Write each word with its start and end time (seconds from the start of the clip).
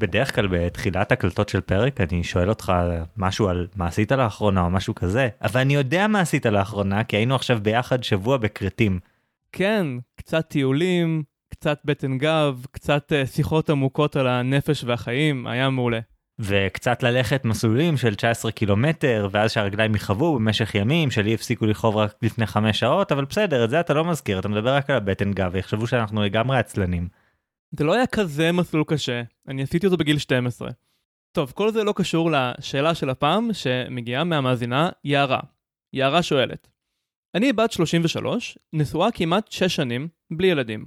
בדרך 0.00 0.34
כלל 0.34 0.46
בתחילת 0.46 1.12
הקלטות 1.12 1.48
של 1.48 1.60
פרק 1.60 2.00
אני 2.00 2.24
שואל 2.24 2.48
אותך 2.48 2.72
משהו 3.16 3.48
על 3.48 3.66
מה 3.76 3.86
עשית 3.86 4.12
לאחרונה 4.12 4.60
או 4.60 4.70
משהו 4.70 4.94
כזה, 4.94 5.28
אבל 5.42 5.60
אני 5.60 5.74
יודע 5.74 6.06
מה 6.06 6.20
עשית 6.20 6.46
לאחרונה 6.46 7.04
כי 7.04 7.16
היינו 7.16 7.34
עכשיו 7.34 7.58
ביחד 7.62 8.04
שבוע 8.04 8.36
בכרתים. 8.36 9.00
כן, 9.52 9.86
קצת 10.16 10.48
טיולים, 10.48 11.22
קצת 11.50 11.78
בטן 11.84 12.18
גב, 12.18 12.64
קצת 12.70 13.12
uh, 13.12 13.26
שיחות 13.26 13.70
עמוקות 13.70 14.16
על 14.16 14.26
הנפש 14.26 14.84
והחיים, 14.84 15.46
היה 15.46 15.70
מעולה. 15.70 16.00
וקצת 16.38 17.02
ללכת 17.02 17.44
מסלולים 17.44 17.96
של 17.96 18.14
19 18.14 18.52
קילומטר 18.52 19.28
ואז 19.30 19.52
שהרגליים 19.52 19.94
יכאבו 19.94 20.34
במשך 20.34 20.74
ימים 20.74 21.10
שלי 21.10 21.34
הפסיקו 21.34 21.66
לכאוב 21.66 21.96
רק 21.96 22.14
לפני 22.22 22.46
5 22.46 22.80
שעות 22.80 23.12
אבל 23.12 23.24
בסדר 23.24 23.64
את 23.64 23.70
זה 23.70 23.80
אתה 23.80 23.94
לא 23.94 24.04
מזכיר 24.04 24.38
אתה 24.38 24.48
מדבר 24.48 24.74
רק 24.74 24.90
על 24.90 24.96
הבטן 24.96 25.32
גב 25.32 25.50
ויחשבו 25.52 25.86
שאנחנו 25.86 26.22
לגמרי 26.22 26.58
עצלנים. 26.58 27.08
זה 27.78 27.84
לא 27.84 27.94
היה 27.94 28.06
כזה 28.06 28.52
מסלול 28.52 28.84
קשה, 28.86 29.22
אני 29.48 29.62
עשיתי 29.62 29.86
אותו 29.86 29.98
בגיל 29.98 30.18
12. 30.18 30.70
טוב, 31.32 31.52
כל 31.52 31.72
זה 31.72 31.84
לא 31.84 31.92
קשור 31.96 32.30
לשאלה 32.30 32.94
של 32.94 33.10
הפעם 33.10 33.52
שמגיעה 33.52 34.24
מהמאזינה 34.24 34.90
יערה. 35.04 35.40
יערה 35.92 36.22
שואלת, 36.22 36.68
אני 37.34 37.52
בת 37.52 37.72
33, 37.72 38.58
נשואה 38.72 39.10
כמעט 39.12 39.52
6 39.52 39.62
שנים, 39.76 40.08
בלי 40.30 40.46
ילדים. 40.46 40.86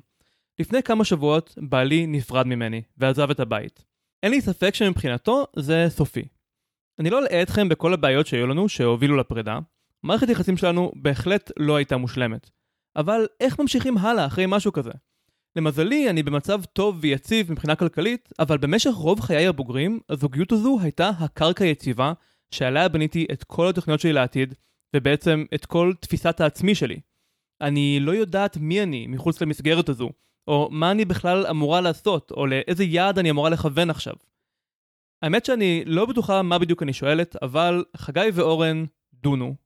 לפני 0.59 0.83
כמה 0.83 1.05
שבועות 1.05 1.55
בעלי 1.57 2.07
נפרד 2.07 2.47
ממני 2.47 2.81
ועזב 2.97 3.29
את 3.29 3.39
הבית. 3.39 3.85
אין 4.23 4.31
לי 4.31 4.41
ספק 4.41 4.75
שמבחינתו 4.75 5.45
זה 5.55 5.85
סופי. 5.89 6.27
אני 6.99 7.09
לא 7.09 7.19
אלאה 7.19 7.41
אתכם 7.41 7.69
בכל 7.69 7.93
הבעיות 7.93 8.27
שהיו 8.27 8.47
לנו 8.47 8.69
שהובילו 8.69 9.17
לפרידה. 9.17 9.59
מערכת 10.03 10.29
יחסים 10.29 10.57
שלנו 10.57 10.91
בהחלט 10.95 11.51
לא 11.57 11.75
הייתה 11.75 11.97
מושלמת. 11.97 12.49
אבל 12.95 13.27
איך 13.39 13.59
ממשיכים 13.59 13.97
הלאה 13.97 14.25
אחרי 14.25 14.45
משהו 14.47 14.73
כזה? 14.73 14.91
למזלי, 15.55 16.09
אני 16.09 16.23
במצב 16.23 16.63
טוב 16.73 16.97
ויציב 17.01 17.51
מבחינה 17.51 17.75
כלכלית, 17.75 18.29
אבל 18.39 18.57
במשך 18.57 18.91
רוב 18.91 19.19
חיי 19.19 19.47
הבוגרים, 19.47 19.99
הזוגיות 20.09 20.51
הזו 20.51 20.79
הייתה 20.81 21.09
הקרקע 21.09 21.65
יציבה, 21.65 22.13
שעליה 22.51 22.89
בניתי 22.89 23.27
את 23.31 23.43
כל 23.43 23.67
התוכניות 23.67 23.99
שלי 23.99 24.13
לעתיד, 24.13 24.53
ובעצם 24.95 25.45
את 25.53 25.65
כל 25.65 25.93
תפיסת 25.99 26.41
העצמי 26.41 26.75
שלי. 26.75 26.99
אני 27.61 27.99
לא 27.99 28.11
יודעת 28.11 28.57
מי 28.57 28.83
אני 28.83 29.07
מחוץ 29.07 29.41
למסגרת 29.41 29.89
הזו, 29.89 30.09
או 30.47 30.69
מה 30.71 30.91
אני 30.91 31.05
בכלל 31.05 31.47
אמורה 31.47 31.81
לעשות, 31.81 32.31
או 32.31 32.45
לאיזה 32.45 32.83
יעד 32.83 33.19
אני 33.19 33.29
אמורה 33.29 33.49
לכוון 33.49 33.89
עכשיו. 33.89 34.13
האמת 35.21 35.45
שאני 35.45 35.83
לא 35.85 36.05
בטוחה 36.05 36.41
מה 36.41 36.59
בדיוק 36.59 36.83
אני 36.83 36.93
שואלת, 36.93 37.35
אבל 37.41 37.83
חגי 37.97 38.29
ואורן, 38.33 38.85
דונו. 39.13 39.62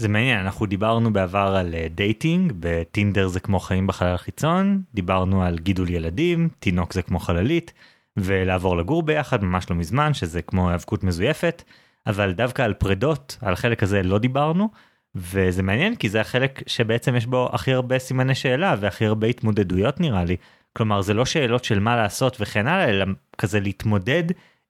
זה 0.00 0.08
מעניין, 0.08 0.38
אנחנו 0.40 0.66
דיברנו 0.66 1.12
בעבר 1.12 1.56
על 1.58 1.74
אה, 1.74 1.86
dating, 1.94 2.52
בטינדר 2.60 3.28
זה 3.28 3.40
כמו 3.40 3.60
חיים 3.60 3.86
בחלל 3.86 4.14
החיצון, 4.14 4.82
דיברנו 4.94 5.42
על 5.42 5.58
גידול 5.58 5.90
ילדים, 5.90 6.48
תינוק 6.58 6.92
זה 6.92 7.02
כמו 7.02 7.18
חללית, 7.18 7.72
ולעבור 8.16 8.76
לגור 8.76 9.02
ביחד 9.02 9.44
ממש 9.44 9.70
לא 9.70 9.76
מזמן, 9.76 10.14
שזה 10.14 10.42
כמו 10.42 10.68
היאבקות 10.68 11.04
מזויפת, 11.04 11.62
אבל 12.06 12.32
דווקא 12.32 12.62
על 12.62 12.74
פרדות, 12.74 13.38
על 13.40 13.52
החלק 13.52 13.82
הזה 13.82 14.02
לא 14.02 14.18
דיברנו, 14.18 14.68
וזה 15.14 15.62
מעניין 15.62 15.96
כי 15.96 16.08
זה 16.08 16.20
החלק 16.20 16.62
שבעצם 16.66 17.16
יש 17.16 17.26
בו 17.26 17.48
הכי 17.52 17.72
הרבה 17.72 17.98
סימני 17.98 18.34
שאלה 18.34 18.74
והכי 18.80 19.06
הרבה 19.06 19.26
התמודדויות 19.26 20.00
נראה 20.00 20.24
לי. 20.24 20.36
כלומר 20.72 21.00
זה 21.00 21.14
לא 21.14 21.24
שאלות 21.24 21.64
של 21.64 21.78
מה 21.78 21.96
לעשות 21.96 22.36
וכן 22.40 22.66
הלאה, 22.66 22.88
אלא 22.88 23.06
כזה 23.38 23.60
להתמודד 23.60 24.24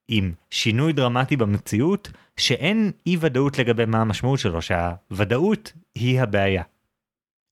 עם 0.08 0.32
שינוי 0.50 0.92
דרמטי 0.92 1.36
במציאות 1.36 2.10
שאין 2.36 2.92
אי 3.06 3.16
ודאות 3.20 3.58
לגבי 3.58 3.84
מה 3.84 4.00
המשמעות 4.00 4.38
שלו, 4.38 4.62
שהוודאות 4.62 5.72
היא 5.94 6.20
הבעיה. 6.20 6.62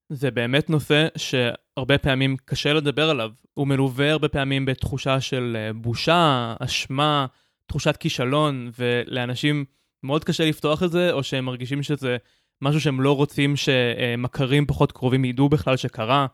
זה 0.08 0.30
באמת 0.30 0.70
נושא 0.70 1.08
שהרבה 1.16 1.98
פעמים 1.98 2.36
קשה 2.44 2.72
לדבר 2.72 3.10
עליו. 3.10 3.30
הוא 3.54 3.66
מלווה 3.66 4.10
הרבה 4.10 4.28
פעמים 4.28 4.64
בתחושה 4.64 5.20
של 5.20 5.56
אה, 5.58 5.72
בושה, 5.72 6.54
אשמה, 6.60 7.26
תחושת 7.66 7.96
כישלון, 7.96 8.70
ולאנשים 8.78 9.64
מאוד 10.02 10.24
קשה 10.24 10.44
לפתוח 10.44 10.82
את 10.82 10.90
זה, 10.90 11.12
או 11.12 11.22
שהם 11.22 11.44
מרגישים 11.44 11.82
שזה 11.82 12.16
משהו 12.62 12.80
שהם 12.80 13.00
לא 13.00 13.16
רוצים 13.16 13.54
שמכרים 13.56 14.66
פחות 14.66 14.92
קרובים 14.92 15.24
ידעו 15.24 15.48
בכלל 15.48 15.76
שקרה. 15.76 16.26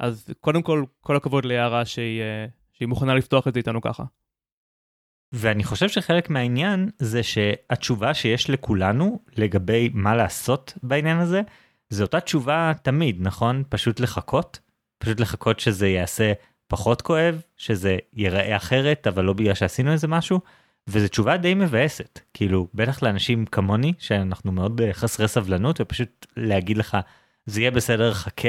אז 0.00 0.30
קודם 0.40 0.62
כל, 0.62 0.84
כל 1.00 1.16
הכבוד 1.16 1.44
ליערה 1.44 1.84
שהיא, 1.84 2.20
אה, 2.20 2.46
שהיא 2.72 2.88
מוכנה 2.88 3.14
לפתוח 3.14 3.48
את 3.48 3.54
זה 3.54 3.58
איתנו 3.58 3.80
ככה. 3.80 4.04
ואני 5.32 5.64
חושב 5.64 5.88
שחלק 5.88 6.30
מהעניין 6.30 6.90
זה 6.98 7.22
שהתשובה 7.22 8.14
שיש 8.14 8.50
לכולנו 8.50 9.20
לגבי 9.36 9.90
מה 9.92 10.16
לעשות 10.16 10.72
בעניין 10.82 11.18
הזה, 11.18 11.42
זה 11.90 12.02
אותה 12.02 12.20
תשובה 12.20 12.72
תמיד, 12.82 13.16
נכון? 13.20 13.62
פשוט 13.68 14.00
לחכות? 14.00 14.58
פשוט 14.98 15.20
לחכות 15.20 15.60
שזה 15.60 15.88
יעשה 15.88 16.32
פחות 16.68 17.02
כואב, 17.02 17.42
שזה 17.56 17.96
ייראה 18.12 18.56
אחרת, 18.56 19.06
אבל 19.06 19.24
לא 19.24 19.32
בגלל 19.32 19.54
שעשינו 19.54 19.92
איזה 19.92 20.08
משהו, 20.08 20.40
וזו 20.88 21.08
תשובה 21.08 21.36
די 21.36 21.54
מבאסת, 21.54 22.20
כאילו, 22.34 22.68
בטח 22.74 23.02
לאנשים 23.02 23.46
כמוני, 23.46 23.92
שאנחנו 23.98 24.52
מאוד 24.52 24.80
אה, 24.80 24.92
חסרי 24.92 25.28
סבלנות, 25.28 25.80
ופשוט 25.80 26.26
להגיד 26.36 26.78
לך, 26.78 26.96
זה 27.46 27.60
יהיה 27.60 27.70
בסדר, 27.70 28.14
חכה, 28.14 28.48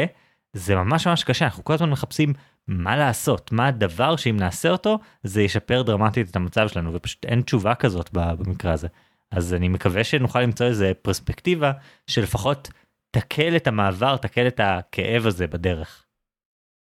זה 0.54 0.76
ממש 0.76 1.08
ממש 1.08 1.24
קשה, 1.24 1.46
אנחנו 1.46 1.64
כל 1.64 1.74
הזמן 1.74 1.90
מחפשים 1.90 2.34
מה 2.68 2.98
לעשות, 2.98 3.52
מה 3.52 3.68
הדבר 3.68 4.16
שאם 4.16 4.38
נעשה 4.38 4.70
אותו, 4.70 5.00
זה 5.24 5.42
ישפר 5.42 5.82
דרמטית 5.82 6.30
את 6.30 6.36
המצב 6.36 6.68
שלנו, 6.68 6.94
ופשוט 6.94 7.26
אין 7.26 7.42
תשובה 7.42 7.76
כזאת 7.76 8.10
במקרה 8.14 8.74
הזה. 8.74 8.88
אז 9.32 9.54
אני 9.54 9.68
מקווה 9.68 10.04
שנוכל 10.04 10.42
למצוא 10.42 10.66
איזה 10.66 10.92
פרספקטיבה 11.02 11.72
שלפחות 12.08 12.70
תקל 13.12 13.56
את 13.56 13.68
המעבר, 13.68 14.18
תקל 14.18 14.48
את 14.48 14.60
הכאב 14.64 15.26
הזה 15.26 15.48
בדרך. 15.48 16.06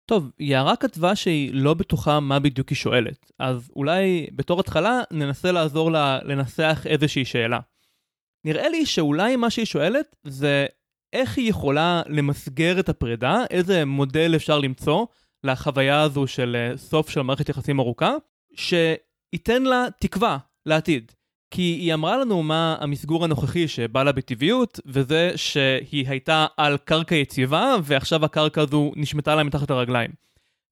טוב, 0.06 0.30
יערה 0.38 0.76
כתבה 0.76 1.16
שהיא 1.16 1.50
לא 1.54 1.74
בטוחה 1.74 2.20
מה 2.20 2.38
בדיוק 2.38 2.68
היא 2.68 2.76
שואלת, 2.76 3.32
אז 3.38 3.70
אולי 3.76 4.26
בתור 4.32 4.60
התחלה 4.60 5.00
ננסה 5.10 5.52
לעזור 5.52 5.92
לה 5.92 6.18
לנסח 6.22 6.82
איזושהי 6.86 7.24
שאלה. 7.24 7.60
נראה 8.44 8.68
לי 8.68 8.86
שאולי 8.86 9.36
מה 9.36 9.50
שהיא 9.50 9.66
שואלת 9.66 10.16
זה 10.24 10.66
איך 11.12 11.38
היא 11.38 11.50
יכולה 11.50 12.02
למסגר 12.06 12.80
את 12.80 12.88
הפרידה, 12.88 13.44
איזה 13.50 13.84
מודל 13.84 14.32
אפשר 14.36 14.58
למצוא 14.58 15.06
לחוויה 15.44 16.02
הזו 16.02 16.26
של 16.26 16.56
אה, 16.56 16.76
סוף 16.76 17.10
של 17.10 17.22
מערכת 17.22 17.48
יחסים 17.48 17.80
ארוכה, 17.80 18.14
שייתן 18.54 19.62
לה 19.62 19.86
תקווה 20.00 20.38
לעתיד. 20.66 21.12
כי 21.50 21.62
היא 21.62 21.94
אמרה 21.94 22.16
לנו 22.16 22.42
מה 22.42 22.76
המסגור 22.80 23.24
הנוכחי 23.24 23.68
שבא 23.68 24.02
לה 24.02 24.12
בטבעיות, 24.12 24.80
וזה 24.86 25.32
שהיא 25.36 26.08
הייתה 26.08 26.46
על 26.56 26.76
קרקע 26.84 27.14
יציבה, 27.14 27.76
ועכשיו 27.82 28.24
הקרקע 28.24 28.62
הזו 28.62 28.92
נשמטה 28.96 29.34
לה 29.34 29.42
מתחת 29.42 29.70
לרגליים. 29.70 30.10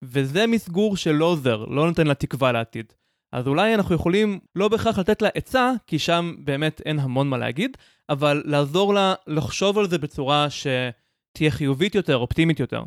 וזה 0.03 0.47
מסגור 0.47 0.97
שלא 0.97 1.25
עוזר, 1.25 1.65
לא 1.65 1.87
נותן 1.87 2.07
לה 2.07 2.15
תקווה 2.15 2.53
לעתיד. 2.53 2.93
אז 3.35 3.49
אולי 3.49 3.75
אנחנו 3.75 3.95
יכולים 3.95 4.39
לא 4.55 4.69
בהכרח 4.69 4.99
לתת 4.99 5.23
לה 5.23 5.29
עצה, 5.35 5.73
כי 5.87 5.99
שם 5.99 6.35
באמת 6.39 6.81
אין 6.85 6.99
המון 6.99 7.29
מה 7.29 7.39
להגיד, 7.39 7.77
אבל 8.09 8.43
לעזור 8.47 8.95
לה 8.95 9.15
לחשוב 9.27 9.79
על 9.79 9.89
זה 9.89 9.99
בצורה 9.99 10.47
שתהיה 10.51 11.51
חיובית 11.51 11.95
יותר, 11.95 12.17
אופטימית 12.17 12.61
יותר. 12.61 12.83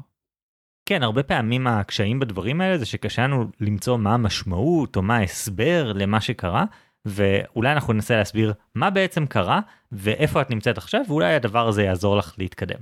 כן, 0.86 1.04
הרבה 1.04 1.24
פעמים 1.24 1.68
הקשיים 1.68 2.20
בדברים 2.20 2.62
האלה 2.62 2.78
זה 2.78 2.86
שקשה 2.86 3.24
לנו 3.24 3.46
למצוא 3.60 3.98
מה 3.98 4.14
המשמעות 4.14 4.96
או 4.96 5.02
מה 5.02 5.18
ההסבר 5.18 5.94
למה 5.96 6.22
שקרה, 6.22 6.66
ואולי 7.06 7.72
אנחנו 7.72 7.94
ננסה 7.94 8.18
להסביר 8.18 8.54
מה 8.76 8.90
בעצם 8.90 9.26
קרה 9.26 9.60
ואיפה 9.92 10.42
את 10.42 10.50
נמצאת 10.50 10.78
עכשיו, 10.78 11.02
ואולי 11.08 11.36
הדבר 11.36 11.68
הזה 11.68 11.84
יעזור 11.84 12.18
לך 12.18 12.36
להתקדם. 12.38 12.80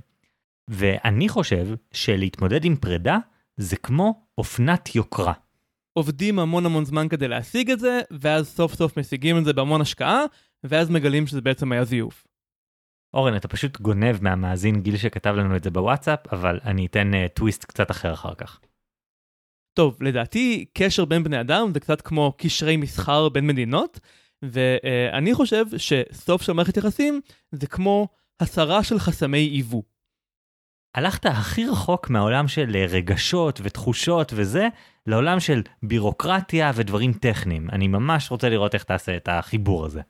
ואני 0.68 1.30
חושב 1.30 1.68
שלהתמודד 1.92 2.66
עם 2.66 2.76
פרידה 2.76 3.18
זה 3.58 3.78
כמו 3.78 4.22
אופנת 4.38 4.96
יוקרה. 4.96 5.34
עובדים 5.98 6.40
המון 6.40 6.66
המון 6.66 6.86
זמן 6.86 7.08
כדי 7.08 7.28
להשיג 7.28 7.72
את 7.72 7.80
זה, 7.80 8.02
ואז 8.12 8.50
סוף 8.50 8.76
סוף 8.76 8.98
משיגים 8.98 9.38
את 9.38 9.46
זה 9.46 9.54
בהמון 9.54 9.82
השקעה, 9.82 10.22
ואז 10.64 10.90
מגלים 10.90 11.28
שזה 11.28 11.42
בעצם 11.42 11.72
היה 11.72 11.86
זיוף. 11.86 12.28
אורן, 13.14 13.36
אתה 13.36 13.48
פשוט 13.48 13.82
גונב 13.82 14.16
מהמאזין 14.22 14.82
גיל 14.82 14.98
שכתב 14.98 15.34
לנו 15.38 15.56
את 15.56 15.64
זה 15.64 15.72
בוואטסאפ, 15.72 16.20
אבל 16.32 16.60
אני 16.64 16.86
אתן 16.86 17.12
uh, 17.14 17.30
טוויסט 17.34 17.66
קצת 17.66 17.92
אחר 17.92 18.14
אחר 18.14 18.36
כך. 18.36 18.60
טוב, 19.74 20.04
לדעתי 20.04 20.66
קשר 20.74 21.06
בין 21.06 21.24
בני 21.24 21.42
אדם 21.42 21.72
זה 21.74 21.80
קצת 21.80 22.02
כמו 22.02 22.34
קשרי 22.38 22.78
מסחר 22.78 23.30
בין 23.30 23.48
מדינות, 23.48 24.00
ואני 24.42 25.32
uh, 25.32 25.36
חושב 25.36 25.66
שסוף 25.78 26.42
של 26.42 26.54
מערכת 26.54 26.78
יחסים 26.78 27.22
זה 27.52 27.68
כמו 27.68 28.08
הסרה 28.40 28.84
של 28.84 29.00
חסמי 29.00 29.38
ייבוא. 29.38 29.82
הלכת 30.96 31.26
הכי 31.26 31.66
רחוק 31.66 32.10
מהעולם 32.10 32.48
של 32.48 32.76
אה, 32.76 32.86
רגשות 32.90 33.62
ותחושות 33.64 34.34
וזה, 34.36 34.68
לעולם 35.08 35.40
של 35.40 35.62
בירוקרטיה 35.84 36.72
ודברים 36.76 37.14
טכניים. 37.14 37.70
אני 37.70 37.88
ממש 37.88 38.32
רוצה 38.32 38.50
לראות 38.50 38.74
איך 38.74 38.84
תעשה 38.84 39.18
את 39.18 39.30
החיבור 39.32 39.86
הזה. 39.86 40.02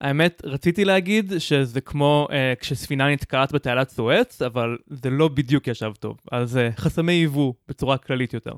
האמת, 0.00 0.42
רציתי 0.44 0.84
להגיד 0.84 1.32
שזה 1.38 1.80
כמו 1.80 2.28
אה, 2.30 2.52
כשספינה 2.60 3.12
נתקעת 3.12 3.52
בתעלת 3.52 3.88
סואץ, 3.88 4.42
אבל 4.42 4.76
זה 4.86 5.10
לא 5.10 5.28
בדיוק 5.28 5.66
ישב 5.66 5.92
טוב. 5.98 6.16
אז 6.32 6.56
אה, 6.56 6.68
חסמי 6.76 7.12
ייבוא 7.12 7.52
בצורה 7.68 7.98
כללית 7.98 8.34
יותר. 8.34 8.52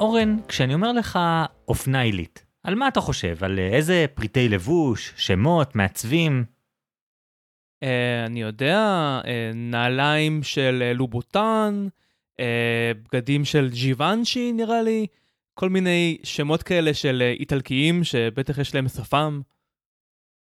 אורן, 0.00 0.36
כשאני 0.48 0.74
אומר 0.74 0.92
לך 0.92 1.18
אופנה 1.68 2.00
עילית, 2.00 2.47
על 2.68 2.74
מה 2.74 2.88
אתה 2.88 3.00
חושב? 3.00 3.44
על 3.44 3.58
איזה 3.58 4.06
פריטי 4.14 4.48
לבוש, 4.48 5.12
שמות, 5.16 5.76
מעצבים? 5.76 6.44
אה, 7.82 8.26
אני 8.26 8.42
יודע, 8.42 8.76
אה, 9.26 9.50
נעליים 9.54 10.42
של 10.42 10.82
אה, 10.82 10.92
לובוטן, 10.92 11.88
אה, 12.40 12.92
בגדים 13.04 13.44
של 13.44 13.70
ג'יוונשי 13.72 14.52
נראה 14.52 14.82
לי, 14.82 15.06
כל 15.54 15.68
מיני 15.68 16.18
שמות 16.22 16.62
כאלה 16.62 16.94
של 16.94 17.22
אה, 17.22 17.30
איטלקיים 17.30 18.04
שבטח 18.04 18.58
יש 18.58 18.74
להם 18.74 18.88
שפם. 18.88 19.40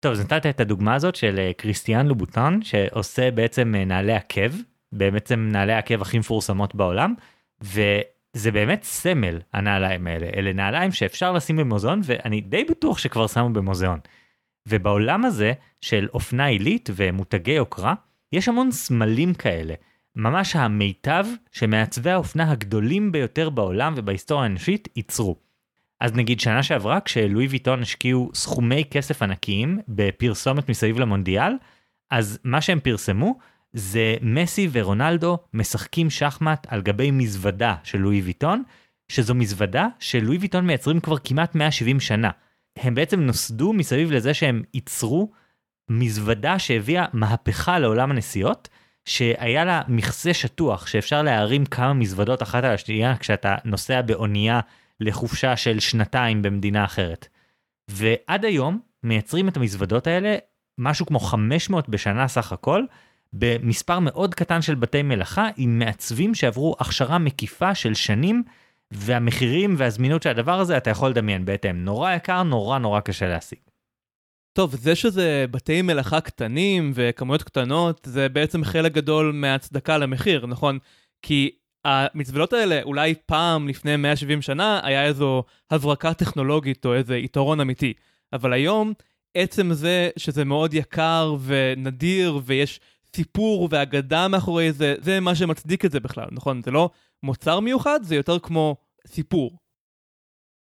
טוב, 0.00 0.12
אז 0.12 0.20
נתת 0.20 0.46
את 0.46 0.60
הדוגמה 0.60 0.94
הזאת 0.94 1.14
של 1.14 1.38
אה, 1.38 1.52
קריסטיאן 1.56 2.06
לובוטן, 2.06 2.58
שעושה 2.62 3.30
בעצם 3.30 3.74
אה, 3.74 3.84
נעלי 3.84 4.12
עקב, 4.12 4.50
בעצם 4.92 5.48
נעלי 5.52 5.72
העקב 5.72 6.02
הכי 6.02 6.18
מפורסמות 6.18 6.74
בעולם, 6.74 7.14
וזה 8.36 8.50
באמת 8.52 8.82
סמל, 8.82 9.40
הנעליים 9.52 10.06
האלה. 10.06 10.26
אלה 10.36 10.52
נעליים 10.52 10.92
שאפשר 10.92 11.32
לשים 11.32 11.56
במוזיאון, 11.56 12.00
ואני 12.04 12.40
די 12.40 12.64
בטוח 12.64 12.98
שכבר 12.98 13.26
שמו 13.26 13.50
במוזיאון. 13.50 13.98
ובעולם 14.68 15.24
הזה 15.24 15.52
של 15.80 16.08
אופנה 16.14 16.46
עילית 16.46 16.90
ומותגי 16.96 17.52
יוקרה, 17.52 17.94
יש 18.32 18.48
המון 18.48 18.70
סמלים 18.70 19.34
כאלה. 19.34 19.74
ממש 20.16 20.56
המיטב 20.56 21.26
שמעצבי 21.52 22.10
האופנה 22.10 22.50
הגדולים 22.50 23.12
ביותר 23.12 23.50
בעולם 23.50 23.94
ובהיסטוריה 23.96 24.42
האנושית 24.42 24.88
ייצרו. 24.96 25.36
אז 26.00 26.14
נגיד 26.14 26.40
שנה 26.40 26.62
שעברה 26.62 27.00
כשלואי 27.00 27.46
ויטון 27.46 27.82
השקיעו 27.82 28.30
סכומי 28.34 28.84
כסף 28.90 29.22
ענקיים 29.22 29.78
בפרסומת 29.88 30.68
מסביב 30.68 31.00
למונדיאל, 31.00 31.52
אז 32.10 32.38
מה 32.44 32.60
שהם 32.60 32.80
פרסמו 32.80 33.38
זה 33.78 34.16
מסי 34.22 34.68
ורונלדו 34.72 35.38
משחקים 35.54 36.10
שחמט 36.10 36.66
על 36.70 36.82
גבי 36.82 37.10
מזוודה 37.10 37.74
של 37.84 37.98
לואי 37.98 38.20
ויטון, 38.20 38.62
שזו 39.08 39.34
מזוודה 39.34 39.86
שלואי 39.98 40.38
ויטון 40.38 40.66
מייצרים 40.66 41.00
כבר 41.00 41.18
כמעט 41.18 41.54
170 41.54 42.00
שנה. 42.00 42.30
הם 42.76 42.94
בעצם 42.94 43.20
נוסדו 43.20 43.72
מסביב 43.72 44.12
לזה 44.12 44.34
שהם 44.34 44.62
ייצרו 44.74 45.32
מזוודה 45.90 46.58
שהביאה 46.58 47.04
מהפכה 47.12 47.78
לעולם 47.78 48.10
הנסיעות, 48.10 48.68
שהיה 49.04 49.64
לה 49.64 49.82
מכסה 49.88 50.34
שטוח 50.34 50.86
שאפשר 50.86 51.22
להרים 51.22 51.66
כמה 51.66 51.92
מזוודות 51.92 52.42
אחת 52.42 52.64
על 52.64 52.72
השנייה 52.72 53.16
כשאתה 53.16 53.56
נוסע 53.64 54.02
באונייה 54.02 54.60
לחופשה 55.00 55.56
של 55.56 55.80
שנתיים 55.80 56.42
במדינה 56.42 56.84
אחרת. 56.84 57.28
ועד 57.90 58.44
היום 58.44 58.80
מייצרים 59.02 59.48
את 59.48 59.56
המזוודות 59.56 60.06
האלה 60.06 60.36
משהו 60.78 61.06
כמו 61.06 61.20
500 61.20 61.88
בשנה 61.88 62.28
סך 62.28 62.52
הכל, 62.52 62.84
במספר 63.38 63.98
מאוד 63.98 64.34
קטן 64.34 64.62
של 64.62 64.74
בתי 64.74 65.02
מלאכה 65.02 65.48
עם 65.56 65.78
מעצבים 65.78 66.34
שעברו 66.34 66.76
הכשרה 66.80 67.18
מקיפה 67.18 67.74
של 67.74 67.94
שנים, 67.94 68.42
והמחירים 68.90 69.74
והזמינות 69.78 70.22
של 70.22 70.30
הדבר 70.30 70.60
הזה 70.60 70.76
אתה 70.76 70.90
יכול 70.90 71.10
לדמיין 71.10 71.44
בהתאם. 71.44 71.84
נורא 71.84 72.12
יקר, 72.12 72.42
נורא 72.42 72.78
נורא 72.78 73.00
קשה 73.00 73.28
להשיג. 73.28 73.58
טוב, 74.52 74.76
זה 74.76 74.94
שזה 74.94 75.44
בתי 75.50 75.82
מלאכה 75.82 76.20
קטנים 76.20 76.92
וכמויות 76.94 77.42
קטנות, 77.42 78.08
זה 78.10 78.28
בעצם 78.28 78.64
חלק 78.64 78.92
גדול 78.92 79.32
מהצדקה 79.32 79.98
למחיר, 79.98 80.46
נכון? 80.46 80.78
כי 81.22 81.50
המזוודות 81.84 82.52
האלה, 82.52 82.82
אולי 82.82 83.14
פעם 83.26 83.68
לפני 83.68 83.96
170 83.96 84.42
שנה, 84.42 84.80
היה 84.82 85.04
איזו 85.04 85.44
הברקה 85.70 86.14
טכנולוגית 86.14 86.84
או 86.84 86.94
איזה 86.94 87.16
יתרון 87.16 87.60
אמיתי. 87.60 87.92
אבל 88.32 88.52
היום, 88.52 88.92
עצם 89.34 89.72
זה 89.72 90.10
שזה 90.16 90.44
מאוד 90.44 90.74
יקר 90.74 91.36
ונדיר 91.44 92.40
ויש 92.44 92.80
סיפור 93.16 93.68
ואגדה 93.70 94.28
מאחורי 94.28 94.72
זה, 94.72 94.94
זה 95.00 95.20
מה 95.20 95.34
שמצדיק 95.34 95.84
את 95.84 95.92
זה 95.92 96.00
בכלל, 96.00 96.28
נכון? 96.32 96.62
זה 96.62 96.70
לא 96.70 96.90
מוצר 97.22 97.60
מיוחד, 97.60 98.00
זה 98.02 98.16
יותר 98.16 98.38
כמו 98.38 98.76
סיפור. 99.06 99.58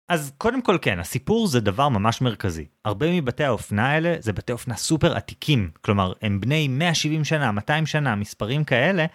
אז 0.09 0.33
קודם 0.37 0.61
כל 0.61 0.77
כן, 0.81 0.99
הסיפור 0.99 1.47
זה 1.47 1.59
דבר 1.59 1.89
ממש 1.89 2.21
מרכזי. 2.21 2.65
הרבה 2.85 3.21
מבתי 3.21 3.43
האופנה 3.43 3.89
האלה 3.89 4.15
זה 4.19 4.33
בתי 4.33 4.51
אופנה 4.51 4.75
סופר 4.75 5.15
עתיקים, 5.15 5.71
כלומר 5.81 6.13
הם 6.21 6.41
בני 6.41 6.67
170 6.67 7.23
שנה, 7.23 7.51
200 7.51 7.85
שנה, 7.85 8.15
מספרים 8.15 8.63
כאלה, 8.63 9.05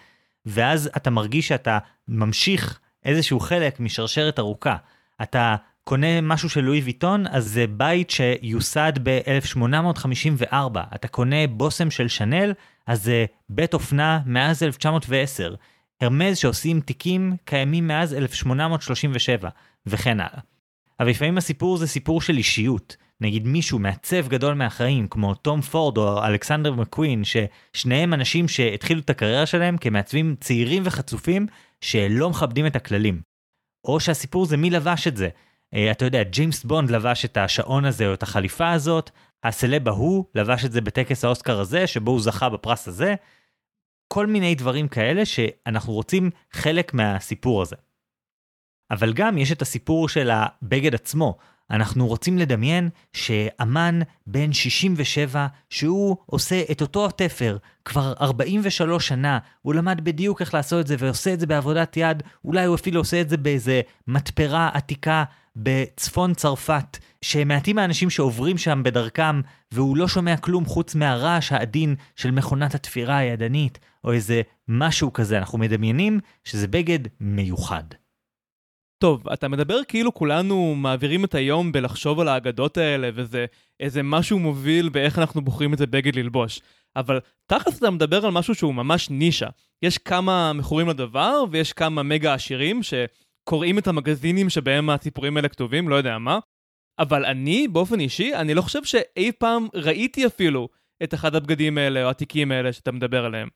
ואז 0.45 0.89
אתה 0.97 1.09
מרגיש 1.09 1.47
שאתה 1.47 1.77
ממשיך 2.07 2.79
איזשהו 3.05 3.39
חלק 3.39 3.79
משרשרת 3.79 4.39
ארוכה. 4.39 4.77
אתה 5.21 5.55
קונה 5.87 6.21
משהו 6.21 6.49
של 6.49 6.61
לואי 6.61 6.79
ויטון, 6.79 7.27
אז 7.27 7.45
זה 7.45 7.65
בית 7.67 8.09
שיוסד 8.09 8.93
ב-1854. 9.03 10.55
אתה 10.95 11.07
קונה 11.07 11.47
בושם 11.47 11.91
של 11.91 12.07
שנל, 12.07 12.53
אז 12.87 13.03
זה 13.03 13.25
בית 13.49 13.73
אופנה 13.73 14.19
מאז 14.25 14.63
1910. 14.63 15.55
הרמז 16.01 16.37
שעושים 16.37 16.79
תיקים 16.79 17.35
קיימים 17.45 17.87
מאז 17.87 18.13
1837, 18.13 19.49
וכן 19.85 20.19
הלאה. 20.19 20.39
אבל 20.99 21.09
לפעמים 21.09 21.37
הסיפור 21.37 21.77
זה 21.77 21.87
סיפור 21.87 22.21
של 22.21 22.37
אישיות. 22.37 22.95
נגיד 23.21 23.47
מישהו 23.47 23.79
מעצב 23.79 24.27
גדול 24.27 24.53
מהחיים, 24.53 25.07
כמו 25.07 25.33
תום 25.33 25.61
פורד 25.61 25.97
או 25.97 26.25
אלכסנדר 26.25 26.73
מקווין, 26.73 27.23
ששניהם 27.23 28.13
אנשים 28.13 28.47
שהתחילו 28.47 28.99
את 28.99 29.09
הקריירה 29.09 29.45
שלהם 29.45 29.77
כמעצבים 29.77 30.35
צעירים 30.39 30.83
וחצופים 30.85 31.47
שלא 31.81 32.29
מכבדים 32.29 32.65
את 32.67 32.75
הכללים. 32.75 33.21
או 33.85 33.99
שהסיפור 33.99 34.45
זה 34.45 34.57
מי 34.57 34.69
לבש 34.69 35.07
את 35.07 35.17
זה. 35.17 35.29
אה, 35.73 35.91
אתה 35.91 36.05
יודע, 36.05 36.23
ג'יימס 36.23 36.63
בונד 36.63 36.89
לבש 36.89 37.25
את 37.25 37.37
השעון 37.37 37.85
הזה 37.85 38.07
או 38.07 38.13
את 38.13 38.23
החליפה 38.23 38.71
הזאת, 38.71 39.11
הסלב 39.43 39.87
ההוא 39.87 40.25
לבש 40.35 40.65
את 40.65 40.71
זה 40.71 40.81
בטקס 40.81 41.25
האוסקר 41.25 41.59
הזה, 41.59 41.87
שבו 41.87 42.11
הוא 42.11 42.21
זכה 42.21 42.49
בפרס 42.49 42.87
הזה. 42.87 43.15
כל 44.07 44.25
מיני 44.25 44.55
דברים 44.55 44.87
כאלה 44.87 45.25
שאנחנו 45.25 45.93
רוצים 45.93 46.29
חלק 46.51 46.93
מהסיפור 46.93 47.61
הזה. 47.61 47.75
אבל 48.91 49.13
גם 49.13 49.37
יש 49.37 49.51
את 49.51 49.61
הסיפור 49.61 50.09
של 50.09 50.29
הבגד 50.31 50.95
עצמו. 50.95 51.37
אנחנו 51.71 52.07
רוצים 52.07 52.37
לדמיין 52.37 52.89
שאמן 53.13 53.99
בן 54.27 54.53
67, 54.53 55.47
שהוא 55.69 56.17
עושה 56.25 56.61
את 56.71 56.81
אותו 56.81 57.05
התפר 57.05 57.57
כבר 57.85 58.13
43 58.21 59.07
שנה, 59.07 59.39
הוא 59.61 59.73
למד 59.73 60.01
בדיוק 60.03 60.41
איך 60.41 60.53
לעשות 60.53 60.81
את 60.81 60.87
זה 60.87 60.95
ועושה 60.99 61.33
את 61.33 61.39
זה 61.39 61.47
בעבודת 61.47 61.97
יד, 61.97 62.23
אולי 62.45 62.65
הוא 62.65 62.75
אפילו 62.75 63.01
עושה 63.01 63.21
את 63.21 63.29
זה 63.29 63.37
באיזה 63.37 63.81
מתפרה 64.07 64.69
עתיקה 64.73 65.23
בצפון 65.63 66.33
צרפת, 66.33 66.97
שמעטים 67.21 67.77
האנשים 67.77 68.09
שעוברים 68.09 68.57
שם 68.57 68.81
בדרכם, 68.85 69.41
והוא 69.71 69.97
לא 69.97 70.07
שומע 70.07 70.37
כלום 70.37 70.65
חוץ 70.65 70.95
מהרעש 70.95 71.51
העדין 71.51 71.95
של 72.15 72.31
מכונת 72.31 72.75
התפירה 72.75 73.17
הידנית, 73.17 73.79
או 74.03 74.13
איזה 74.13 74.41
משהו 74.67 75.13
כזה, 75.13 75.37
אנחנו 75.37 75.57
מדמיינים 75.57 76.19
שזה 76.43 76.67
בגד 76.67 76.99
מיוחד. 77.19 77.83
טוב, 78.99 79.29
אתה 79.29 79.47
מדבר 79.47 79.79
כאילו 79.87 80.13
כולנו 80.13 80.75
מעבירים 80.75 81.25
את 81.25 81.35
היום 81.35 81.71
בלחשוב 81.71 82.19
על 82.19 82.27
האגדות 82.27 82.77
האלה, 82.77 83.09
וזה 83.15 83.45
איזה 83.79 84.03
משהו 84.03 84.39
מוביל 84.39 84.89
באיך 84.89 85.19
אנחנו 85.19 85.41
בוחרים 85.41 85.73
איזה 85.73 85.87
בגד 85.87 86.15
ללבוש. 86.15 86.61
אבל 86.95 87.19
תכלס 87.45 87.77
אתה 87.77 87.89
מדבר 87.89 88.25
על 88.25 88.31
משהו 88.31 88.55
שהוא 88.55 88.73
ממש 88.73 89.09
נישה. 89.09 89.47
יש 89.81 89.97
כמה 89.97 90.53
מכורים 90.53 90.87
לדבר, 90.87 91.43
ויש 91.51 91.73
כמה 91.73 92.03
מגה 92.03 92.33
עשירים 92.33 92.83
שקוראים 93.47 93.79
את 93.79 93.87
המגזינים 93.87 94.49
שבהם 94.49 94.89
הסיפורים 94.89 95.37
האלה 95.37 95.49
כתובים, 95.49 95.89
לא 95.89 95.95
יודע 95.95 96.17
מה. 96.17 96.39
אבל 96.99 97.25
אני, 97.25 97.67
באופן 97.67 97.99
אישי, 97.99 98.35
אני 98.35 98.53
לא 98.53 98.61
חושב 98.61 98.83
שאי 98.83 99.31
פעם 99.31 99.67
ראיתי 99.73 100.25
אפילו 100.25 100.69
את 101.03 101.13
אחד 101.13 101.35
הבגדים 101.35 101.77
האלה 101.77 102.03
או 102.03 102.09
התיקים 102.09 102.51
האלה 102.51 102.73
שאתה 102.73 102.91
מדבר 102.91 103.25
עליהם. 103.25 103.47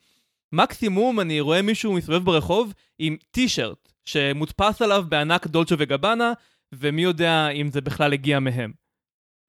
מקסימום 0.53 1.19
אני 1.19 1.39
רואה 1.39 1.61
מישהו 1.61 1.93
מסתובב 1.93 2.25
ברחוב 2.25 2.73
עם 2.99 3.15
טישרט 3.31 3.91
שמודפס 4.05 4.81
עליו 4.81 5.05
בענק 5.09 5.47
דולצ'ו 5.47 5.75
וגבנה, 5.79 6.33
ומי 6.73 7.01
יודע 7.01 7.49
אם 7.49 7.71
זה 7.71 7.81
בכלל 7.81 8.13
הגיע 8.13 8.39
מהם. 8.39 8.71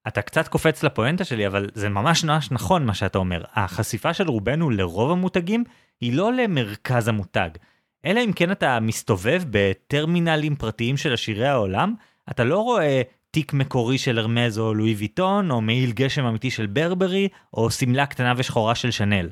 אתה 0.07 0.21
קצת 0.21 0.47
קופץ 0.47 0.83
לפואנטה 0.83 1.23
שלי, 1.23 1.47
אבל 1.47 1.69
זה 1.73 1.89
ממש 1.89 2.23
ממש 2.23 2.51
נכון 2.51 2.85
מה 2.85 2.93
שאתה 2.93 3.17
אומר. 3.17 3.43
החשיפה 3.53 4.13
של 4.13 4.27
רובנו 4.27 4.69
לרוב 4.69 5.11
המותגים 5.11 5.63
היא 6.01 6.13
לא 6.13 6.33
למרכז 6.33 7.07
המותג. 7.07 7.49
אלא 8.05 8.23
אם 8.25 8.31
כן 8.33 8.51
אתה 8.51 8.79
מסתובב 8.79 9.43
בטרמינלים 9.49 10.55
פרטיים 10.55 10.97
של 10.97 11.13
עשירי 11.13 11.47
העולם, 11.47 11.93
אתה 12.31 12.43
לא 12.43 12.59
רואה 12.59 13.01
תיק 13.31 13.53
מקורי 13.53 13.97
של 13.97 14.19
הרמז 14.19 14.59
או 14.59 14.73
לואי 14.73 14.93
ויטון, 14.93 15.51
או 15.51 15.61
מעיל 15.61 15.91
גשם 15.91 16.25
אמיתי 16.25 16.51
של 16.51 16.65
ברברי, 16.65 17.27
או 17.53 17.71
שמלה 17.71 18.05
קטנה 18.05 18.33
ושחורה 18.37 18.75
של 18.75 18.91
שנל. 18.91 19.29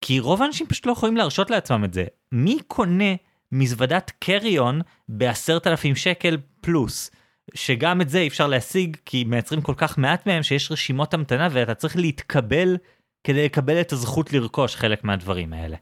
כי 0.00 0.20
רוב 0.20 0.42
האנשים 0.42 0.66
פשוט 0.66 0.86
לא 0.86 0.92
יכולים 0.92 1.16
להרשות 1.16 1.50
לעצמם 1.50 1.84
את 1.84 1.94
זה. 1.94 2.04
מי 2.32 2.58
קונה 2.66 3.14
מזוודת 3.52 4.12
קריון 4.18 4.80
בעשרת 5.08 5.66
אלפים 5.66 5.96
שקל 5.96 6.36
פלוס. 6.60 7.10
שגם 7.54 8.00
את 8.00 8.08
זה 8.08 8.18
אי 8.18 8.28
אפשר 8.28 8.46
להשיג 8.46 8.96
כי 9.04 9.24
מייצרים 9.24 9.62
כל 9.62 9.74
כך 9.76 9.98
מעט 9.98 10.26
מהם 10.26 10.42
שיש 10.42 10.72
רשימות 10.72 11.14
המתנה 11.14 11.48
ואתה 11.50 11.74
צריך 11.74 11.96
להתקבל 11.96 12.76
כדי 13.24 13.44
לקבל 13.44 13.80
את 13.80 13.92
הזכות 13.92 14.32
לרכוש 14.32 14.76
חלק 14.76 15.04
מהדברים 15.04 15.52
האלה. 15.52 15.76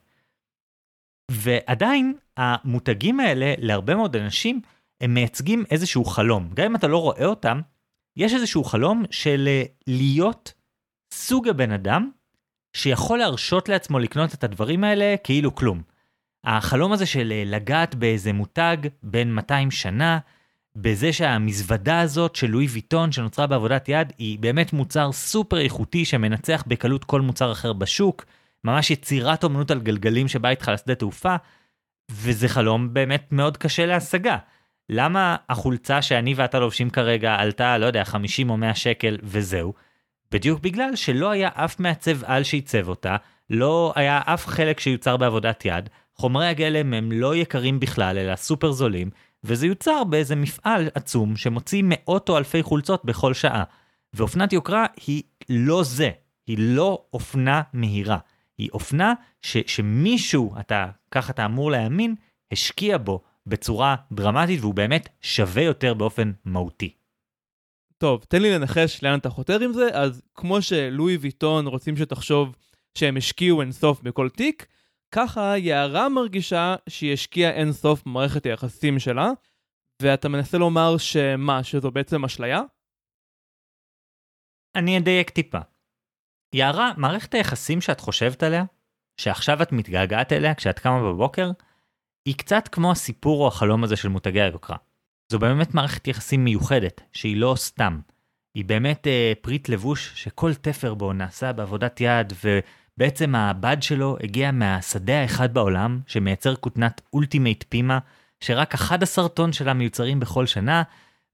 ועדיין 1.31 2.15
המותגים 2.37 3.21
האלה 3.21 3.55
להרבה 3.59 3.95
מאוד 3.95 4.17
אנשים 4.17 4.61
הם 5.01 5.15
מייצגים 5.15 5.65
איזשהו 5.71 6.05
חלום 6.05 6.51
גם 6.55 6.65
אם 6.67 6.77
אתה 6.77 6.89
לא 6.89 7.03
רואה 7.03 7.25
אותם 7.27 7.61
יש 8.17 8.35
איזשהו 8.35 8.65
חלום 8.65 9.05
של 9.11 9.45
אה, 9.49 9.63
להיות 9.87 10.53
סוג 11.15 11.49
הבן 11.49 11.73
אדם 11.73 12.11
שיכול 12.73 13.19
להרשות 13.19 13.69
לעצמו 13.69 13.99
לקנות 13.99 14.35
את 14.35 14.45
הדברים 14.45 14.85
האלה 14.85 15.15
כאילו 15.25 15.55
כלום. 15.55 15.83
החלום 16.45 16.93
הזה 16.93 17.07
של 17.07 17.33
אה, 17.33 17.43
לגעת 17.47 17.95
באיזה 17.95 18.33
מותג 18.33 18.77
בין 19.03 19.35
200 19.35 19.71
שנה, 19.71 20.19
בזה 20.77 21.13
שהמזוודה 21.13 22.01
הזאת 22.01 22.37
של 22.37 22.47
לואי 22.47 22.67
ויטון 22.67 23.13
שנוצרה 23.13 23.47
בעבודת 23.47 23.89
יד 23.89 24.13
היא 24.19 24.39
באמת 24.39 24.73
מוצר 24.73 25.13
סופר 25.13 25.59
איכותי 25.61 26.05
שמנצח 26.05 26.65
בקלות 26.67 27.05
כל 27.05 27.21
מוצר 27.21 27.53
אחר 27.53 27.73
בשוק, 27.73 28.25
ממש 28.67 28.91
יצירת 28.91 29.45
אומנות 29.45 29.71
על 29.71 29.81
גלגלים 29.81 30.29
שבאה 30.29 30.51
איתך 30.51 30.71
לשדה 30.75 30.95
תעופה, 30.95 31.37
וזה 32.11 32.49
חלום 32.49 32.95
באמת 32.95 33.33
מאוד 33.33 33.57
קשה 33.57 33.87
להשגה. 33.87 34.37
למה 34.91 35.37
החולצה 35.49 36.03
שאני 36.03 36.35
ואתה 36.35 36.59
לובשים 36.59 36.91
כרגע 36.91 37.35
עלתה, 37.35 37.79
לא 37.79 37.87
יודע, 37.87 38.05
50 38.05 38.51
או 38.51 38.57
100 38.57 38.75
שקל 38.75 39.19
וזהו? 39.23 39.75
בדיוק 40.31 40.61
בגלל 40.61 40.97
שלא 40.97 41.31
היה 41.31 41.49
אף 41.55 41.81
מעצב 41.81 42.25
על 42.25 42.43
שעיצב 42.43 42.89
אותה, 42.89 43.17
לא 43.51 43.93
היה 43.97 44.21
אף 44.25 44.47
חלק 44.47 44.81
שיוצר 44.81 45.17
בעבודת 45.17 45.65
יד, 45.65 45.89
חומרי 46.15 46.47
הגלם 46.47 46.95
הם 46.95 47.13
לא 47.13 47.37
יקרים 47.37 47.81
בכלל, 47.81 48.19
אלא 48.19 48.37
סופר 48.37 48.73
זולים, 48.73 49.11
וזה 49.45 49.67
יוצר 49.67 50.05
באיזה 50.05 50.37
מפעל 50.37 50.89
עצום 50.95 51.37
שמוציא 51.37 51.83
מאות 51.85 52.29
או 52.29 52.39
אלפי 52.39 52.63
חולצות 52.63 53.05
בכל 53.05 53.35
שעה. 53.35 53.65
ואופנת 54.15 54.53
יוקרה 54.53 54.87
היא 55.07 55.23
לא 55.49 55.83
זה, 55.83 56.11
היא 56.47 56.57
לא 56.61 57.05
אופנה 57.13 57.63
מהירה. 57.73 58.19
היא 58.59 58.71
אופנה 58.73 59.15
ש, 59.43 59.57
שמישהו, 59.67 60.55
אתה, 60.61 60.91
ככה 61.11 61.33
אתה 61.33 61.45
אמור 61.45 61.71
להאמין, 61.71 62.15
השקיע 62.53 62.99
בו 62.99 63.23
בצורה 63.47 63.97
דרמטית 64.13 64.61
והוא 64.61 64.75
באמת 64.75 65.09
שווה 65.21 65.63
יותר 65.63 65.95
באופן 65.95 66.33
מהותי. 66.45 66.95
טוב, 67.99 68.25
תן 68.29 68.43
לי 68.43 68.55
לנחש 68.55 69.03
לאן 69.03 69.19
אתה 69.19 69.31
חותר 69.31 69.61
עם 69.61 69.73
זה, 69.73 69.89
אז 69.93 70.23
כמו 70.35 70.63
שלואי 70.63 71.17
ויטון 71.17 71.67
רוצים 71.67 71.97
שתחשוב 71.97 72.57
שהם 72.99 73.17
השקיעו 73.17 73.61
אינסוף 73.61 74.03
בכל 74.03 74.29
תיק, 74.29 74.67
ככה 75.15 75.59
יערה 75.59 76.09
מרגישה 76.09 76.77
שהיא 76.89 77.13
השקיעה 77.13 77.53
אינסוף 77.53 78.03
במערכת 78.07 78.47
היחסים 78.47 78.99
שלה, 78.99 79.31
ואתה 80.03 80.29
מנסה 80.29 80.59
לומר 80.59 80.99
שמה, 80.99 81.65
שזו 81.65 81.91
בעצם 81.91 82.25
אשליה? 82.25 82.63
אני 84.77 84.99
אדייק 84.99 85.31
טיפה. 85.31 85.59
יערה, 86.53 86.93
מערכת 86.97 87.35
היחסים 87.35 87.81
שאת 87.81 88.01
חושבת 88.01 88.43
עליה, 88.43 88.65
שעכשיו 89.17 89.63
את 89.63 89.73
מתגעגעת 89.73 90.33
אליה 90.33 90.55
כשאת 90.55 90.79
קמה 90.79 91.03
בבוקר, 91.03 91.51
היא 92.27 92.35
קצת 92.35 92.69
כמו 92.69 92.93
הסיפור 92.93 93.43
או 93.43 93.49
החלום 93.49 93.85
הזה 93.85 93.97
של 93.97 94.09
מותגי 94.09 94.41
היוקרה. 94.41 94.77
זו 95.33 95.39
באמת 95.39 95.75
מערכת 95.75 96.09
יחסים 96.09 96.45
מיוחדת, 96.45 97.01
שהיא 97.13 97.37
לא 97.37 97.55
סתם. 97.59 98.01
היא 98.55 98.65
באמת 98.65 99.07
אה, 99.07 99.33
פריט 99.41 99.69
לבוש 99.69 100.13
שכל 100.15 100.55
תפר 100.55 100.95
בו 100.95 101.13
נעשה 101.13 101.53
בעבודת 101.53 102.01
יד, 102.01 102.33
ובעצם 102.45 103.35
הבד 103.35 103.77
שלו 103.81 104.17
הגיע 104.23 104.51
מהשדה 104.51 105.21
האחד 105.21 105.55
בעולם, 105.55 106.01
שמייצר 106.07 106.57
כותנת 106.57 107.01
ultimate 107.13 107.65
פימה, 107.69 107.99
שרק 108.41 108.75
11 108.75 109.29
טון 109.29 109.53
שלה 109.53 109.75
מיוצרים 109.75 110.21
בכל 110.21 110.47
שנה, 110.47 110.83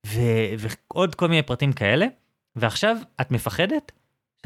ו- 0.07 0.55
ועוד 0.59 1.15
כל 1.15 1.29
מיני 1.29 1.43
פרטים 1.43 1.73
כאלה. 1.73 2.07
ועכשיו 2.57 2.97
את 3.21 3.31
מפחדת 3.31 3.93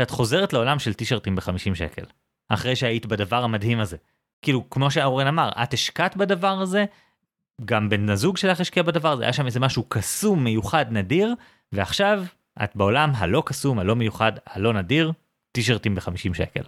שאת 0.00 0.10
חוזרת 0.10 0.52
לעולם 0.52 0.78
של 0.78 0.94
טישרטים 0.94 1.36
ב-50 1.36 1.74
שקל, 1.74 2.04
אחרי 2.48 2.76
שהיית 2.76 3.06
בדבר 3.06 3.44
המדהים 3.44 3.80
הזה. 3.80 3.96
כאילו, 4.42 4.70
כמו 4.70 4.90
שאורן 4.90 5.26
אמר, 5.26 5.48
את 5.62 5.74
השקעת 5.74 6.16
בדבר 6.16 6.60
הזה, 6.60 6.84
גם 7.64 7.88
בן 7.88 8.10
הזוג 8.10 8.36
שלך 8.36 8.60
השקיע 8.60 8.82
בדבר 8.82 9.12
הזה, 9.12 9.22
היה 9.22 9.32
שם 9.32 9.46
איזה 9.46 9.60
משהו 9.60 9.84
קסום, 9.88 10.44
מיוחד, 10.44 10.86
נדיר, 10.90 11.34
ועכשיו 11.72 12.24
את 12.64 12.76
בעולם 12.76 13.12
הלא 13.14 13.42
קסום, 13.46 13.78
הלא 13.78 13.96
מיוחד, 13.96 14.32
הלא 14.46 14.72
נדיר, 14.72 15.12
טישרטים 15.52 15.94
ב-50 15.94 16.34
שקל. 16.34 16.62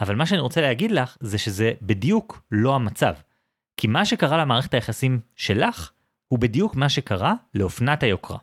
אבל 0.00 0.14
מה 0.14 0.26
שאני 0.26 0.40
רוצה 0.40 0.60
להגיד 0.60 0.90
לך, 0.90 1.16
זה 1.20 1.38
שזה 1.38 1.72
בדיוק 1.82 2.42
לא 2.50 2.74
המצב. 2.74 3.14
כי 3.76 3.86
מה 3.86 4.04
שקרה 4.04 4.38
למערכת 4.38 4.74
היחסים 4.74 5.20
שלך, 5.36 5.92
הוא 6.28 6.38
בדיוק 6.38 6.76
מה 6.76 6.88
שקרה 6.88 7.34
לאופנת 7.54 8.02
היוקרה. 8.02 8.38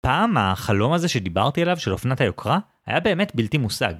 פעם 0.00 0.36
החלום 0.36 0.92
הזה 0.92 1.08
שדיברתי 1.08 1.62
עליו 1.62 1.76
של 1.76 1.92
אופנת 1.92 2.20
היוקרה 2.20 2.58
היה 2.86 3.00
באמת 3.00 3.34
בלתי 3.34 3.58
מושג. 3.58 3.94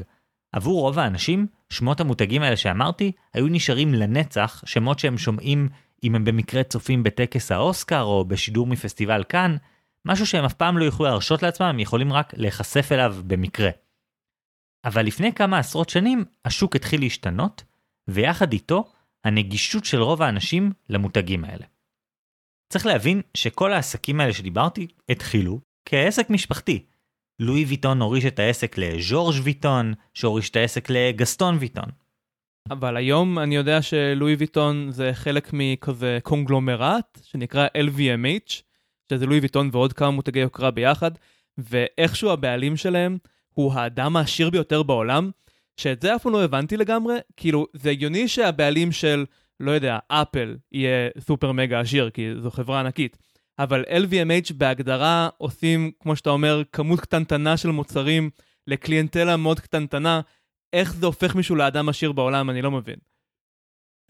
עבור 0.53 0.81
רוב 0.81 0.99
האנשים, 0.99 1.47
שמות 1.71 2.01
המותגים 2.01 2.43
האלה 2.43 2.57
שאמרתי 2.57 3.13
היו 3.35 3.47
נשארים 3.47 3.95
לנצח 3.95 4.63
שמות 4.67 4.99
שהם 4.99 5.19
שומעים 5.19 5.69
אם 6.03 6.15
הם 6.15 6.25
במקרה 6.25 6.63
צופים 6.63 7.03
בטקס 7.03 7.53
האוסקר 7.53 8.03
או 8.03 8.25
בשידור 8.25 8.67
מפסטיבל 8.67 9.25
כאן, 9.29 9.57
משהו 10.05 10.27
שהם 10.27 10.45
אף 10.45 10.55
פעם 10.55 10.79
לא 10.79 10.85
יוכלו 10.85 11.07
להרשות 11.07 11.43
לעצמם, 11.43 11.67
הם 11.67 11.81
יכולים 11.81 12.13
רק 12.13 12.33
להיחשף 12.37 12.93
אליו 12.93 13.17
במקרה. 13.27 13.71
אבל 14.85 15.07
לפני 15.07 15.33
כמה 15.33 15.59
עשרות 15.59 15.89
שנים 15.89 16.25
השוק 16.45 16.77
התחיל 16.77 17.01
להשתנות, 17.01 17.65
ויחד 18.09 18.53
איתו 18.53 18.93
הנגישות 19.25 19.85
של 19.85 20.03
רוב 20.03 20.23
האנשים 20.23 20.73
למותגים 20.89 21.45
האלה. 21.45 21.67
צריך 22.73 22.87
להבין 22.87 23.23
שכל 23.35 23.73
העסקים 23.73 24.21
האלה 24.21 24.33
שדיברתי 24.33 24.87
התחילו 25.09 25.61
כעסק 25.85 26.31
משפחתי. 26.31 26.87
לואי 27.41 27.65
ויטון 27.65 28.03
הוריש 28.03 28.25
את 28.25 28.39
העסק 28.39 28.79
לז'ורג' 28.79 29.35
ויטון, 29.43 29.95
שהוריש 30.15 30.51
את 30.51 30.57
העסק 30.57 30.91
לגסטון 30.91 31.57
ויטון. 31.61 31.89
אבל 32.71 32.97
היום 32.97 33.39
אני 33.39 33.57
יודע 33.57 33.83
שלואי 33.83 34.35
ויטון 34.35 34.91
זה 34.91 35.11
חלק 35.15 35.51
מכזה 35.53 36.19
קונגלומרט 36.23 37.21
שנקרא 37.23 37.67
LVMH, 37.67 38.63
שזה 39.11 39.27
לואי 39.27 39.39
ויטון 39.39 39.69
ועוד 39.73 39.93
כמה 39.93 40.11
מותגי 40.11 40.41
יוקרה 40.41 40.71
ביחד, 40.71 41.11
ואיכשהו 41.59 42.31
הבעלים 42.31 42.77
שלהם 42.77 43.19
הוא 43.49 43.73
האדם 43.75 44.17
העשיר 44.17 44.51
ביותר 44.51 44.83
בעולם, 44.83 45.31
שאת 45.77 46.03
זה 46.03 46.17
אף 46.17 46.23
פעם 46.23 46.33
לא 46.33 46.45
הבנתי 46.45 46.77
לגמרי, 46.77 47.17
כאילו 47.37 47.67
זה 47.73 47.91
הגיוני 47.91 48.29
שהבעלים 48.29 48.93
של, 48.93 49.25
לא 49.61 49.71
יודע, 49.71 49.99
אפל 50.09 50.57
יהיה 50.73 51.09
סופר 51.19 51.53
מגה 51.53 51.81
עשיר, 51.81 52.11
כי 52.11 52.31
זו 52.41 52.51
חברה 52.51 52.81
ענקית. 52.81 53.19
אבל 53.59 53.85
LVMH 53.89 54.53
בהגדרה 54.55 55.29
עושים, 55.39 55.91
כמו 56.01 56.17
שאתה 56.17 56.31
אומר, 56.31 56.63
כמות 56.73 57.01
קטנטנה 57.01 57.57
של 57.57 57.71
מוצרים 57.71 58.31
לקליינטלה 58.67 59.37
מאוד 59.37 59.61
קטנטנה. 59.61 60.21
איך 60.73 60.95
זה 60.95 61.07
הופך 61.07 61.35
מישהו 61.35 61.57
לאדם 61.57 61.89
עשיר 61.89 62.13
בעולם, 62.13 62.51
אני 62.51 62.63
לא 62.63 62.71
מבין. 62.71 62.97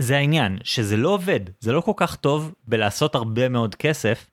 זה 0.00 0.16
העניין, 0.16 0.58
שזה 0.64 0.96
לא 0.96 1.08
עובד, 1.08 1.40
זה 1.60 1.72
לא 1.72 1.80
כל 1.80 1.92
כך 1.96 2.16
טוב 2.16 2.54
בלעשות 2.64 3.14
הרבה 3.14 3.48
מאוד 3.48 3.74
כסף 3.74 4.30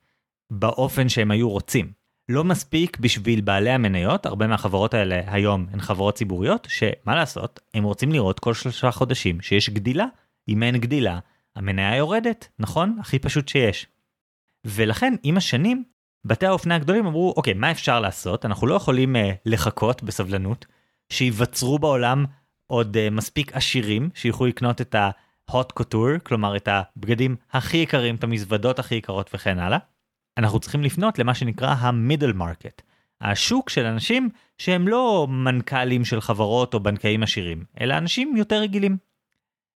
באופן 0.52 1.08
שהם 1.08 1.30
היו 1.30 1.50
רוצים. 1.50 1.92
לא 2.28 2.44
מספיק 2.44 2.98
בשביל 2.98 3.40
בעלי 3.40 3.70
המניות, 3.70 4.26
הרבה 4.26 4.46
מהחברות 4.46 4.94
האלה 4.94 5.20
היום 5.26 5.66
הן 5.72 5.80
חברות 5.80 6.14
ציבוריות, 6.14 6.66
שמה 6.70 7.14
לעשות, 7.14 7.60
הם 7.74 7.84
רוצים 7.84 8.12
לראות 8.12 8.40
כל 8.40 8.54
שלושה 8.54 8.90
חודשים 8.90 9.40
שיש 9.40 9.70
גדילה. 9.70 10.06
אם 10.48 10.62
אין 10.62 10.76
גדילה, 10.76 11.18
המניה 11.56 11.96
יורדת, 11.96 12.48
נכון? 12.58 12.96
הכי 13.00 13.18
פשוט 13.18 13.48
שיש. 13.48 13.86
ולכן 14.66 15.14
עם 15.22 15.36
השנים 15.36 15.84
בתי 16.24 16.46
האופנה 16.46 16.74
הגדולים 16.74 17.06
אמרו 17.06 17.34
אוקיי 17.36 17.54
מה 17.54 17.70
אפשר 17.70 18.00
לעשות 18.00 18.44
אנחנו 18.44 18.66
לא 18.66 18.74
יכולים 18.74 19.16
uh, 19.16 19.18
לחכות 19.46 20.02
בסבלנות 20.02 20.66
שייווצרו 21.12 21.78
בעולם 21.78 22.24
עוד 22.66 22.96
uh, 22.96 23.14
מספיק 23.14 23.52
עשירים 23.52 24.10
שיוכלו 24.14 24.46
לקנות 24.46 24.80
את 24.80 24.94
ה-hot 24.94 25.80
couture 25.80 26.18
כלומר 26.22 26.56
את 26.56 26.68
הבגדים 26.68 27.36
הכי 27.50 27.76
יקרים 27.76 28.14
את 28.14 28.24
המזוודות 28.24 28.78
הכי 28.78 28.94
יקרות 28.94 29.30
וכן 29.34 29.58
הלאה. 29.58 29.78
אנחנו 30.38 30.60
צריכים 30.60 30.82
לפנות 30.82 31.18
למה 31.18 31.34
שנקרא 31.34 31.68
ה-middle 31.68 32.36
market 32.36 32.82
השוק 33.22 33.70
של 33.70 33.84
אנשים 33.84 34.28
שהם 34.58 34.88
לא 34.88 35.26
מנכ"לים 35.30 36.04
של 36.04 36.20
חברות 36.20 36.74
או 36.74 36.80
בנקאים 36.80 37.22
עשירים 37.22 37.64
אלא 37.80 37.98
אנשים 37.98 38.36
יותר 38.36 38.56
רגילים. 38.56 38.96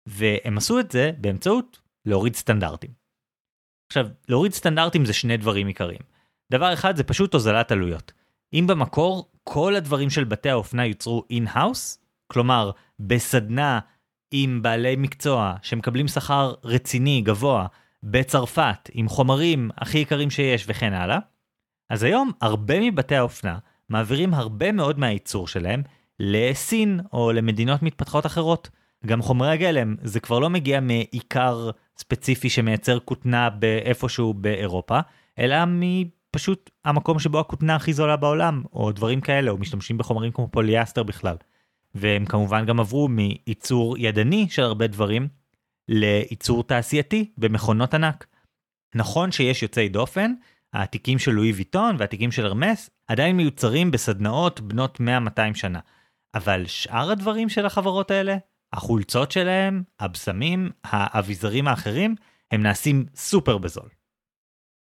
והם 0.05 0.57
עשו 0.57 0.79
את 0.79 0.91
זה 0.91 1.11
באמצעות 1.17 1.79
להוריד 2.05 2.35
סטנדרטים. 2.35 3.06
עכשיו, 3.87 4.07
להוריד 4.29 4.53
סטנדרטים 4.53 5.05
זה 5.05 5.13
שני 5.13 5.37
דברים 5.37 5.67
עיקריים. 5.67 6.01
דבר 6.51 6.73
אחד 6.73 6.95
זה 6.95 7.03
פשוט 7.03 7.33
הוזלת 7.33 7.71
עלויות. 7.71 8.11
אם 8.53 8.67
במקור 8.67 9.31
כל 9.43 9.75
הדברים 9.75 10.09
של 10.09 10.23
בתי 10.23 10.49
האופנה 10.49 10.85
יוצרו 10.85 11.23
in-house, 11.29 11.99
כלומר 12.27 12.71
בסדנה 12.99 13.79
עם 14.31 14.61
בעלי 14.61 14.95
מקצוע 14.95 15.55
שמקבלים 15.61 16.07
שכר 16.07 16.53
רציני, 16.63 17.21
גבוה, 17.21 17.67
בצרפת, 18.03 18.89
עם 18.93 19.09
חומרים 19.09 19.69
הכי 19.77 19.97
יקרים 19.97 20.29
שיש 20.29 20.65
וכן 20.67 20.93
הלאה, 20.93 21.19
אז 21.89 22.03
היום 22.03 22.31
הרבה 22.41 22.79
מבתי 22.79 23.15
האופנה 23.15 23.57
מעבירים 23.89 24.33
הרבה 24.33 24.71
מאוד 24.71 24.99
מהייצור 24.99 25.47
שלהם 25.47 25.83
לסין 26.19 26.99
או 27.13 27.31
למדינות 27.31 27.83
מתפתחות 27.83 28.25
אחרות. 28.25 28.69
גם 29.05 29.21
חומרי 29.21 29.49
הגלם 29.49 29.95
זה 30.03 30.19
כבר 30.19 30.39
לא 30.39 30.49
מגיע 30.49 30.79
מאיכר 30.79 31.69
ספציפי 31.99 32.49
שמייצר 32.49 32.99
כותנה 32.99 33.49
באיפשהו 33.49 34.33
באירופה, 34.33 34.99
אלא 35.39 35.57
מפשוט 35.67 36.69
המקום 36.85 37.19
שבו 37.19 37.39
הכותנה 37.39 37.75
הכי 37.75 37.93
זולה 37.93 38.15
בעולם, 38.15 38.63
או 38.73 38.91
דברים 38.91 39.21
כאלה, 39.21 39.51
או 39.51 39.57
משתמשים 39.57 39.97
בחומרים 39.97 40.31
כמו 40.31 40.47
פוליאסטר 40.51 41.03
בכלל. 41.03 41.35
והם 41.95 42.25
כמובן 42.25 42.65
גם 42.65 42.79
עברו 42.79 43.07
מייצור 43.07 43.97
ידני 43.97 44.47
של 44.49 44.61
הרבה 44.61 44.87
דברים, 44.87 45.27
לייצור 45.89 46.63
תעשייתי 46.63 47.31
במכונות 47.37 47.93
ענק. 47.93 48.27
נכון 48.95 49.31
שיש 49.31 49.63
יוצאי 49.63 49.89
דופן, 49.89 50.33
התיקים 50.73 51.19
של 51.19 51.31
לואי 51.31 51.51
ויטון 51.51 51.95
והתיקים 51.99 52.31
של 52.31 52.45
הרמס 52.45 52.89
עדיין 53.07 53.37
מיוצרים 53.37 53.91
בסדנאות 53.91 54.61
בנות 54.61 55.01
100-200 55.01 55.01
שנה. 55.53 55.79
אבל 56.35 56.65
שאר 56.65 57.11
הדברים 57.11 57.49
של 57.49 57.65
החברות 57.65 58.11
האלה 58.11 58.37
החולצות 58.73 59.31
שלהם, 59.31 59.83
הבשמים, 59.99 60.69
האביזרים 60.83 61.67
האחרים, 61.67 62.15
הם 62.51 62.63
נעשים 62.63 63.05
סופר 63.15 63.57
בזול. 63.57 63.89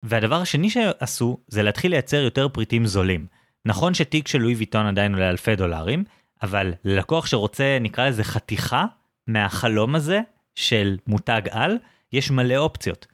והדבר 0.02 0.40
השני 0.40 0.70
שעשו 0.70 1.38
זה 1.48 1.62
להתחיל 1.62 1.90
לייצר 1.90 2.16
יותר 2.16 2.48
פריטים 2.48 2.86
זולים. 2.86 3.26
נכון 3.64 3.94
שתיק 3.94 4.28
של 4.28 4.38
לואי 4.38 4.54
ויטון 4.54 4.86
עדיין 4.86 5.14
עולה 5.14 5.30
אלפי 5.30 5.56
דולרים, 5.56 6.04
אבל 6.42 6.74
ללקוח 6.84 7.26
שרוצה, 7.26 7.78
נקרא 7.80 8.08
לזה 8.08 8.24
חתיכה 8.24 8.84
מהחלום 9.26 9.94
הזה 9.94 10.20
של 10.54 10.96
מותג 11.06 11.42
על, 11.50 11.78
יש 12.12 12.30
מלא 12.30 12.56
אופציות. 12.56 13.06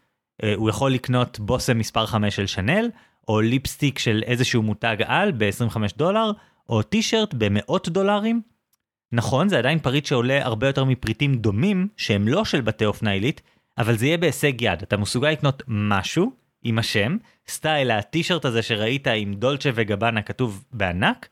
אה, 0.43 0.55
הוא 0.55 0.71
יכול 0.71 0.93
לקנות 0.93 1.41
בושם 1.41 1.79
מספר 1.79 2.07
5 2.07 2.37
של 2.37 2.47
שנל, 2.47 2.91
או 3.29 3.41
ליפסטיק 3.41 3.99
של 3.99 4.23
איזשהו 4.27 4.63
מותג 4.63 4.97
על 5.05 5.33
ב-25 5.39 5.77
דולר, 5.97 6.33
או 6.69 6.83
טישרט 6.83 7.35
במאות 7.35 7.89
דולרים. 7.89 8.43
נכון, 9.13 9.49
זה 9.49 9.59
עדיין 9.59 9.79
פריט 9.79 10.07
שעולה 10.07 10.45
הרבה 10.45 10.67
יותר 10.67 10.85
מפריטים 10.85 11.35
דומים, 11.35 11.89
שהם 11.97 12.29
לא 12.29 12.45
של 12.45 12.61
בתי 12.61 12.85
אופנה 12.85 13.11
עילית, 13.11 13.41
אבל 13.79 13.97
זה 13.97 14.07
יהיה 14.07 14.19
בהישג 14.19 14.63
יד. 14.63 14.83
אתה 14.83 14.97
מסוגל 14.97 15.31
לקנות 15.31 15.63
משהו 15.67 16.33
עם 16.63 16.79
השם, 16.79 17.17
סטייל 17.49 17.91
הטישרט 17.91 18.45
הזה 18.45 18.63
שראית 18.63 19.07
עם 19.07 19.35
דולצ'ה 19.35 19.71
וגבנה 19.75 20.23
כתוב 20.23 20.65
בענק, 20.73 21.29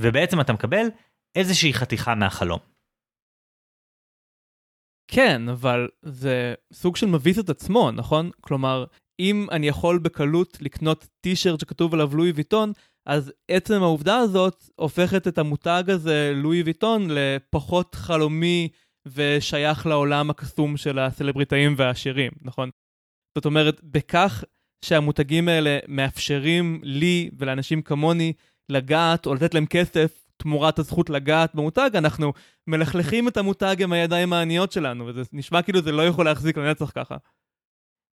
ובעצם 0.00 0.40
אתה 0.40 0.52
מקבל 0.52 0.86
איזושהי 1.34 1.74
חתיכה 1.74 2.14
מהחלום. 2.14 2.58
כן, 5.08 5.48
אבל 5.48 5.88
זה 6.02 6.54
סוג 6.72 6.96
של 6.96 7.06
מביס 7.06 7.38
את 7.38 7.50
עצמו, 7.50 7.90
נכון? 7.90 8.30
כלומר, 8.40 8.84
אם 9.20 9.46
אני 9.50 9.68
יכול 9.68 9.98
בקלות 9.98 10.58
לקנות 10.60 11.06
טישרט 11.20 11.60
שכתוב 11.60 11.94
עליו 11.94 12.16
לואי 12.16 12.32
ויטון, 12.32 12.72
אז 13.06 13.32
עצם 13.48 13.82
העובדה 13.82 14.16
הזאת 14.16 14.64
הופכת 14.76 15.28
את 15.28 15.38
המותג 15.38 15.84
הזה, 15.88 16.32
לואי 16.34 16.62
ויטון, 16.62 17.08
לפחות 17.10 17.94
חלומי 17.94 18.68
ושייך 19.06 19.86
לעולם 19.86 20.30
הקסום 20.30 20.76
של 20.76 20.98
הסלבריטאים 20.98 21.74
והעשירים, 21.76 22.32
נכון? 22.42 22.70
זאת 23.38 23.44
אומרת, 23.44 23.80
בכך 23.84 24.44
שהמותגים 24.84 25.48
האלה 25.48 25.78
מאפשרים 25.88 26.80
לי 26.82 27.30
ולאנשים 27.38 27.82
כמוני 27.82 28.32
לגעת 28.68 29.26
או 29.26 29.34
לתת 29.34 29.54
להם 29.54 29.66
כסף 29.66 30.22
תמורת 30.36 30.78
הזכות 30.78 31.10
לגעת 31.10 31.54
במותג, 31.54 31.90
אנחנו 31.94 32.32
מלכלכים 32.66 33.28
את 33.28 33.36
המותג 33.36 33.76
עם 33.82 33.92
הידיים 33.92 34.32
העניות 34.32 34.72
שלנו, 34.72 35.06
וזה 35.06 35.22
נשמע 35.32 35.62
כאילו 35.62 35.82
זה 35.82 35.92
לא 35.92 36.06
יכול 36.06 36.24
להחזיק 36.24 36.56
לנצח 36.56 36.90
ככה. 36.94 37.16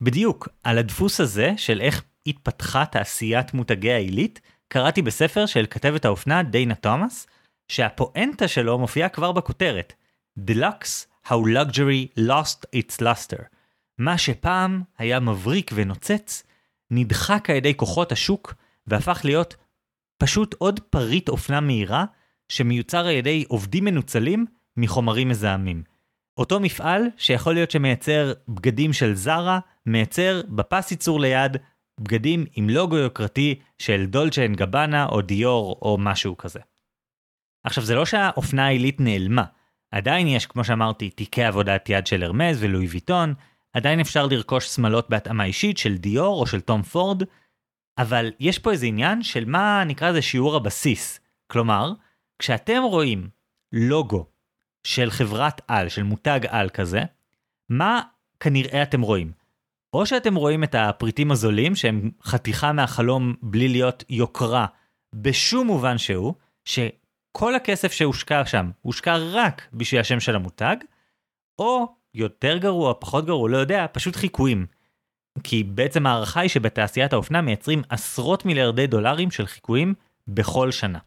בדיוק, 0.02 0.48
על 0.64 0.78
הדפוס 0.78 1.22
הזה 1.22 1.54
של 1.58 1.82
איך 1.82 2.04
התפתחה 2.28 2.86
תעשיית 2.86 3.54
מותגי 3.54 3.92
העילית, 3.92 4.42
קראתי 4.72 5.02
בספר 5.02 5.46
של 5.46 5.66
כתבת 5.70 6.06
האופנה 6.06 6.44
דיינה 6.44 6.76
תומאס, 6.76 7.28
שהפואנטה 7.68 8.48
שלו 8.48 8.80
מופיעה 8.80 9.10
כבר 9.10 9.32
בכותרת, 9.32 9.94
Deluxe, 10.50 11.28
How 11.28 11.32
Luxury 11.32 12.20
Lost 12.20 12.66
Its 12.76 13.02
Luster. 13.02 13.44
מה 13.98 14.18
שפעם 14.18 14.82
היה 14.98 15.20
מבריק 15.20 15.72
ונוצץ, 15.74 16.44
נדחק 16.92 17.50
על 17.50 17.56
ידי 17.56 17.74
כוחות 17.78 18.12
השוק 18.12 18.54
והפך 18.88 19.22
להיות 19.24 19.56
פשוט 20.18 20.56
עוד 20.58 20.80
פריט 20.80 21.30
אופנה 21.30 21.60
מהירה 21.60 22.06
שמיוצר 22.50 23.06
על 23.06 23.14
ידי 23.14 23.46
עובדים 23.48 23.86
מנוצלים 23.86 24.46
מחומרים 24.78 25.30
מזהמים. 25.30 25.84
אותו 26.38 26.60
מפעל 26.60 27.04
שיכול 27.18 27.54
להיות 27.54 27.72
שמייצר 27.72 28.34
בגדים 28.48 28.94
של 28.94 29.16
זרה, 29.16 29.60
מייצר 29.86 30.42
בפס 30.50 30.92
ייצור 30.92 31.20
ליד 31.20 31.58
בגדים 32.00 32.46
עם 32.56 32.70
לוגו 32.70 32.98
יוקרתי 32.98 33.60
של 33.80 34.06
דולצ'ה 34.06 34.46
אנד 34.46 34.58
גבנה 34.58 35.06
או 35.06 35.22
דיור 35.22 35.80
או 35.82 35.98
משהו 36.00 36.38
כזה. 36.38 36.60
עכשיו 37.64 37.84
זה 37.84 37.96
לא 37.96 38.06
שהאופנה 38.06 38.66
העילית 38.66 39.00
נעלמה, 39.00 39.44
עדיין 39.92 40.28
יש 40.28 40.46
כמו 40.46 40.64
שאמרתי 40.64 41.10
תיקי 41.10 41.44
עבודת 41.44 41.90
יד 41.90 42.08
של 42.08 42.24
הרמס 42.24 42.64
ולואי 42.64 42.88
ויטון, 42.88 43.34
עדיין 43.74 44.00
אפשר 44.00 44.26
לרכוש 44.26 44.66
שמלות 44.66 45.10
בהתאמה 45.10 45.46
אישית 45.46 45.78
של 45.78 45.98
דיור 45.98 46.42
או 46.42 46.48
של 46.48 46.62
תום 46.62 46.82
פורד, 46.84 47.24
אבל 47.98 48.32
יש 48.40 48.60
פה 48.60 48.72
איזה 48.72 48.86
עניין 48.86 49.24
של 49.24 49.46
מה 49.46 49.84
נקרא 49.86 50.10
לזה 50.10 50.22
שיעור 50.22 50.56
הבסיס. 50.56 51.20
כלומר, 51.48 51.92
כשאתם 52.40 52.82
רואים 52.84 53.30
לוגו 53.72 54.26
של 54.84 55.10
חברת 55.10 55.62
על, 55.68 55.90
של 55.90 56.04
מותג 56.04 56.40
על 56.48 56.70
כזה, 56.70 57.02
מה 57.70 58.02
כנראה 58.40 58.84
אתם 58.84 59.02
רואים? 59.02 59.32
או 59.94 60.06
שאתם 60.06 60.36
רואים 60.36 60.64
את 60.64 60.76
הפריטים 60.76 61.32
הזולים 61.32 61.76
שהם 61.76 62.12
חתיכה 62.24 62.72
מהחלום 62.72 63.36
בלי 63.42 63.68
להיות 63.68 64.04
יוקרה 64.10 64.66
בשום 65.16 65.68
מובן 65.68 65.98
שהוא, 65.98 66.34
שכל 66.66 67.56
הכסף 67.56 67.92
שהושקע 67.92 68.46
שם 68.46 68.72
הושקע 68.82 69.18
רק 69.18 69.68
בשביל 69.74 70.02
השם 70.02 70.20
של 70.20 70.36
המותג, 70.36 70.76
או 71.60 71.96
יותר 72.14 72.58
גרוע, 72.58 72.94
פחות 73.00 73.26
גרוע, 73.26 73.50
לא 73.50 73.58
יודע, 73.58 73.86
פשוט 73.92 74.16
חיקויים. 74.16 74.66
כי 75.44 75.64
בעצם 75.64 76.06
ההערכה 76.06 76.40
היא 76.40 76.50
שבתעשיית 76.50 77.14
האופנה 77.14 77.42
מייצרים 77.42 77.82
עשרות 77.90 78.46
מיליארדי 78.46 78.88
דולרים 78.88 79.32
של 79.32 79.46
חיקויים 79.46 79.94
בכל 80.28 80.72
שנה. 80.72 81.00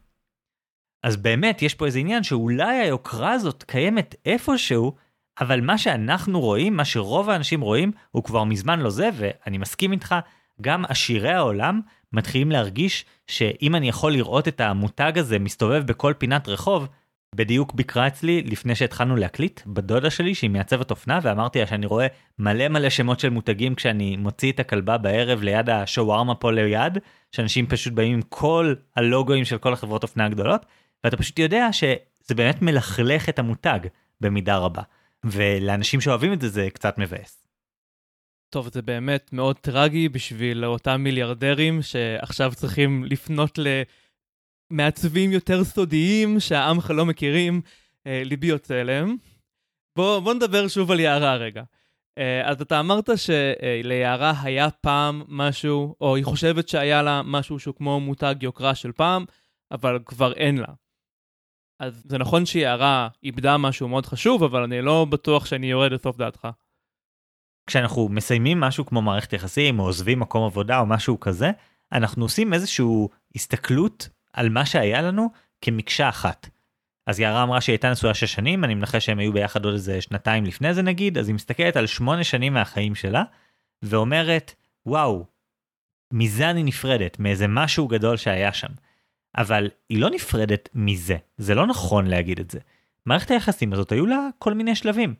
אז 1.03 1.17
באמת 1.17 1.61
יש 1.61 1.75
פה 1.75 1.85
איזה 1.85 1.99
עניין 1.99 2.23
שאולי 2.23 2.79
היוקרה 2.79 3.31
הזאת 3.31 3.63
קיימת 3.63 4.15
איפשהו, 4.25 4.95
אבל 5.41 5.61
מה 5.61 5.77
שאנחנו 5.77 6.39
רואים, 6.39 6.77
מה 6.77 6.85
שרוב 6.85 7.29
האנשים 7.29 7.61
רואים, 7.61 7.91
הוא 8.11 8.23
כבר 8.23 8.43
מזמן 8.43 8.79
לא 8.79 8.89
זה, 8.89 9.09
ואני 9.13 9.57
מסכים 9.57 9.91
איתך, 9.91 10.15
גם 10.61 10.85
עשירי 10.87 11.31
העולם 11.31 11.81
מתחילים 12.13 12.51
להרגיש 12.51 13.05
שאם 13.27 13.75
אני 13.75 13.89
יכול 13.89 14.11
לראות 14.11 14.47
את 14.47 14.61
המותג 14.61 15.17
הזה 15.17 15.39
מסתובב 15.39 15.83
בכל 15.85 16.13
פינת 16.17 16.47
רחוב, 16.47 16.87
בדיוק 17.35 17.73
ביקרה 17.73 18.07
אצלי 18.07 18.41
לפני 18.41 18.75
שהתחלנו 18.75 19.15
להקליט, 19.15 19.61
בדודה 19.67 20.09
שלי 20.09 20.35
שהיא 20.35 20.49
מעצבת 20.49 20.91
אופנה, 20.91 21.19
ואמרתי 21.23 21.59
לה 21.59 21.67
שאני 21.67 21.85
רואה 21.85 22.07
מלא 22.39 22.67
מלא 22.67 22.89
שמות 22.89 23.19
של 23.19 23.29
מותגים 23.29 23.75
כשאני 23.75 24.17
מוציא 24.17 24.51
את 24.51 24.59
הכלבה 24.59 24.97
בערב 24.97 25.41
ליד 25.41 25.69
השווארמה 25.69 26.35
פה 26.35 26.51
ליד, 26.51 26.97
שאנשים 27.31 27.67
פשוט 27.67 27.93
באים 27.93 28.13
עם 28.13 28.21
כל 28.29 28.73
הלוגוים 28.95 29.45
של 29.45 29.57
כל 29.57 29.73
החברות 29.73 30.03
אופנה 30.03 30.25
הגדולות, 30.25 30.65
ואתה 31.03 31.17
פשוט 31.17 31.39
יודע 31.39 31.69
שזה 31.71 32.35
באמת 32.35 32.61
מלכלך 32.61 33.29
את 33.29 33.39
המותג 33.39 33.79
במידה 34.21 34.57
רבה. 34.57 34.81
ולאנשים 35.23 36.01
שאוהבים 36.01 36.33
את 36.33 36.41
זה 36.41 36.49
זה 36.49 36.67
קצת 36.73 36.97
מבאס. 36.97 37.47
טוב, 38.49 38.69
זה 38.73 38.81
באמת 38.81 39.33
מאוד 39.33 39.59
טרגי 39.59 40.09
בשביל 40.09 40.65
אותם 40.65 41.01
מיליארדרים 41.01 41.81
שעכשיו 41.81 42.51
צריכים 42.55 43.03
לפנות 43.03 43.59
למעצבים 44.71 45.31
יותר 45.31 45.63
סודיים 45.63 46.39
שהעמך 46.39 46.89
לא 46.89 47.05
מכירים, 47.05 47.61
אה, 48.07 48.21
ליבי 48.25 48.47
יוצא 48.47 48.81
אליהם. 48.81 49.15
בוא, 49.95 50.19
בוא 50.19 50.33
נדבר 50.33 50.67
שוב 50.67 50.91
על 50.91 50.99
יערה 50.99 51.35
רגע. 51.35 51.63
אה, 52.17 52.49
אז 52.49 52.61
אתה 52.61 52.79
אמרת 52.79 53.09
שליערה 53.15 54.33
היה 54.43 54.69
פעם 54.69 55.23
משהו, 55.27 55.95
או 56.01 56.15
היא 56.15 56.25
חושבת 56.25 56.69
שהיה 56.69 57.01
לה 57.01 57.21
משהו 57.25 57.59
שהוא 57.59 57.75
כמו 57.75 57.99
מותג 57.99 58.35
יוקרה 58.41 58.75
של 58.75 58.91
פעם, 58.91 59.25
אבל 59.71 59.99
כבר 60.05 60.33
אין 60.33 60.57
לה. 60.57 60.73
אז 61.83 62.03
זה 62.05 62.17
נכון 62.17 62.45
שיערה 62.45 63.07
איבדה 63.23 63.57
משהו 63.57 63.87
מאוד 63.87 64.05
חשוב, 64.05 64.43
אבל 64.43 64.63
אני 64.63 64.81
לא 64.81 65.05
בטוח 65.09 65.45
שאני 65.45 65.71
יורד 65.71 65.91
לסוף 65.91 66.17
דעתך. 66.17 66.47
כשאנחנו 67.67 68.09
מסיימים 68.09 68.59
משהו 68.59 68.85
כמו 68.85 69.01
מערכת 69.01 69.33
יחסים, 69.33 69.79
או 69.79 69.85
עוזבים 69.85 70.19
מקום 70.19 70.45
עבודה 70.45 70.79
או 70.79 70.85
משהו 70.85 71.19
כזה, 71.19 71.51
אנחנו 71.91 72.25
עושים 72.25 72.53
איזושהי 72.53 72.85
הסתכלות 73.35 74.09
על 74.33 74.49
מה 74.49 74.65
שהיה 74.65 75.01
לנו 75.01 75.29
כמקשה 75.61 76.09
אחת. 76.09 76.49
אז 77.07 77.19
יערה 77.19 77.43
אמרה 77.43 77.61
שהיא 77.61 77.73
הייתה 77.73 77.91
נשואה 77.91 78.13
שש 78.13 78.33
שנים, 78.33 78.63
אני 78.63 78.75
מנחש 78.75 79.05
שהם 79.05 79.19
היו 79.19 79.33
ביחד 79.33 79.65
עוד 79.65 79.73
איזה 79.73 80.01
שנתיים 80.01 80.45
לפני 80.45 80.73
זה 80.73 80.81
נגיד, 80.81 81.17
אז 81.17 81.27
היא 81.27 81.35
מסתכלת 81.35 81.75
על 81.75 81.87
שמונה 81.87 82.23
שנים 82.23 82.53
מהחיים 82.53 82.95
שלה, 82.95 83.23
ואומרת, 83.81 84.55
וואו, 84.85 85.25
מזה 86.13 86.49
אני 86.49 86.63
נפרדת, 86.63 87.19
מאיזה 87.19 87.47
משהו 87.47 87.87
גדול 87.87 88.17
שהיה 88.17 88.53
שם. 88.53 88.71
אבל 89.37 89.69
היא 89.89 90.01
לא 90.01 90.09
נפרדת 90.09 90.69
מזה, 90.73 91.17
זה 91.37 91.55
לא 91.55 91.67
נכון 91.67 92.07
להגיד 92.07 92.39
את 92.39 92.51
זה. 92.51 92.59
מערכת 93.05 93.31
היחסים 93.31 93.73
הזאת 93.73 93.91
היו 93.91 94.05
לה 94.05 94.27
כל 94.39 94.53
מיני 94.53 94.75
שלבים. 94.75 95.15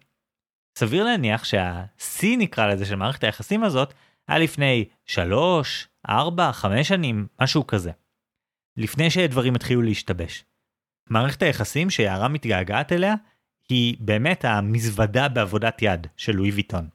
סביר 0.78 1.04
להניח 1.04 1.44
שהשיא 1.44 2.38
נקרא 2.38 2.68
לזה 2.68 2.86
של 2.86 2.96
מערכת 2.96 3.24
היחסים 3.24 3.64
הזאת 3.64 3.94
היה 4.28 4.40
לפני 4.40 4.86
3, 5.06 5.88
4, 6.10 6.52
5 6.52 6.88
שנים, 6.88 7.28
משהו 7.42 7.68
כזה. 7.68 7.92
לפני 8.78 9.10
שדברים 9.10 9.56
התחילו 9.56 9.82
להשתבש. 9.82 10.46
מערכת 11.10 11.42
היחסים 11.42 11.90
שיערה 11.90 12.28
מתגעגעת 12.28 12.92
אליה 12.92 13.16
היא 13.70 13.98
באמת 14.00 14.46
המזוודה 14.46 15.28
בעבודת 15.30 15.82
יד 15.82 16.08
של 16.18 16.32
לואי 16.36 16.52
ויטון. 16.52 16.90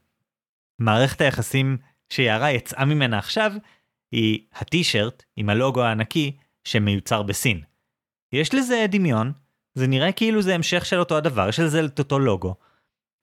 מערכת 0.79 1.21
היחסים 1.21 1.77
שיערה 2.11 2.51
יצאה 2.51 2.85
ממנה 2.85 3.19
עכשיו 3.19 3.53
היא 4.13 4.41
הטישרט 4.55 5.25
עם 5.37 5.49
הלוגו 5.49 5.83
הענקי 5.83 6.37
שמיוצר 6.69 7.23
בסין. 7.23 7.63
יש 8.33 8.55
לזה 8.55 8.87
דמיון, 8.89 9.33
זה 9.75 9.87
נראה 9.87 10.13
כאילו 10.13 10.43
זה 10.43 10.55
המשך 10.55 10.87
של 10.87 10.99
אותו 10.99 11.17
הדבר, 11.17 11.49
יש 11.49 11.61
לזה 11.61 11.85
את 11.85 11.99
אותו 11.99 12.19
לוגו, 12.19 12.55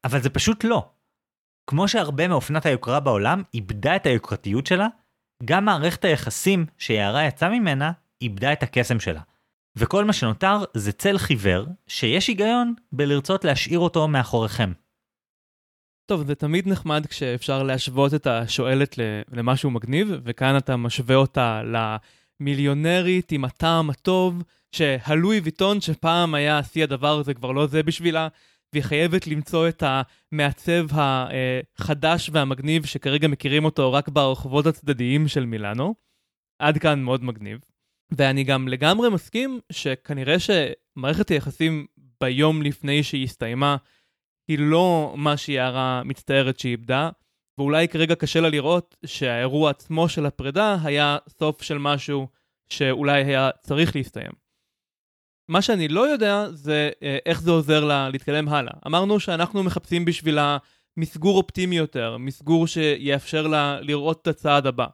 אבל 0.04 0.22
זה 0.22 0.30
פשוט 0.30 0.64
לא. 0.64 0.90
כמו 1.70 1.88
שהרבה 1.88 2.28
מאופנת 2.28 2.66
היוקרה 2.66 3.00
בעולם 3.00 3.44
איבדה 3.54 3.96
את 3.96 4.06
היוקרתיות 4.06 4.68
שלה, 4.68 4.88
גם 5.46 5.66
מערכת 5.66 6.06
היחסים 6.06 6.66
שיערה 6.78 7.26
יצאה 7.26 7.50
ממנה 7.50 7.92
איבדה 8.22 8.54
את 8.54 8.64
הקסם 8.64 9.00
שלה. 9.00 9.22
וכל 9.76 10.06
מה 10.06 10.14
שנותר 10.14 10.58
זה 10.74 10.92
צל 10.92 11.18
חיוור, 11.18 11.66
שיש 11.88 12.28
היגיון 12.28 12.74
בלרצות 12.92 13.46
להשאיר 13.46 13.80
אותו 13.80 14.08
מאחוריכם. 14.08 14.72
טוב, 16.06 16.28
זה 16.28 16.36
תמיד 16.36 16.68
נחמד 16.68 17.06
כשאפשר 17.06 17.64
להשוות 17.64 18.14
את 18.14 18.28
השואלת 18.28 18.96
למשהו 19.32 19.72
מגניב, 19.72 20.08
וכאן 20.24 20.58
אתה 20.58 20.78
משווה 20.78 21.16
אותה 21.16 21.62
מיליונרית 22.40 23.32
עם 23.32 23.46
הטעם 23.46 23.90
הטוב, 23.90 24.44
שהלואי 24.72 25.40
ויטון 25.40 25.82
שפעם 25.82 26.36
היה 26.36 26.64
שיא 26.64 26.84
הדבר 26.84 27.20
הזה 27.20 27.34
כבר 27.34 27.52
לא 27.52 27.68
זה 27.68 27.84
בשבילה, 27.84 28.28
והיא 28.74 28.84
חייבת 28.84 29.28
למצוא 29.28 29.68
את 29.68 29.84
המעצב 29.86 30.88
החדש 30.92 32.30
והמגניב 32.34 32.86
שכרגע 32.86 33.28
מכירים 33.28 33.66
אותו 33.66 33.94
רק 33.94 34.10
ברחובות 34.10 34.66
הצדדיים 34.66 35.28
של 35.28 35.46
מילאנו. 35.46 35.96
עד 36.60 36.78
כאן 36.78 37.00
מאוד 37.00 37.24
מגניב. 37.24 37.60
ואני 38.12 38.44
גם 38.44 38.68
לגמרי 38.68 39.10
מסכים 39.10 39.60
שכנראה 39.72 40.36
שמערכת 40.40 41.30
היחסים 41.30 41.86
ביום 42.22 42.62
לפני 42.62 43.04
שהיא 43.04 43.24
הסתיימה 43.24 43.78
היא 44.48 44.60
לא 44.60 45.14
מה 45.18 45.38
שיערה 45.38 46.02
מצטערת 46.06 46.60
שהיא 46.60 46.72
איבדה, 46.72 47.10
ואולי 47.58 47.88
כרגע 47.88 48.16
קשה 48.16 48.42
לה 48.42 48.50
לראות 48.50 48.96
שהאירוע 49.06 49.70
עצמו 49.70 50.10
של 50.10 50.26
הפרידה 50.26 50.78
היה 50.84 51.18
סוף 51.30 51.62
של 51.62 51.78
משהו 51.78 52.28
שאולי 52.70 53.24
היה 53.24 53.50
צריך 53.62 53.96
להסתיים. 53.96 54.32
מה 55.52 55.62
שאני 55.62 55.88
לא 55.88 56.02
יודע 56.08 56.50
זה 56.52 56.90
אה, 57.04 57.18
איך 57.26 57.42
זה 57.42 57.52
עוזר 57.52 57.86
לה 57.86 58.10
להתקדם 58.10 58.50
הלאה. 58.50 58.74
אמרנו 58.88 59.20
שאנחנו 59.20 59.64
מחפשים 59.64 60.06
בשבילה 60.06 60.58
מסגור 60.98 61.38
אופטימי 61.38 61.78
יותר, 61.78 62.18
מסגור 62.18 62.68
שיאפשר 62.68 63.48
לה 63.48 63.82
לראות 63.82 64.22
את 64.22 64.28
הצעד 64.28 64.68
הבא. 64.68 64.88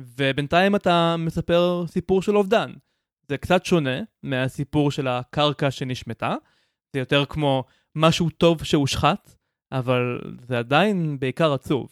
ובינתיים 0.00 0.76
אתה 0.76 1.16
מספר 1.18 1.84
סיפור 1.86 2.22
של 2.22 2.36
אובדן. 2.36 2.72
זה 3.28 3.38
קצת 3.38 3.64
שונה 3.64 4.00
מהסיפור 4.22 4.90
של 4.90 5.08
הקרקע 5.08 5.70
שנשמטה, 5.70 6.34
זה 6.92 6.98
יותר 6.98 7.24
כמו 7.24 7.64
משהו 7.94 8.30
טוב 8.30 8.64
שהושחת, 8.64 9.34
אבל 9.74 10.20
זה 10.48 10.58
עדיין 10.58 11.18
בעיקר 11.18 11.52
עצוב. 11.52 11.88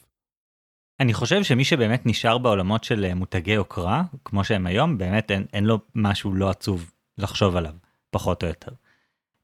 אני 1.01 1.14
חושב 1.14 1.42
שמי 1.42 1.64
שבאמת 1.64 2.07
נשאר 2.07 2.38
בעולמות 2.38 2.85
של 2.85 3.05
אה, 3.05 3.14
מותגי 3.14 3.53
יוקרה, 3.53 4.03
כמו 4.25 4.45
שהם 4.45 4.66
היום, 4.66 4.99
באמת 4.99 5.31
אין, 5.31 5.47
אין 5.53 5.64
לו 5.64 5.79
משהו 5.95 6.35
לא 6.35 6.51
עצוב 6.51 6.92
לחשוב 7.18 7.57
עליו, 7.57 7.75
פחות 8.11 8.42
או 8.42 8.49
יותר. 8.49 8.73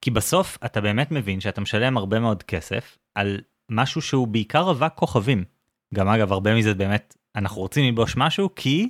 כי 0.00 0.10
בסוף 0.10 0.58
אתה 0.64 0.80
באמת 0.80 1.10
מבין 1.10 1.40
שאתה 1.40 1.60
משלם 1.60 1.96
הרבה 1.96 2.20
מאוד 2.20 2.42
כסף 2.42 2.98
על 3.14 3.40
משהו 3.70 4.02
שהוא 4.02 4.28
בעיקר 4.28 4.70
אבק 4.70 4.92
כוכבים. 4.94 5.44
גם 5.94 6.08
אגב, 6.08 6.32
הרבה 6.32 6.54
מזה 6.54 6.74
באמת, 6.74 7.16
אנחנו 7.36 7.60
רוצים 7.60 7.84
ללבוש 7.84 8.16
משהו 8.16 8.54
כי 8.56 8.88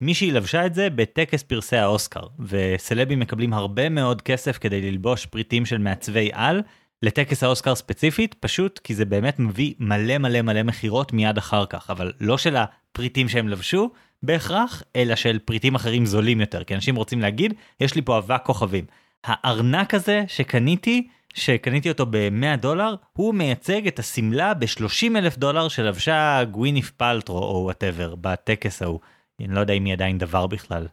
מישהי 0.00 0.30
לבשה 0.30 0.66
את 0.66 0.74
זה 0.74 0.90
בטקס 0.90 1.42
פרסי 1.42 1.76
האוסקר, 1.76 2.26
וסלבים 2.38 3.20
מקבלים 3.20 3.52
הרבה 3.52 3.88
מאוד 3.88 4.22
כסף 4.22 4.58
כדי 4.58 4.90
ללבוש 4.90 5.26
פריטים 5.26 5.66
של 5.66 5.78
מעצבי 5.78 6.30
על, 6.32 6.62
לטקס 7.02 7.42
האוסקר 7.42 7.74
ספציפית, 7.74 8.34
פשוט 8.34 8.78
כי 8.84 8.94
זה 8.94 9.04
באמת 9.04 9.38
מביא 9.38 9.74
מלא 9.78 10.18
מלא 10.18 10.42
מלא 10.42 10.62
מכירות 10.62 11.12
מיד 11.12 11.38
אחר 11.38 11.66
כך, 11.66 11.90
אבל 11.90 12.12
לא 12.20 12.38
של 12.38 12.56
הפריטים 12.56 13.28
שהם 13.28 13.48
לבשו 13.48 13.90
בהכרח, 14.22 14.82
אלא 14.96 15.16
של 15.16 15.38
פריטים 15.38 15.74
אחרים 15.74 16.06
זולים 16.06 16.40
יותר, 16.40 16.64
כי 16.64 16.74
אנשים 16.74 16.96
רוצים 16.96 17.20
להגיד, 17.20 17.54
יש 17.80 17.94
לי 17.94 18.02
פה 18.02 18.18
אבק 18.18 18.42
כוכבים. 18.44 18.84
הארנק 19.24 19.94
הזה 19.94 20.24
שקניתי, 20.28 21.08
שקניתי 21.34 21.88
אותו 21.88 22.06
ב-100 22.10 22.56
דולר, 22.60 22.94
הוא 23.12 23.34
מייצג 23.34 23.86
את 23.86 23.98
השמלה 23.98 24.54
ב-30 24.54 25.16
אלף 25.16 25.38
דולר 25.38 25.68
שלבשה 25.68 26.44
גווינת' 26.50 26.90
פאלטרו 26.90 27.38
או 27.38 27.62
whatever 27.64 28.14
בטקס 28.14 28.82
ההוא. 28.82 29.00
אני 29.40 29.54
לא 29.54 29.60
יודע 29.60 29.74
אם 29.74 29.84
היא 29.84 29.92
עדיין 29.92 30.18
דבר 30.18 30.46
בכלל. 30.46 30.86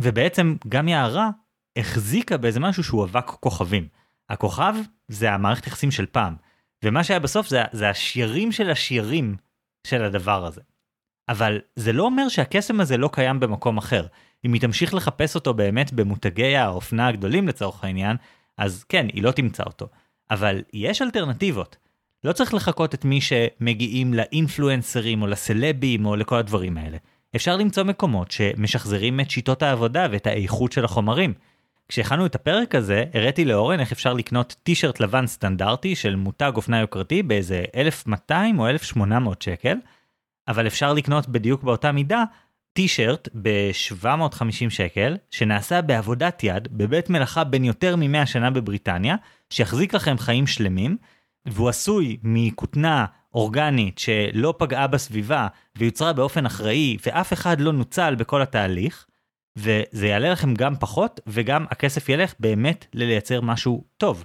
ובעצם 0.00 0.56
גם 0.68 0.88
יערה 0.88 1.30
החזיקה 1.78 2.36
באיזה 2.36 2.60
משהו 2.60 2.84
שהוא 2.84 3.04
אבק 3.04 3.26
כוכבים. 3.26 4.01
הכוכב 4.32 4.74
זה 5.08 5.32
המערכת 5.32 5.66
יחסים 5.66 5.90
של 5.90 6.06
פעם, 6.06 6.34
ומה 6.84 7.04
שהיה 7.04 7.20
בסוף 7.20 7.48
זה, 7.48 7.62
זה 7.72 7.90
השירים 7.90 8.52
של 8.52 8.70
השירים 8.70 9.36
של 9.86 10.04
הדבר 10.04 10.46
הזה. 10.46 10.60
אבל 11.28 11.60
זה 11.76 11.92
לא 11.92 12.02
אומר 12.02 12.28
שהקסם 12.28 12.80
הזה 12.80 12.96
לא 12.96 13.10
קיים 13.12 13.40
במקום 13.40 13.78
אחר. 13.78 14.06
אם 14.44 14.52
היא 14.52 14.60
תמשיך 14.60 14.94
לחפש 14.94 15.34
אותו 15.34 15.54
באמת 15.54 15.92
במותגי 15.92 16.56
האופנה 16.56 17.08
הגדולים 17.08 17.48
לצורך 17.48 17.84
העניין, 17.84 18.16
אז 18.58 18.84
כן, 18.84 19.06
היא 19.12 19.22
לא 19.22 19.30
תמצא 19.30 19.62
אותו. 19.66 19.88
אבל 20.30 20.62
יש 20.72 21.02
אלטרנטיבות. 21.02 21.76
לא 22.24 22.32
צריך 22.32 22.54
לחכות 22.54 22.94
את 22.94 23.04
מי 23.04 23.20
שמגיעים 23.20 24.14
לאינפלואנסרים 24.14 25.22
או 25.22 25.26
לסלבים 25.26 26.06
או 26.06 26.16
לכל 26.16 26.36
הדברים 26.36 26.78
האלה. 26.78 26.96
אפשר 27.36 27.56
למצוא 27.56 27.82
מקומות 27.82 28.30
שמשחזרים 28.30 29.20
את 29.20 29.30
שיטות 29.30 29.62
העבודה 29.62 30.06
ואת 30.10 30.26
האיכות 30.26 30.72
של 30.72 30.84
החומרים. 30.84 31.34
כשהכנו 31.88 32.26
את 32.26 32.34
הפרק 32.34 32.74
הזה, 32.74 33.04
הראיתי 33.14 33.44
לאורן 33.44 33.80
איך 33.80 33.92
אפשר 33.92 34.12
לקנות 34.12 34.56
טישרט 34.62 35.00
לבן 35.00 35.26
סטנדרטי 35.26 35.94
של 35.94 36.16
מותג 36.16 36.52
אופנה 36.54 36.80
יוקרתי 36.80 37.22
באיזה 37.22 37.64
1200 37.74 38.58
או 38.58 38.68
1800 38.68 39.42
שקל, 39.42 39.76
אבל 40.48 40.66
אפשר 40.66 40.92
לקנות 40.92 41.28
בדיוק 41.28 41.62
באותה 41.62 41.92
מידה 41.92 42.24
טישרט 42.72 43.28
ב-750 43.42 44.70
שקל, 44.70 45.16
שנעשה 45.30 45.82
בעבודת 45.82 46.44
יד 46.44 46.68
בבית 46.70 47.10
מלאכה 47.10 47.44
בן 47.44 47.64
יותר 47.64 47.96
מ-100 47.96 48.26
שנה 48.26 48.50
בבריטניה, 48.50 49.16
שיחזיק 49.50 49.94
לכם 49.94 50.18
חיים 50.18 50.46
שלמים, 50.46 50.96
והוא 51.46 51.68
עשוי 51.68 52.16
מכותנה 52.22 53.06
אורגנית 53.34 53.98
שלא 53.98 54.54
פגעה 54.58 54.86
בסביבה 54.86 55.48
ויוצרה 55.78 56.12
באופן 56.12 56.46
אחראי 56.46 56.96
ואף 57.06 57.32
אחד 57.32 57.60
לא 57.60 57.72
נוצל 57.72 58.14
בכל 58.14 58.42
התהליך, 58.42 59.06
וזה 59.56 60.06
יעלה 60.06 60.32
לכם 60.32 60.54
גם 60.54 60.76
פחות 60.76 61.20
וגם 61.26 61.66
הכסף 61.70 62.08
ילך 62.08 62.34
באמת 62.40 62.86
ללייצר 62.94 63.40
משהו 63.40 63.84
טוב. 63.96 64.24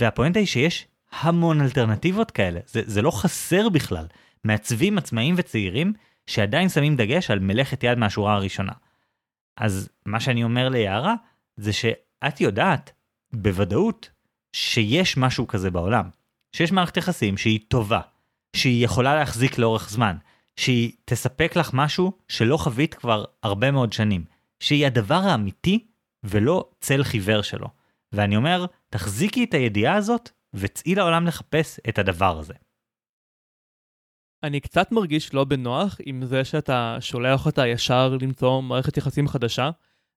והפואנטה 0.00 0.38
היא 0.38 0.46
שיש 0.46 0.86
המון 1.12 1.60
אלטרנטיבות 1.60 2.30
כאלה, 2.30 2.60
זה, 2.66 2.82
זה 2.84 3.02
לא 3.02 3.10
חסר 3.10 3.68
בכלל. 3.68 4.06
מעצבים 4.44 4.98
עצמאים 4.98 5.34
וצעירים 5.38 5.92
שעדיין 6.26 6.68
שמים 6.68 6.96
דגש 6.96 7.30
על 7.30 7.38
מלאכת 7.38 7.84
יד 7.84 7.98
מהשורה 7.98 8.34
הראשונה. 8.34 8.72
אז 9.56 9.88
מה 10.06 10.20
שאני 10.20 10.44
אומר 10.44 10.68
ליערה 10.68 11.14
זה 11.56 11.72
שאת 11.72 12.40
יודעת 12.40 12.92
בוודאות 13.32 14.10
שיש 14.52 15.16
משהו 15.16 15.46
כזה 15.46 15.70
בעולם. 15.70 16.08
שיש 16.52 16.72
מערכת 16.72 16.96
יחסים 16.96 17.36
שהיא 17.36 17.60
טובה, 17.68 18.00
שהיא 18.56 18.84
יכולה 18.84 19.14
להחזיק 19.14 19.58
לאורך 19.58 19.90
זמן, 19.90 20.16
שהיא 20.56 20.92
תספק 21.04 21.56
לך 21.56 21.70
משהו 21.72 22.12
שלא 22.28 22.56
חווית 22.56 22.94
כבר 22.94 23.24
הרבה 23.42 23.70
מאוד 23.70 23.92
שנים, 23.92 24.24
שהיא 24.60 24.86
הדבר 24.86 25.14
האמיתי 25.14 25.86
ולא 26.24 26.70
צל 26.80 27.04
חיוור 27.04 27.42
שלו. 27.42 27.68
ואני 28.12 28.36
אומר, 28.36 28.66
תחזיקי 28.88 29.44
את 29.44 29.54
הידיעה 29.54 29.94
הזאת 29.94 30.30
וצאי 30.54 30.94
לעולם 30.94 31.26
לחפש 31.26 31.80
את 31.88 31.98
הדבר 31.98 32.38
הזה. 32.38 32.54
אני 34.42 34.60
קצת 34.60 34.92
מרגיש 34.92 35.34
לא 35.34 35.44
בנוח 35.44 35.96
עם 36.06 36.24
זה 36.24 36.44
שאתה 36.44 36.96
שולח 37.00 37.46
אותה 37.46 37.66
ישר 37.66 38.16
למצוא 38.20 38.62
מערכת 38.62 38.96
יחסים 38.96 39.28
חדשה. 39.28 39.70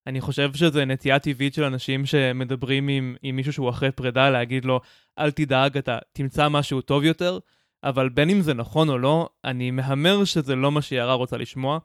אני 0.07 0.21
חושב 0.21 0.53
שזה 0.53 0.85
נטייה 0.85 1.19
טבעית 1.19 1.53
של 1.53 1.63
אנשים 1.63 2.05
שמדברים 2.05 2.87
עם, 2.87 3.15
עם 3.21 3.35
מישהו 3.35 3.53
שהוא 3.53 3.69
אחרי 3.69 3.91
פרידה, 3.91 4.29
להגיד 4.29 4.65
לו, 4.65 4.81
אל 5.19 5.31
תדאג, 5.31 5.77
אתה 5.77 5.99
תמצא 6.13 6.49
משהו 6.49 6.81
טוב 6.81 7.03
יותר, 7.03 7.39
אבל 7.83 8.09
בין 8.09 8.29
אם 8.29 8.41
זה 8.41 8.53
נכון 8.53 8.89
או 8.89 8.97
לא, 8.97 9.29
אני 9.43 9.71
מהמר 9.71 10.25
שזה 10.25 10.55
לא 10.55 10.71
מה 10.71 10.81
שיערה 10.81 11.13
רוצה 11.13 11.37
לשמוע. 11.37 11.79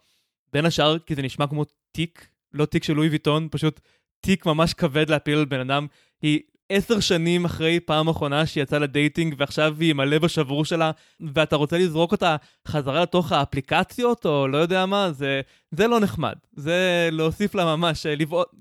בין 0.52 0.66
השאר 0.66 0.98
כי 0.98 1.14
זה 1.14 1.22
נשמע 1.22 1.46
כמו 1.46 1.64
תיק, 1.92 2.28
לא 2.52 2.64
תיק 2.64 2.84
של 2.84 2.92
לואי 2.92 3.08
ויטון, 3.08 3.48
פשוט 3.50 3.80
תיק 4.20 4.46
ממש 4.46 4.74
כבד 4.74 5.10
להפיל 5.10 5.38
על 5.38 5.44
בן 5.44 5.60
אדם. 5.60 5.86
היא 6.22 6.40
עשר 6.68 7.00
שנים 7.00 7.44
אחרי 7.44 7.80
פעם 7.80 8.08
אחרונה 8.08 8.46
שהיא 8.46 8.62
יצאה 8.62 8.78
לדייטינג 8.78 9.34
ועכשיו 9.38 9.76
היא 9.80 9.90
עם 9.90 10.00
הלב 10.00 10.24
השבור 10.24 10.64
שלה 10.64 10.90
ואתה 11.34 11.56
רוצה 11.56 11.78
לזרוק 11.78 12.12
אותה 12.12 12.36
חזרה 12.68 13.02
לתוך 13.02 13.32
האפליקציות 13.32 14.26
או 14.26 14.48
לא 14.48 14.58
יודע 14.58 14.86
מה, 14.86 15.12
זה, 15.12 15.40
זה 15.70 15.86
לא 15.86 16.00
נחמד. 16.00 16.34
זה 16.52 17.08
להוסיף 17.12 17.54
לה 17.54 17.76
ממש, 17.76 18.06
אה, 18.06 18.14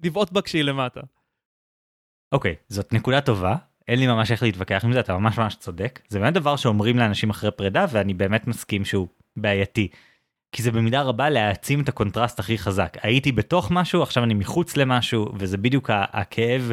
לבעוט, 0.04 0.32
בה 0.32 0.42
כשהיא 0.42 0.64
למטה. 0.64 1.02
אוקיי, 2.32 2.56
okay, 2.60 2.66
זאת 2.68 2.94
נקודה 2.94 3.22
טובה. 3.22 3.56
אין 3.88 4.00
לי 4.00 4.08
ממש 4.08 4.32
איך 4.32 4.44
להתווכח 4.44 4.82
עם 4.86 4.94
זה, 4.94 5.00
אתה 5.00 5.18
ממש 5.18 5.38
ממש 5.38 5.56
צודק. 5.56 6.00
זה 6.10 6.20
באמת 6.20 6.34
דבר 6.34 6.56
שאומרים 6.56 6.98
לאנשים 6.98 7.30
אחרי 7.30 7.52
פרידה 7.52 7.86
ואני 7.92 8.14
באמת 8.14 8.48
מסכים 8.48 8.86
שהוא 8.86 9.08
בעייתי. 9.38 9.88
כי 10.52 10.64
זה 10.64 10.72
במידה 10.72 11.02
רבה 11.02 11.30
להעצים 11.30 11.82
את 11.82 11.90
הקונטרסט 11.90 12.40
הכי 12.40 12.58
חזק. 12.58 12.98
הייתי 13.02 13.32
בתוך 13.32 13.72
משהו, 13.72 14.04
עכשיו 14.04 14.24
אני 14.24 14.34
מחוץ 14.34 14.78
למשהו, 14.78 15.32
וזה 15.36 15.58
בדיוק 15.58 15.90
הכאב 15.94 16.72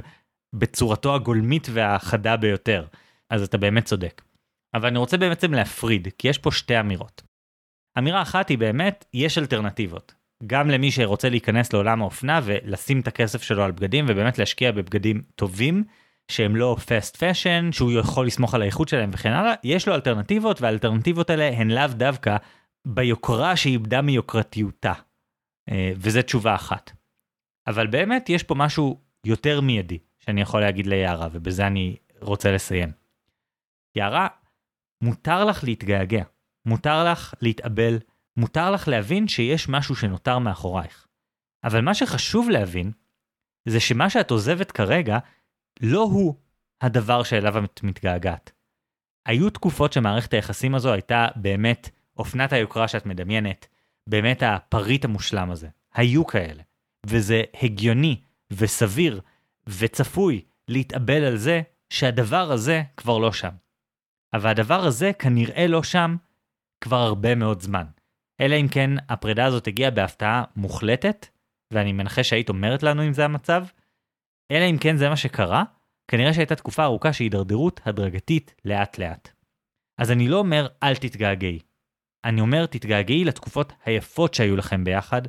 בצורתו 0.54 1.14
הגולמית 1.14 1.68
והחדה 1.72 2.36
ביותר. 2.36 2.86
אז 3.30 3.42
אתה 3.42 3.58
באמת 3.58 3.84
צודק. 3.84 4.22
אבל 4.74 4.88
אני 4.88 4.98
רוצה 4.98 5.16
בעצם 5.16 5.54
להפריד, 5.54 6.08
כי 6.18 6.28
יש 6.28 6.38
פה 6.38 6.52
שתי 6.52 6.80
אמירות. 6.80 7.22
אמירה 7.98 8.22
אחת 8.22 8.48
היא 8.48 8.58
באמת, 8.58 9.04
יש 9.14 9.38
אלטרנטיבות. 9.38 10.14
גם 10.46 10.70
למי 10.70 10.90
שרוצה 10.90 11.28
להיכנס 11.28 11.72
לעולם 11.72 12.02
האופנה 12.02 12.40
ולשים 12.44 13.00
את 13.00 13.08
הכסף 13.08 13.42
שלו 13.42 13.64
על 13.64 13.70
בגדים 13.72 14.04
ובאמת 14.08 14.38
להשקיע 14.38 14.72
בבגדים 14.72 15.22
טובים, 15.34 15.84
שהם 16.28 16.56
לא 16.56 16.76
fast 16.86 17.16
fashion, 17.16 17.72
שהוא 17.72 17.92
יכול 17.92 18.26
לסמוך 18.26 18.54
על 18.54 18.62
האיכות 18.62 18.88
שלהם 18.88 19.10
וכן 19.12 19.32
הלאה, 19.32 19.54
יש 19.64 19.88
לו 19.88 19.94
אלטרנטיבות 19.94 20.62
והאלטרנטיבות 20.62 21.30
האלה 21.30 21.48
הן 21.48 21.70
לאו 21.70 21.86
דווקא 21.86 22.36
ביוקרה 22.86 23.56
שאיבדה 23.56 24.02
מיוקרתיותה. 24.02 24.92
אה, 25.70 25.92
וזה 25.96 26.22
תשובה 26.22 26.54
אחת. 26.54 26.92
אבל 27.66 27.86
באמת 27.86 28.28
יש 28.28 28.42
פה 28.42 28.54
משהו 28.54 29.00
יותר 29.26 29.60
מיידי. 29.60 29.98
שאני 30.24 30.40
יכול 30.40 30.60
להגיד 30.60 30.86
ליערה, 30.86 31.28
ובזה 31.32 31.66
אני 31.66 31.96
רוצה 32.20 32.52
לסיים. 32.52 32.92
יערה, 33.96 34.28
מותר 35.02 35.44
לך 35.44 35.64
להתגעגע, 35.64 36.24
מותר 36.66 37.12
לך 37.12 37.34
להתאבל, 37.42 37.98
מותר 38.36 38.70
לך 38.70 38.88
להבין 38.88 39.28
שיש 39.28 39.68
משהו 39.68 39.96
שנותר 39.96 40.38
מאחורייך. 40.38 41.06
אבל 41.64 41.80
מה 41.80 41.94
שחשוב 41.94 42.50
להבין, 42.50 42.92
זה 43.68 43.80
שמה 43.80 44.10
שאת 44.10 44.30
עוזבת 44.30 44.72
כרגע, 44.72 45.18
לא 45.82 46.02
הוא 46.02 46.34
הדבר 46.80 47.22
שאליו 47.22 47.64
את 47.64 47.82
מתגעגעת. 47.82 48.52
היו 49.26 49.50
תקופות 49.50 49.92
שמערכת 49.92 50.34
היחסים 50.34 50.74
הזו 50.74 50.92
הייתה 50.92 51.28
באמת 51.36 51.90
אופנת 52.16 52.52
היוקרה 52.52 52.88
שאת 52.88 53.06
מדמיינת, 53.06 53.66
באמת 54.08 54.42
הפריט 54.46 55.04
המושלם 55.04 55.50
הזה. 55.50 55.68
היו 55.94 56.26
כאלה. 56.26 56.62
וזה 57.06 57.42
הגיוני 57.62 58.20
וסביר 58.52 59.20
וצפוי 59.66 60.44
להתאבל 60.68 61.24
על 61.24 61.36
זה 61.36 61.62
שהדבר 61.90 62.52
הזה 62.52 62.82
כבר 62.96 63.18
לא 63.18 63.32
שם. 63.32 63.54
אבל 64.34 64.50
הדבר 64.50 64.84
הזה 64.84 65.12
כנראה 65.12 65.66
לא 65.66 65.82
שם 65.82 66.16
כבר 66.80 66.96
הרבה 66.96 67.34
מאוד 67.34 67.60
זמן. 67.60 67.84
אלא 68.40 68.54
אם 68.54 68.66
כן 68.68 68.90
הפרידה 69.08 69.44
הזאת 69.44 69.66
הגיעה 69.66 69.90
בהפתעה 69.90 70.44
מוחלטת, 70.56 71.26
ואני 71.72 71.92
מנחש 71.92 72.28
שהיית 72.28 72.48
אומרת 72.48 72.82
לנו 72.82 73.06
אם 73.06 73.12
זה 73.12 73.24
המצב, 73.24 73.64
אלא 74.50 74.70
אם 74.70 74.76
כן 74.80 74.96
זה 74.96 75.08
מה 75.08 75.16
שקרה, 75.16 75.64
כנראה 76.08 76.34
שהייתה 76.34 76.56
תקופה 76.56 76.84
ארוכה 76.84 77.12
של 77.12 77.24
הידרדרות 77.24 77.80
הדרגתית 77.84 78.54
לאט 78.64 78.98
לאט. 78.98 79.28
אז 79.98 80.10
אני 80.10 80.28
לא 80.28 80.38
אומר 80.38 80.66
אל 80.82 80.96
תתגעגעי. 80.96 81.58
אני 82.24 82.40
אומר 82.40 82.66
תתגעגעי 82.66 83.24
לתקופות 83.24 83.72
היפות 83.84 84.34
שהיו 84.34 84.56
לכם 84.56 84.84
ביחד, 84.84 85.22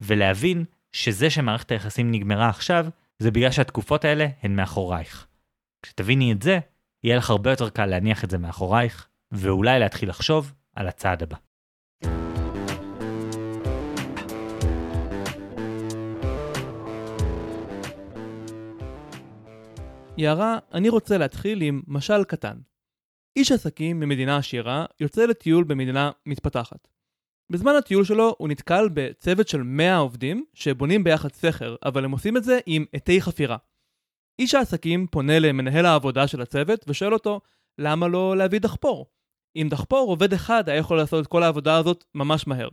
ולהבין 0.00 0.64
שזה 0.92 1.30
שמערכת 1.30 1.70
היחסים 1.70 2.10
נגמרה 2.10 2.48
עכשיו, 2.48 2.86
זה 3.18 3.30
בגלל 3.30 3.50
שהתקופות 3.50 4.04
האלה 4.04 4.26
הן 4.42 4.56
מאחורייך. 4.56 5.26
כשתביני 5.82 6.32
את 6.32 6.42
זה, 6.42 6.58
יהיה 7.04 7.16
לך 7.16 7.30
הרבה 7.30 7.50
יותר 7.50 7.70
קל 7.70 7.86
להניח 7.86 8.24
את 8.24 8.30
זה 8.30 8.38
מאחורייך, 8.38 9.08
ואולי 9.32 9.78
להתחיל 9.78 10.08
לחשוב 10.08 10.52
על 10.74 10.88
הצעד 10.88 11.22
הבא. 11.22 11.36
יערה, 20.18 20.58
אני 20.72 20.88
רוצה 20.88 21.18
להתחיל 21.18 21.62
עם 21.62 21.82
משל 21.86 22.24
קטן. 22.24 22.56
איש 23.36 23.52
עסקים 23.52 24.00
ממדינה 24.00 24.36
עשירה 24.36 24.86
יוצא 25.00 25.26
לטיול 25.26 25.64
במדינה 25.64 26.10
מתפתחת. 26.26 26.88
בזמן 27.52 27.72
הטיול 27.78 28.04
שלו 28.04 28.34
הוא 28.38 28.48
נתקל 28.48 28.88
בצוות 28.94 29.48
של 29.48 29.62
100 29.62 29.96
עובדים 29.96 30.44
שבונים 30.54 31.04
ביחד 31.04 31.32
סכר, 31.32 31.76
אבל 31.84 32.04
הם 32.04 32.10
עושים 32.10 32.36
את 32.36 32.44
זה 32.44 32.58
עם 32.66 32.84
עטי 32.92 33.20
חפירה. 33.20 33.56
איש 34.38 34.54
העסקים 34.54 35.06
פונה 35.06 35.38
למנהל 35.38 35.86
העבודה 35.86 36.28
של 36.28 36.42
הצוות 36.42 36.84
ושואל 36.88 37.14
אותו 37.14 37.40
למה 37.78 38.08
לא 38.08 38.36
להביא 38.36 38.60
דחפור? 38.60 39.06
עם 39.54 39.68
דחפור 39.68 40.10
עובד 40.10 40.32
אחד 40.32 40.68
היה 40.68 40.78
יכול 40.78 40.96
לעשות 40.96 41.22
את 41.22 41.30
כל 41.30 41.42
העבודה 41.42 41.76
הזאת 41.76 42.04
ממש 42.14 42.46
מהר. 42.46 42.68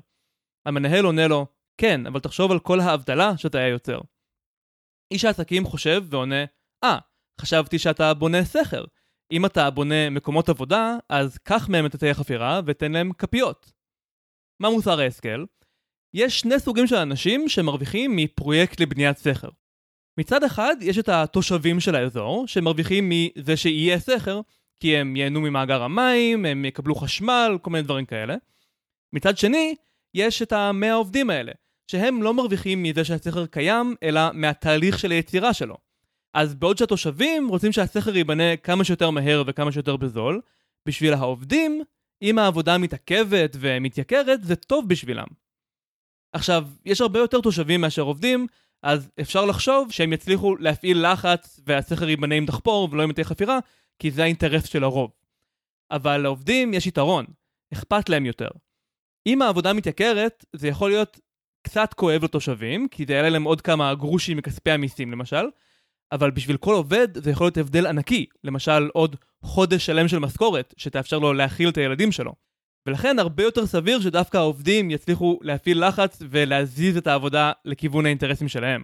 המנהל 0.66 1.06
עונה 1.06 1.28
לו 1.28 1.46
כן, 1.78 2.06
אבל 2.06 2.20
תחשוב 2.20 2.52
על 2.52 2.60
כל 2.60 2.80
ההבדלה 2.80 3.38
שאתה 3.38 3.58
היה 3.58 3.68
יוצר. 3.68 4.00
איש 5.12 5.26
העסקים 5.26 5.66
חושב 5.66 6.04
ועונה 6.10 6.46
אה, 6.84 6.98
ah, 6.98 7.02
חשבתי 7.42 7.80
שאתה 7.80 8.14
בונה 8.14 8.46
סכר. 8.46 8.84
אם 9.32 9.46
אתה 9.46 9.70
בונה 9.70 10.10
מקומות 10.10 10.50
עבודה, 10.50 10.98
אז 11.10 11.38
קח 11.38 11.70
מהם 11.70 11.86
את 11.86 11.96
עטי 11.96 12.10
החפירה 12.10 12.62
ותן 12.66 12.92
להם 12.92 13.14
כפיות. 13.14 13.72
מה 14.60 14.70
מוסר 14.70 15.00
ההשכל? 15.00 15.46
יש 16.14 16.40
שני 16.40 16.60
סוגים 16.60 16.88
של 16.88 16.96
אנשים 16.96 17.50
שמרוויחים 17.50 18.16
מפרויקט 18.16 18.80
לבניית 18.80 19.18
סכר. 19.18 19.50
מצד 20.20 20.44
אחד, 20.44 20.76
יש 20.82 20.98
את 20.98 21.10
התושבים 21.10 21.80
של 21.80 21.96
האזור, 21.96 22.48
שמרוויחים 22.48 23.10
מזה 23.10 23.58
שיהיה 23.58 24.00
סכר, 24.00 24.42
כי 24.80 24.98
הם 24.98 25.16
ייהנו 25.16 25.42
ממאגר 25.42 25.84
המים, 25.84 26.46
הם 26.46 26.66
יקבלו 26.66 26.96
חשמל, 26.96 27.58
כל 27.62 27.72
מיני 27.72 27.84
דברים 27.84 28.06
כאלה. 28.06 28.36
מצד 29.14 29.38
שני, 29.38 29.76
יש 30.14 30.42
את 30.42 30.52
המאה 30.52 30.92
העובדים 30.92 31.30
האלה, 31.30 31.52
שהם 31.92 32.24
לא 32.24 32.34
מרוויחים 32.34 32.84
מזה 32.84 33.06
שהסכר 33.06 33.46
קיים, 33.46 33.96
אלא 34.04 34.22
מהתהליך 34.34 35.00
של 35.00 35.12
היצירה 35.12 35.54
שלו. 35.54 35.78
אז 36.34 36.56
בעוד 36.56 36.78
שהתושבים 36.78 37.48
רוצים 37.48 37.72
שהסכר 37.72 38.18
ייבנה 38.18 38.58
כמה 38.58 38.84
שיותר 38.84 39.10
מהר 39.10 39.44
וכמה 39.48 39.72
שיותר 39.72 39.98
בזול, 39.98 40.42
בשביל 40.86 41.14
העובדים, 41.14 41.82
אם 42.22 42.40
העבודה 42.40 42.78
מתעכבת 42.78 43.56
ומתייקרת, 43.60 44.44
זה 44.44 44.56
טוב 44.56 44.90
בשבילם. 44.90 45.28
עכשיו, 46.34 46.68
יש 46.86 47.02
הרבה 47.02 47.20
יותר 47.20 47.42
תושבים 47.42 47.82
מאשר 47.82 48.02
עובדים, 48.02 48.48
אז 48.84 49.10
אפשר 49.22 49.46
לחשוב 49.46 49.92
שהם 49.92 50.14
יצליחו 50.14 50.56
להפעיל 50.56 51.12
לחץ 51.12 51.60
והסכר 51.66 52.10
ייבנה 52.10 52.36
עם 52.36 52.46
דחפור 52.46 52.90
ולא 52.92 53.04
עם 53.04 53.10
מטי 53.10 53.24
חפירה, 53.24 53.60
כי 54.00 54.12
זה 54.12 54.24
האינטרס 54.24 54.66
של 54.66 54.84
הרוב. 54.84 55.12
אבל 55.92 56.18
לעובדים 56.18 56.74
יש 56.74 56.88
יתרון, 56.88 57.26
אכפת 57.74 58.10
להם 58.10 58.26
יותר. 58.26 58.50
אם 59.28 59.42
העבודה 59.42 59.74
מתייקרת, 59.74 60.46
זה 60.54 60.68
יכול 60.68 60.90
להיות 60.90 61.20
קצת 61.62 61.94
כואב 61.94 62.24
לתושבים, 62.24 62.88
כי 62.88 63.06
זה 63.06 63.14
יעלה 63.14 63.30
להם 63.30 63.44
עוד 63.44 63.62
כמה 63.62 63.96
גרושים 63.96 64.38
מכספי 64.38 64.72
המיסים 64.72 65.12
למשל, 65.12 65.46
אבל 66.12 66.32
בשביל 66.32 66.58
כל 66.58 66.74
עובד 66.74 67.08
זה 67.18 67.32
יכול 67.32 67.46
להיות 67.46 67.58
הבדל 67.58 67.88
ענקי, 67.88 68.26
למשל 68.44 68.90
עוד 68.94 69.16
חודש 69.42 69.86
שלם 69.86 70.08
של 70.08 70.20
משכורת, 70.20 70.74
שתאפשר 70.78 71.20
לו 71.20 71.34
להכיל 71.34 71.70
את 71.70 71.78
הילדים 71.78 72.12
שלו. 72.12 72.34
ולכן 72.86 73.20
הרבה 73.20 73.44
יותר 73.44 73.66
סביר 73.66 74.02
שדווקא 74.02 74.38
העובדים 74.38 74.92
יצליחו 74.92 75.40
להפעיל 75.42 75.88
לחץ 75.88 76.22
ולהזיז 76.30 76.98
את 76.98 77.08
העבודה 77.08 77.52
לכיוון 77.66 78.06
האינטרסים 78.06 78.48
שלהם. 78.48 78.82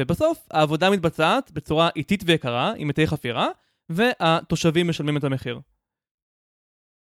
ובסוף, 0.00 0.46
העבודה 0.50 0.90
מתבצעת 0.90 1.50
בצורה 1.50 1.88
איטית 1.96 2.22
ויקרה, 2.26 2.72
עם 2.76 2.88
מתי 2.88 3.06
חפירה, 3.06 3.48
והתושבים 3.88 4.88
משלמים 4.88 5.16
את 5.16 5.24
המחיר. 5.24 5.60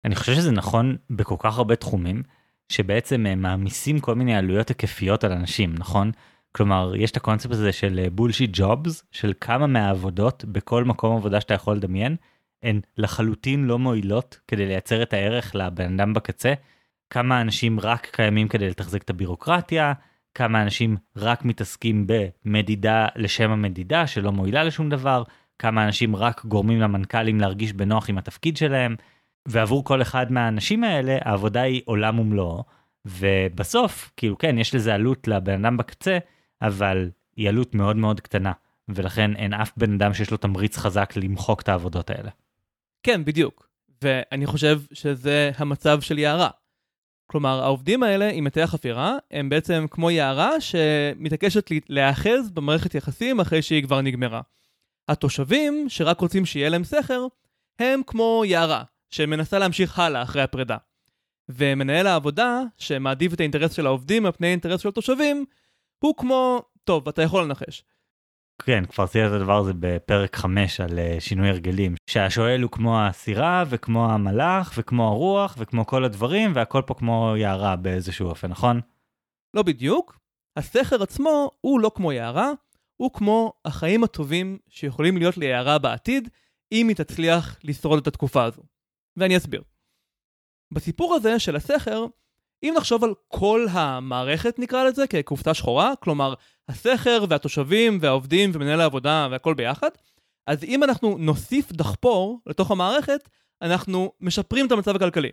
אני 0.05 0.15
חושב 0.15 0.35
שזה 0.35 0.51
נכון 0.51 0.97
בכל 1.11 1.37
כך 1.39 1.59
הרבה 1.59 1.77
תחומים, 1.77 2.23
שבעצם 2.69 3.27
אה, 3.27 3.35
מעמיסים 3.35 4.01
כל 4.01 4.15
מיני 4.15 4.35
עלויות 4.37 4.69
היקפיות 4.69 5.25
על 5.25 5.33
אנשים, 5.33 5.75
נכון? 5.79 6.11
כלומר, 6.57 6.93
יש 6.97 7.11
את 7.11 7.17
הקונספט 7.17 7.53
הזה 7.53 7.73
של 7.73 8.07
בולשיט 8.13 8.51
uh, 8.51 8.59
ג'ובס, 8.59 9.05
של 9.11 9.33
כמה 9.41 9.67
מהעבודות 9.67 10.45
בכל 10.45 10.85
מקום 10.85 11.17
עבודה 11.17 11.41
שאתה 11.41 11.55
יכול 11.55 11.77
לדמיין, 11.77 12.17
הן 12.63 12.81
לחלוטין 12.99 13.65
לא 13.65 13.79
מועילות 13.79 14.41
כדי 14.49 14.67
לייצר 14.67 15.03
את 15.03 15.13
הערך 15.13 15.55
לבן 15.55 16.01
אדם 16.01 16.15
בקצה. 16.15 16.55
כמה 17.11 17.41
אנשים 17.41 17.81
רק 17.81 18.07
קיימים 18.13 18.49
כדי 18.49 18.71
לתחזק 18.71 19.03
את 19.03 19.11
הבירוקרטיה, 19.11 19.93
כמה 20.35 20.63
אנשים 20.63 20.97
רק 21.17 21.45
מתעסקים 21.45 22.07
במדידה 22.07 23.07
לשם 23.17 23.51
המדידה 23.51 24.07
שלא 24.07 24.33
מועילה 24.33 24.65
לשום 24.65 24.89
דבר, 24.89 25.23
כמה 25.59 25.85
אנשים 25.85 26.17
רק 26.17 26.45
גורמים 26.45 26.81
למנכ"לים 26.81 27.41
להרגיש 27.41 27.73
בנוח 27.73 28.09
עם 28.11 28.19
התפקיד 28.19 28.57
שלהם, 28.57 28.97
ועבור 29.49 29.85
כל 29.85 30.03
אחד 30.03 30.33
מהאנשים 30.33 30.85
האלה 30.85 31.19
העבודה 31.21 31.63
היא 31.63 31.83
עולם 31.85 32.19
ומלואו, 32.19 32.65
ובסוף, 33.07 34.13
כאילו 34.17 34.39
כן, 34.39 34.59
יש 34.59 34.75
לזה 34.75 34.95
עלות 34.95 35.29
לבן 35.29 35.65
אדם 35.65 35.77
בקצה, 35.77 36.19
אבל 36.67 37.11
היא 37.37 37.49
עלות 37.49 37.75
מאוד 37.75 37.97
מאוד 37.97 38.21
קטנה, 38.21 38.53
ולכן 38.89 39.37
אין 39.37 39.55
אף 39.55 39.73
בן 39.77 39.95
אדם 39.95 40.15
שיש 40.15 40.31
לו 40.31 40.37
תמריץ 40.37 40.77
חזק 40.77 41.13
למחוק 41.17 41.63
את 41.63 41.69
העבודות 41.69 42.11
האלה. 42.11 42.31
כן, 43.03 43.25
בדיוק. 43.25 43.69
ואני 44.03 44.47
חושב 44.47 44.81
שזה 44.93 45.51
המצב 45.57 46.01
של 46.01 46.19
יערה. 46.19 46.51
כלומר, 47.27 47.63
העובדים 47.63 48.03
האלה 48.03 48.31
עם 48.31 48.45
מטה 48.45 48.63
החפירה 48.63 49.17
הם 49.31 49.49
בעצם 49.49 49.87
כמו 49.91 50.11
יערה 50.11 50.61
שמתעקשת 50.61 51.71
להיאחז 51.89 52.51
במערכת 52.51 52.95
יחסים 52.95 53.41
אחרי 53.41 53.63
שהיא 53.63 53.83
כבר 53.83 54.01
נגמרה. 54.01 54.41
התושבים, 55.09 55.87
שרק 55.89 56.21
רוצים 56.21 56.47
שיהיה 56.47 56.69
להם 56.69 56.85
סכר, 56.85 57.27
הם 57.79 58.01
כמו 58.07 58.43
יערה, 58.47 58.83
שמנסה 59.11 59.59
להמשיך 59.59 59.99
הלאה 59.99 60.23
אחרי 60.23 60.43
הפרידה. 60.43 60.77
ומנהל 61.49 62.07
העבודה, 62.07 62.61
שמעדיף 62.79 63.35
את 63.35 63.41
האינטרס 63.41 63.73
של 63.73 63.87
העובדים 63.87 64.27
על 64.27 64.33
פני 64.33 64.47
האינטרס 64.47 64.81
של 64.81 64.89
התושבים, 64.89 65.45
הוא 66.05 66.15
כמו, 66.17 66.63
טוב, 66.85 67.09
אתה 67.09 67.23
יכול 67.23 67.43
לנחש. 67.43 67.85
כן, 68.63 68.85
כבר 68.87 69.05
עשית 69.05 69.23
את 69.27 69.33
הדבר 69.33 69.59
הזה 69.59 69.73
בפרק 69.79 70.37
5 70.37 70.81
על 70.81 70.89
uh, 70.89 71.21
שינוי 71.21 71.49
הרגלים, 71.49 71.95
שהשואל 72.07 72.63
הוא 72.63 72.71
כמו 72.71 73.01
הסירה 73.01 73.65
וכמו 73.69 74.13
המלאך 74.13 74.75
וכמו 74.77 75.09
הרוח 75.09 75.57
וכמו 75.59 75.87
כל 75.87 76.05
הדברים 76.05 76.53
והכל 76.55 76.83
פה 76.87 76.95
כמו 76.95 77.35
יערה 77.37 77.77
באיזשהו 77.77 78.29
אופן, 78.29 78.49
נכון? 78.49 78.81
לא 79.55 79.63
בדיוק. 79.63 80.19
הסכר 80.57 81.03
עצמו 81.03 81.51
הוא 81.61 81.81
לא 81.81 81.91
כמו 81.95 82.13
יערה, 82.13 82.51
הוא 82.97 83.13
כמו 83.13 83.53
החיים 83.65 84.05
הטובים 84.05 84.59
שיכולים 84.69 85.17
להיות 85.17 85.37
ליערה 85.37 85.79
בעתיד, 85.79 86.29
אם 86.73 86.89
היא 86.89 86.97
תצליח 86.97 87.59
לשרוד 87.65 87.99
את 87.99 88.07
התקופה 88.07 88.45
הזו. 88.45 88.63
ואני 89.17 89.37
אסביר. 89.37 89.63
בסיפור 90.75 91.15
הזה 91.15 91.39
של 91.39 91.57
הסכר, 91.57 92.07
אם 92.65 92.75
נחשוב 92.77 93.05
על 93.05 93.15
כל 93.29 93.67
המערכת 93.71 94.59
נקרא 94.59 94.85
לזה 94.85 95.07
כקופסה 95.07 95.55
שחורה, 95.55 95.93
כלומר 96.01 96.35
הסכר 96.69 97.25
והתושבים 97.29 97.99
והעובדים 98.01 98.51
ומנהל 98.55 98.81
העבודה 98.81 99.29
והכל 99.31 99.55
ביחד, 99.55 99.89
אז 100.47 100.65
אם 100.65 100.85
אנחנו 100.85 101.17
נוסיף 101.19 101.73
דחפור 101.73 102.41
לתוך 102.47 102.71
המערכת, 102.71 103.29
אנחנו 103.63 104.13
משפרים 104.21 104.67
את 104.67 104.73
המצב 104.73 104.97
הכלכלי. 104.97 105.31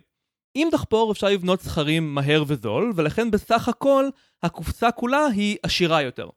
עם 0.54 0.68
דחפור 0.72 1.12
אפשר 1.12 1.26
לבנות 1.26 1.60
סכרים 1.60 2.14
מהר 2.14 2.44
וזול, 2.46 2.92
ולכן 2.96 3.30
בסך 3.30 3.68
הכל 3.68 4.08
הקופסה 4.42 4.90
כולה 4.90 5.26
היא 5.26 5.56
עשירה 5.62 6.02
יותר. 6.02 6.28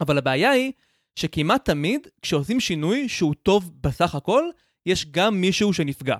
אבל 0.00 0.18
הבעיה 0.18 0.50
היא 0.50 0.72
שכמעט 1.16 1.64
תמיד 1.64 2.08
כשעושים 2.22 2.60
שינוי 2.60 3.08
שהוא 3.08 3.34
טוב 3.42 3.70
בסך 3.80 4.14
הכל, 4.14 4.44
יש 4.86 5.06
גם 5.10 5.40
מישהו 5.40 5.72
שנפגע. 5.72 6.16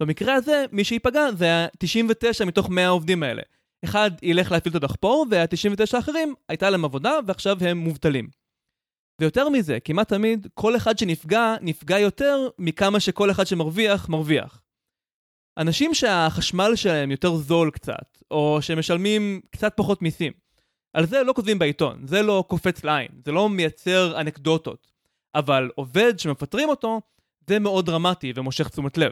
במקרה 0.00 0.34
הזה, 0.34 0.64
מי 0.72 0.84
שייפגע 0.84 1.32
זה 1.32 1.52
ה-99 1.52 2.44
מתוך 2.46 2.70
100 2.70 2.86
העובדים 2.86 3.22
האלה. 3.22 3.42
אחד 3.84 4.10
ילך 4.22 4.52
להפעיל 4.52 4.76
את 4.76 4.82
הדחפור, 4.82 5.26
וה-99 5.30 5.96
האחרים 5.96 6.34
הייתה 6.48 6.70
להם 6.70 6.84
עבודה, 6.84 7.18
ועכשיו 7.26 7.56
הם 7.60 7.78
מובטלים. 7.78 8.28
ויותר 9.20 9.48
מזה, 9.48 9.80
כמעט 9.80 10.08
תמיד, 10.08 10.46
כל 10.54 10.76
אחד 10.76 10.98
שנפגע, 10.98 11.54
נפגע 11.60 11.98
יותר 11.98 12.48
מכמה 12.58 13.00
שכל 13.00 13.30
אחד 13.30 13.46
שמרוויח, 13.46 14.08
מרוויח. 14.08 14.62
אנשים 15.58 15.94
שהחשמל 15.94 16.76
שלהם 16.76 17.10
יותר 17.10 17.34
זול 17.34 17.70
קצת, 17.70 18.18
או 18.30 18.58
שמשלמים 18.60 19.40
קצת 19.50 19.72
פחות 19.76 20.02
מיסים, 20.02 20.32
על 20.92 21.06
זה 21.06 21.22
לא 21.22 21.32
כותבים 21.32 21.58
בעיתון, 21.58 22.06
זה 22.06 22.22
לא 22.22 22.44
קופץ 22.48 22.84
לעין, 22.84 23.08
זה 23.24 23.32
לא 23.32 23.48
מייצר 23.48 24.20
אנקדוטות. 24.20 24.92
אבל 25.34 25.70
עובד 25.74 26.18
שמפטרים 26.18 26.68
אותו, 26.68 27.00
זה 27.46 27.58
מאוד 27.58 27.86
דרמטי 27.86 28.32
ומושך 28.36 28.68
תשומת 28.68 28.98
לב. 28.98 29.10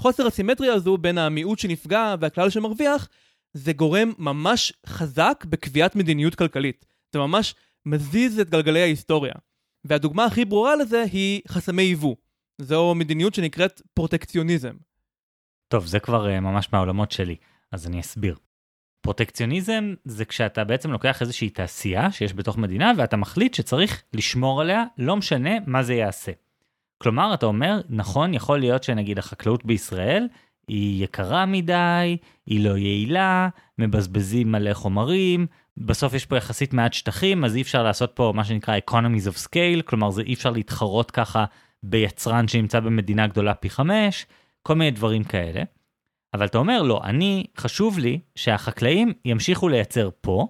חוסר 0.00 0.26
הסימטריה 0.26 0.74
הזו 0.74 0.96
בין 0.96 1.18
המיעוט 1.18 1.58
שנפגע 1.58 2.14
והכלל 2.20 2.50
שמרוויח, 2.50 3.08
זה 3.52 3.72
גורם 3.72 4.12
ממש 4.18 4.72
חזק 4.86 5.44
בקביעת 5.48 5.96
מדיניות 5.96 6.34
כלכלית. 6.34 6.86
זה 7.12 7.18
ממש 7.18 7.54
מזיז 7.86 8.40
את 8.40 8.50
גלגלי 8.50 8.82
ההיסטוריה. 8.82 9.34
והדוגמה 9.84 10.24
הכי 10.24 10.44
ברורה 10.44 10.76
לזה 10.76 11.02
היא 11.12 11.40
חסמי 11.48 11.82
יבוא. 11.82 12.16
זו 12.60 12.94
מדיניות 12.94 13.34
שנקראת 13.34 13.82
פרוטקציוניזם. 13.94 14.74
טוב, 15.68 15.86
זה 15.86 16.00
כבר 16.00 16.26
uh, 16.26 16.40
ממש 16.40 16.68
מהעולמות 16.72 17.12
שלי, 17.12 17.36
אז 17.72 17.86
אני 17.86 18.00
אסביר. 18.00 18.36
פרוטקציוניזם 19.00 19.94
זה 20.04 20.24
כשאתה 20.24 20.64
בעצם 20.64 20.92
לוקח 20.92 21.22
איזושהי 21.22 21.50
תעשייה 21.50 22.12
שיש 22.12 22.34
בתוך 22.34 22.58
מדינה 22.58 22.92
ואתה 22.96 23.16
מחליט 23.16 23.54
שצריך 23.54 24.02
לשמור 24.12 24.60
עליה, 24.60 24.84
לא 24.98 25.16
משנה 25.16 25.50
מה 25.66 25.82
זה 25.82 25.94
יעשה. 25.94 26.32
כלומר, 27.04 27.34
אתה 27.34 27.46
אומר, 27.46 27.80
נכון, 27.88 28.34
יכול 28.34 28.60
להיות 28.60 28.82
שנגיד 28.82 29.18
החקלאות 29.18 29.64
בישראל 29.64 30.28
היא 30.68 31.04
יקרה 31.04 31.46
מדי, 31.46 32.16
היא 32.46 32.64
לא 32.64 32.76
יעילה, 32.78 33.48
מבזבזים 33.78 34.52
מלא 34.52 34.74
חומרים, 34.74 35.46
בסוף 35.76 36.14
יש 36.14 36.26
פה 36.26 36.36
יחסית 36.36 36.72
מעט 36.72 36.92
שטחים, 36.92 37.44
אז 37.44 37.56
אי 37.56 37.62
אפשר 37.62 37.82
לעשות 37.82 38.12
פה 38.14 38.32
מה 38.36 38.44
שנקרא 38.44 38.78
economies 38.90 39.28
of 39.32 39.46
scale, 39.46 39.82
כלומר 39.84 40.10
זה 40.10 40.22
אי 40.22 40.34
אפשר 40.34 40.50
להתחרות 40.50 41.10
ככה 41.10 41.44
ביצרן 41.82 42.48
שנמצא 42.48 42.80
במדינה 42.80 43.26
גדולה 43.26 43.54
פי 43.54 43.70
חמש, 43.70 44.26
כל 44.62 44.74
מיני 44.74 44.90
דברים 44.90 45.24
כאלה. 45.24 45.62
אבל 46.34 46.46
אתה 46.46 46.58
אומר, 46.58 46.82
לא, 46.82 47.00
אני, 47.04 47.44
חשוב 47.58 47.98
לי 47.98 48.20
שהחקלאים 48.34 49.12
ימשיכו 49.24 49.68
לייצר 49.68 50.10
פה, 50.20 50.46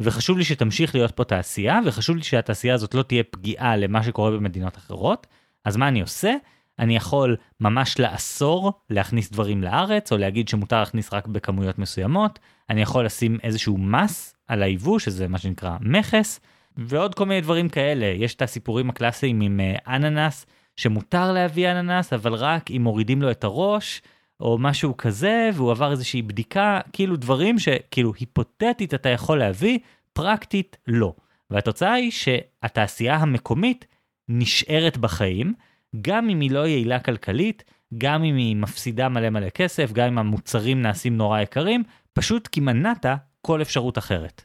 וחשוב 0.00 0.38
לי 0.38 0.44
שתמשיך 0.44 0.94
להיות 0.94 1.10
פה 1.10 1.24
תעשייה, 1.24 1.80
וחשוב 1.86 2.16
לי 2.16 2.22
שהתעשייה 2.22 2.74
הזאת 2.74 2.94
לא 2.94 3.02
תהיה 3.02 3.22
פגיעה 3.30 3.76
למה 3.76 4.02
שקורה 4.02 4.30
במדינות 4.30 4.76
אחרות. 4.76 5.26
אז 5.68 5.76
מה 5.76 5.88
אני 5.88 6.00
עושה? 6.00 6.34
אני 6.78 6.96
יכול 6.96 7.36
ממש 7.60 7.98
לאסור 7.98 8.72
להכניס 8.90 9.30
דברים 9.30 9.62
לארץ, 9.62 10.12
או 10.12 10.18
להגיד 10.18 10.48
שמותר 10.48 10.80
להכניס 10.80 11.12
רק 11.12 11.26
בכמויות 11.26 11.78
מסוימות. 11.78 12.38
אני 12.70 12.82
יכול 12.82 13.04
לשים 13.04 13.38
איזשהו 13.42 13.78
מס 13.78 14.36
על 14.46 14.62
היבוא, 14.62 14.98
שזה 14.98 15.28
מה 15.28 15.38
שנקרא 15.38 15.76
מכס, 15.80 16.40
ועוד 16.76 17.14
כל 17.14 17.26
מיני 17.26 17.40
דברים 17.40 17.68
כאלה. 17.68 18.06
יש 18.06 18.34
את 18.34 18.42
הסיפורים 18.42 18.90
הקלאסיים 18.90 19.40
עם 19.40 19.60
אה, 19.60 19.96
אננס, 19.96 20.46
שמותר 20.76 21.32
להביא 21.32 21.70
אננס, 21.70 22.12
אבל 22.12 22.34
רק 22.34 22.70
אם 22.70 22.82
מורידים 22.82 23.22
לו 23.22 23.30
את 23.30 23.44
הראש, 23.44 24.02
או 24.40 24.58
משהו 24.58 24.96
כזה, 24.96 25.50
והוא 25.54 25.70
עבר 25.70 25.90
איזושהי 25.90 26.22
בדיקה, 26.22 26.80
כאילו 26.92 27.16
דברים 27.16 27.58
שכאילו 27.58 28.12
היפותטית 28.18 28.94
אתה 28.94 29.08
יכול 29.08 29.38
להביא, 29.38 29.78
פרקטית 30.12 30.76
לא. 30.86 31.12
והתוצאה 31.50 31.92
היא 31.92 32.10
שהתעשייה 32.10 33.16
המקומית 33.16 33.86
נשארת 34.28 34.96
בחיים, 34.96 35.54
גם 36.00 36.30
אם 36.30 36.40
היא 36.40 36.50
לא 36.50 36.66
יעילה 36.66 37.00
כלכלית, 37.00 37.64
גם 37.98 38.24
אם 38.24 38.36
היא 38.36 38.56
מפסידה 38.56 39.08
מלא 39.08 39.30
מלא 39.30 39.50
כסף, 39.50 39.92
גם 39.92 40.06
אם 40.06 40.18
המוצרים 40.18 40.82
נעשים 40.82 41.16
נורא 41.16 41.40
יקרים, 41.40 41.82
פשוט 42.12 42.46
כי 42.46 42.60
מנעת 42.60 43.06
כל 43.40 43.62
אפשרות 43.62 43.98
אחרת. 43.98 44.44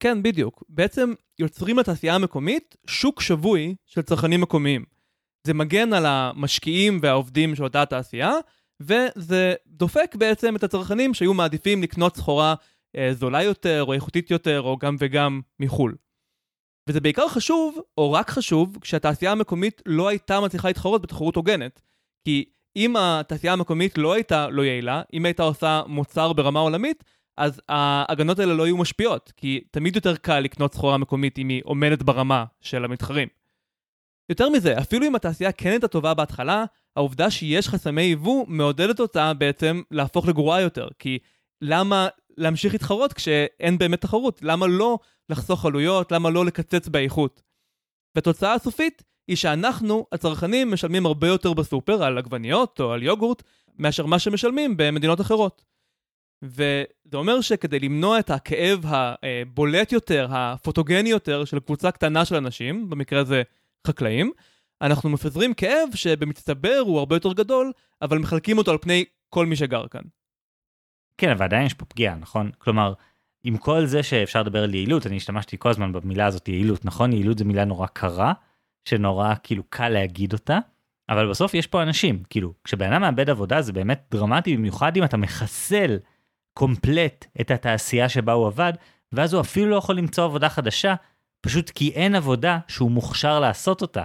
כן, 0.00 0.22
בדיוק. 0.22 0.64
בעצם 0.68 1.12
יוצרים 1.38 1.78
לתעשייה 1.78 2.14
המקומית 2.14 2.76
שוק 2.86 3.20
שבוי 3.20 3.74
של 3.86 4.02
צרכנים 4.02 4.40
מקומיים. 4.40 4.84
זה 5.46 5.54
מגן 5.54 5.92
על 5.92 6.06
המשקיעים 6.06 6.98
והעובדים 7.02 7.54
של 7.54 7.64
אותה 7.64 7.86
תעשייה, 7.86 8.32
וזה 8.80 9.54
דופק 9.66 10.14
בעצם 10.14 10.56
את 10.56 10.64
הצרכנים 10.64 11.14
שהיו 11.14 11.34
מעדיפים 11.34 11.82
לקנות 11.82 12.16
סחורה 12.16 12.54
אה, 12.96 13.14
זולה 13.14 13.42
יותר, 13.42 13.84
או 13.84 13.92
איכותית 13.92 14.30
יותר, 14.30 14.60
או 14.60 14.78
גם 14.78 14.96
וגם 14.98 15.40
מחו"ל. 15.60 15.94
וזה 16.88 17.00
בעיקר 17.00 17.28
חשוב, 17.28 17.78
או 17.98 18.12
רק 18.12 18.30
חשוב, 18.30 18.78
כשהתעשייה 18.80 19.32
המקומית 19.32 19.82
לא 19.86 20.08
הייתה 20.08 20.40
מצליחה 20.40 20.68
להתחרות 20.68 21.02
בתחרות 21.02 21.36
הוגנת. 21.36 21.82
כי 22.24 22.44
אם 22.76 22.96
התעשייה 22.96 23.52
המקומית 23.52 23.98
לא 23.98 24.12
הייתה 24.12 24.48
לא 24.48 24.62
יעילה, 24.62 25.02
אם 25.12 25.24
הייתה 25.24 25.42
עושה 25.42 25.82
מוצר 25.86 26.32
ברמה 26.32 26.60
עולמית, 26.60 27.04
אז 27.36 27.60
ההגנות 27.68 28.38
האלה 28.38 28.54
לא 28.54 28.64
היו 28.64 28.76
משפיעות, 28.76 29.32
כי 29.36 29.60
תמיד 29.70 29.96
יותר 29.96 30.16
קל 30.16 30.40
לקנות 30.40 30.74
סחורה 30.74 30.96
מקומית 30.96 31.38
אם 31.38 31.48
היא 31.48 31.62
עומדת 31.64 32.02
ברמה 32.02 32.44
של 32.60 32.84
המתחרים. 32.84 33.28
יותר 34.28 34.48
מזה, 34.48 34.78
אפילו 34.78 35.06
אם 35.06 35.14
התעשייה 35.14 35.52
כן 35.52 35.70
הייתה 35.70 35.88
טובה 35.88 36.14
בהתחלה, 36.14 36.64
העובדה 36.96 37.30
שיש 37.30 37.68
חסמי 37.68 38.02
יבוא 38.02 38.44
מעודדת 38.48 39.00
אותה 39.00 39.34
בעצם 39.34 39.82
להפוך 39.90 40.28
לגרועה 40.28 40.60
יותר, 40.60 40.88
כי 40.98 41.18
למה 41.62 42.08
להמשיך 42.36 42.72
להתחרות 42.72 43.12
כשאין 43.12 43.78
באמת 43.78 44.00
תחרות? 44.00 44.40
למה 44.42 44.66
לא 44.66 44.98
לחסוך 45.30 45.66
עלויות? 45.66 46.12
למה 46.12 46.30
לא 46.30 46.46
לקצץ 46.46 46.88
באיכות? 46.88 47.42
והתוצאה 48.14 48.54
הסופית 48.54 49.02
היא 49.28 49.36
שאנחנו, 49.36 50.06
הצרכנים, 50.12 50.72
משלמים 50.72 51.06
הרבה 51.06 51.28
יותר 51.28 51.52
בסופר 51.52 52.02
על 52.02 52.18
עגבניות 52.18 52.80
או 52.80 52.92
על 52.92 53.02
יוגורט, 53.02 53.42
מאשר 53.78 54.06
מה 54.06 54.18
שמשלמים 54.18 54.76
במדינות 54.76 55.20
אחרות. 55.20 55.64
וזה 56.42 57.14
אומר 57.14 57.40
שכדי 57.40 57.78
למנוע 57.80 58.18
את 58.18 58.30
הכאב 58.30 58.84
הבולט 58.86 59.92
יותר, 59.92 60.26
הפוטוגני 60.30 61.08
יותר, 61.08 61.44
של 61.44 61.60
קבוצה 61.60 61.90
קטנה 61.90 62.24
של 62.24 62.34
אנשים, 62.34 62.90
במקרה 62.90 63.20
הזה 63.20 63.42
חקלאים, 63.86 64.32
אנחנו 64.82 65.10
מפזרים 65.10 65.54
כאב 65.54 65.88
שבמצטבר 65.94 66.78
הוא 66.86 66.98
הרבה 66.98 67.16
יותר 67.16 67.32
גדול, 67.32 67.72
אבל 68.02 68.18
מחלקים 68.18 68.58
אותו 68.58 68.70
על 68.70 68.78
פני 68.78 69.04
כל 69.28 69.46
מי 69.46 69.56
שגר 69.56 69.88
כאן. 69.88 70.02
כן, 71.18 71.30
אבל 71.30 71.44
עדיין 71.44 71.66
יש 71.66 71.74
פה 71.74 71.84
פגיעה, 71.84 72.14
נכון? 72.14 72.50
כלומר, 72.58 72.92
עם 73.46 73.56
כל 73.56 73.86
זה 73.86 74.02
שאפשר 74.02 74.42
לדבר 74.42 74.62
על 74.64 74.74
יעילות, 74.74 75.06
אני 75.06 75.16
השתמשתי 75.16 75.56
כל 75.58 75.68
הזמן 75.68 75.92
במילה 75.92 76.26
הזאת 76.26 76.48
יעילות, 76.48 76.84
נכון? 76.84 77.12
יעילות 77.12 77.38
זו 77.38 77.44
מילה 77.44 77.64
נורא 77.64 77.86
קרה, 77.86 78.32
שנורא 78.88 79.34
כאילו 79.42 79.62
קל 79.68 79.88
להגיד 79.88 80.32
אותה, 80.32 80.58
אבל 81.08 81.30
בסוף 81.30 81.54
יש 81.54 81.66
פה 81.66 81.82
אנשים, 81.82 82.22
כאילו, 82.30 82.52
כשבן 82.64 82.92
אדם 82.92 83.00
מאבד 83.00 83.30
עבודה 83.30 83.62
זה 83.62 83.72
באמת 83.72 84.04
דרמטי, 84.10 84.56
במיוחד 84.56 84.96
אם 84.96 85.04
אתה 85.04 85.16
מחסל 85.16 85.98
קומפלט 86.54 87.26
את 87.40 87.50
התעשייה 87.50 88.08
שבה 88.08 88.32
הוא 88.32 88.46
עבד, 88.46 88.72
ואז 89.12 89.34
הוא 89.34 89.40
אפילו 89.40 89.70
לא 89.70 89.76
יכול 89.76 89.96
למצוא 89.96 90.24
עבודה 90.24 90.48
חדשה, 90.48 90.94
פשוט 91.40 91.70
כי 91.70 91.90
אין 91.90 92.14
עבודה 92.14 92.58
שהוא 92.68 92.90
מוכשר 92.90 93.40
לעשות 93.40 93.82
אותה. 93.82 94.02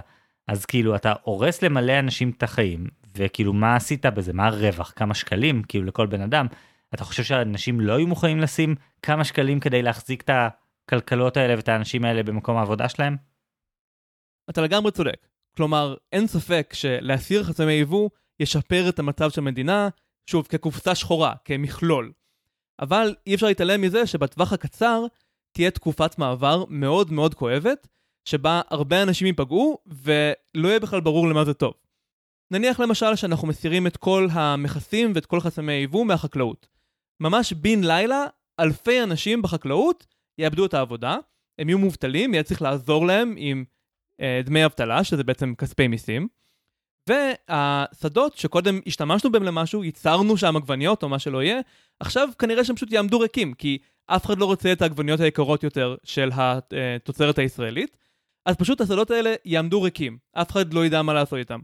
אז 0.48 0.66
כאילו 0.66 0.96
אתה 0.96 1.12
הורס 1.22 1.62
למלא 1.62 1.98
אנשים 1.98 2.32
את 2.36 2.42
החיים, 2.42 2.86
וכאילו 3.16 3.52
מה 3.52 3.76
עשית 3.76 4.06
בזה? 4.06 4.32
מה 4.32 4.46
הרווח? 4.46 4.92
כמה 4.96 5.14
שקלים? 5.14 5.62
כאילו 5.62 5.84
לכל 5.84 6.06
בן 6.06 6.20
אדם. 6.20 6.46
אתה 6.94 7.04
חושב 7.04 7.22
שאנשים 7.22 7.80
לא 7.80 7.92
היו 7.92 8.06
מוכנים 8.06 8.38
לשים 8.38 8.74
כמה 9.02 9.24
שקלים 9.24 9.60
כדי 9.60 9.82
להחזיק 9.82 10.22
את 10.22 10.30
הכלכלות 10.30 11.36
האלה 11.36 11.56
ואת 11.56 11.68
האנשים 11.68 12.04
האלה 12.04 12.22
במקום 12.22 12.56
העבודה 12.56 12.88
שלהם? 12.88 13.16
אתה 14.50 14.60
לגמרי 14.60 14.92
צודק. 14.92 15.26
כלומר, 15.56 15.94
אין 16.12 16.26
ספק 16.26 16.70
שלהסיר 16.72 17.44
חסמי 17.44 17.72
יבוא 17.72 18.10
ישפר 18.40 18.88
את 18.88 18.98
המצב 18.98 19.30
של 19.30 19.40
המדינה, 19.40 19.88
שוב, 20.26 20.46
כקופסה 20.46 20.94
שחורה, 20.94 21.34
כמכלול. 21.44 22.12
אבל 22.80 23.14
אי 23.26 23.34
אפשר 23.34 23.46
להתעלם 23.46 23.80
מזה 23.80 24.06
שבטווח 24.06 24.52
הקצר 24.52 25.04
תהיה 25.52 25.70
תקופת 25.70 26.18
מעבר 26.18 26.64
מאוד 26.68 27.12
מאוד 27.12 27.34
כואבת, 27.34 27.88
שבה 28.24 28.60
הרבה 28.70 29.02
אנשים 29.02 29.26
ייפגעו, 29.26 29.78
ולא 29.86 30.68
יהיה 30.68 30.80
בכלל 30.80 31.00
ברור 31.00 31.28
למה 31.28 31.44
זה 31.44 31.54
טוב. 31.54 31.74
נניח 32.50 32.80
למשל 32.80 33.16
שאנחנו 33.16 33.48
מסירים 33.48 33.86
את 33.86 33.96
כל 33.96 34.28
המכסים 34.32 35.12
ואת 35.14 35.26
כל 35.26 35.40
חסמי 35.40 35.72
היבוא 35.72 36.06
מהחקלאות. 36.06 36.66
ממש 37.22 37.52
בן 37.52 37.84
לילה, 37.84 38.26
אלפי 38.60 39.02
אנשים 39.02 39.42
בחקלאות 39.42 40.06
יאבדו 40.38 40.66
את 40.66 40.74
העבודה, 40.74 41.16
הם 41.58 41.68
יהיו 41.68 41.78
מובטלים, 41.78 42.34
יהיה 42.34 42.42
צריך 42.42 42.62
לעזור 42.62 43.06
להם 43.06 43.34
עם 43.36 43.64
אה, 44.20 44.40
דמי 44.44 44.64
אבטלה, 44.64 45.04
שזה 45.04 45.24
בעצם 45.24 45.54
כספי 45.54 45.88
מיסים. 45.88 46.28
והשדות 47.08 48.36
שקודם 48.36 48.80
השתמשנו 48.86 49.32
בהם 49.32 49.42
למשהו, 49.42 49.84
ייצרנו 49.84 50.36
שם 50.36 50.56
עגבניות 50.56 51.02
או 51.02 51.08
מה 51.08 51.18
שלא 51.18 51.42
יהיה, 51.42 51.60
עכשיו 52.00 52.28
כנראה 52.38 52.64
שהם 52.64 52.76
פשוט 52.76 52.92
יעמדו 52.92 53.20
ריקים, 53.20 53.54
כי 53.54 53.78
אף 54.06 54.26
אחד 54.26 54.38
לא 54.38 54.44
רוצה 54.44 54.72
את 54.72 54.82
העגבניות 54.82 55.20
היקרות 55.20 55.62
יותר 55.62 55.96
של 56.04 56.30
התוצרת 56.32 57.38
הישראלית, 57.38 57.96
אז 58.46 58.56
פשוט 58.56 58.80
השדות 58.80 59.10
האלה 59.10 59.34
יעמדו 59.44 59.82
ריקים, 59.82 60.18
אף 60.32 60.50
אחד 60.50 60.74
לא 60.74 60.86
ידע 60.86 61.02
מה 61.02 61.14
לעשות 61.14 61.38
איתם. 61.38 61.60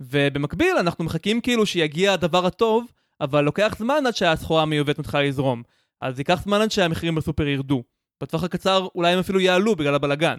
ובמקביל 0.00 0.76
אנחנו 0.80 1.04
מחכים 1.04 1.40
כאילו 1.40 1.66
שיגיע 1.66 2.12
הדבר 2.12 2.46
הטוב, 2.46 2.92
אבל 3.24 3.44
לוקח 3.44 3.74
זמן 3.78 4.06
עד 4.06 4.16
שהסחורה 4.16 4.62
המיובאת 4.62 4.98
מתחילה 4.98 5.22
לזרום. 5.22 5.62
אז 6.00 6.18
ייקח 6.18 6.42
זמן 6.42 6.60
עד 6.60 6.70
שהמחירים 6.70 7.14
בסופר 7.14 7.46
ירדו. 7.46 7.82
בטווח 8.22 8.44
הקצר 8.44 8.86
אולי 8.94 9.12
הם 9.12 9.18
אפילו 9.18 9.40
יעלו 9.40 9.76
בגלל 9.76 9.94
הבלגן. 9.94 10.36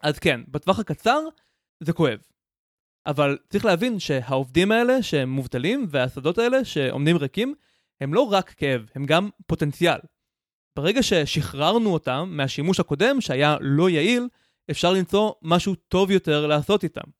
אז 0.00 0.18
כן, 0.18 0.40
בטווח 0.48 0.78
הקצר 0.78 1.20
זה 1.80 1.92
כואב. 1.92 2.18
אבל 3.06 3.38
צריך 3.48 3.64
להבין 3.64 3.98
שהעובדים 3.98 4.72
האלה 4.72 5.02
שהם 5.02 5.30
מובטלים 5.30 5.86
והשדות 5.90 6.38
האלה 6.38 6.64
שעומדים 6.64 7.16
ריקים, 7.16 7.54
הם 8.00 8.14
לא 8.14 8.20
רק 8.20 8.50
כאב, 8.50 8.90
הם 8.94 9.06
גם 9.06 9.28
פוטנציאל. 9.46 9.98
ברגע 10.76 11.02
ששחררנו 11.02 11.92
אותם 11.92 12.28
מהשימוש 12.30 12.80
הקודם, 12.80 13.20
שהיה 13.20 13.56
לא 13.60 13.90
יעיל, 13.90 14.28
אפשר 14.70 14.92
למצוא 14.92 15.32
משהו 15.42 15.74
טוב 15.74 16.10
יותר 16.10 16.46
לעשות 16.46 16.84
איתם. 16.84 17.10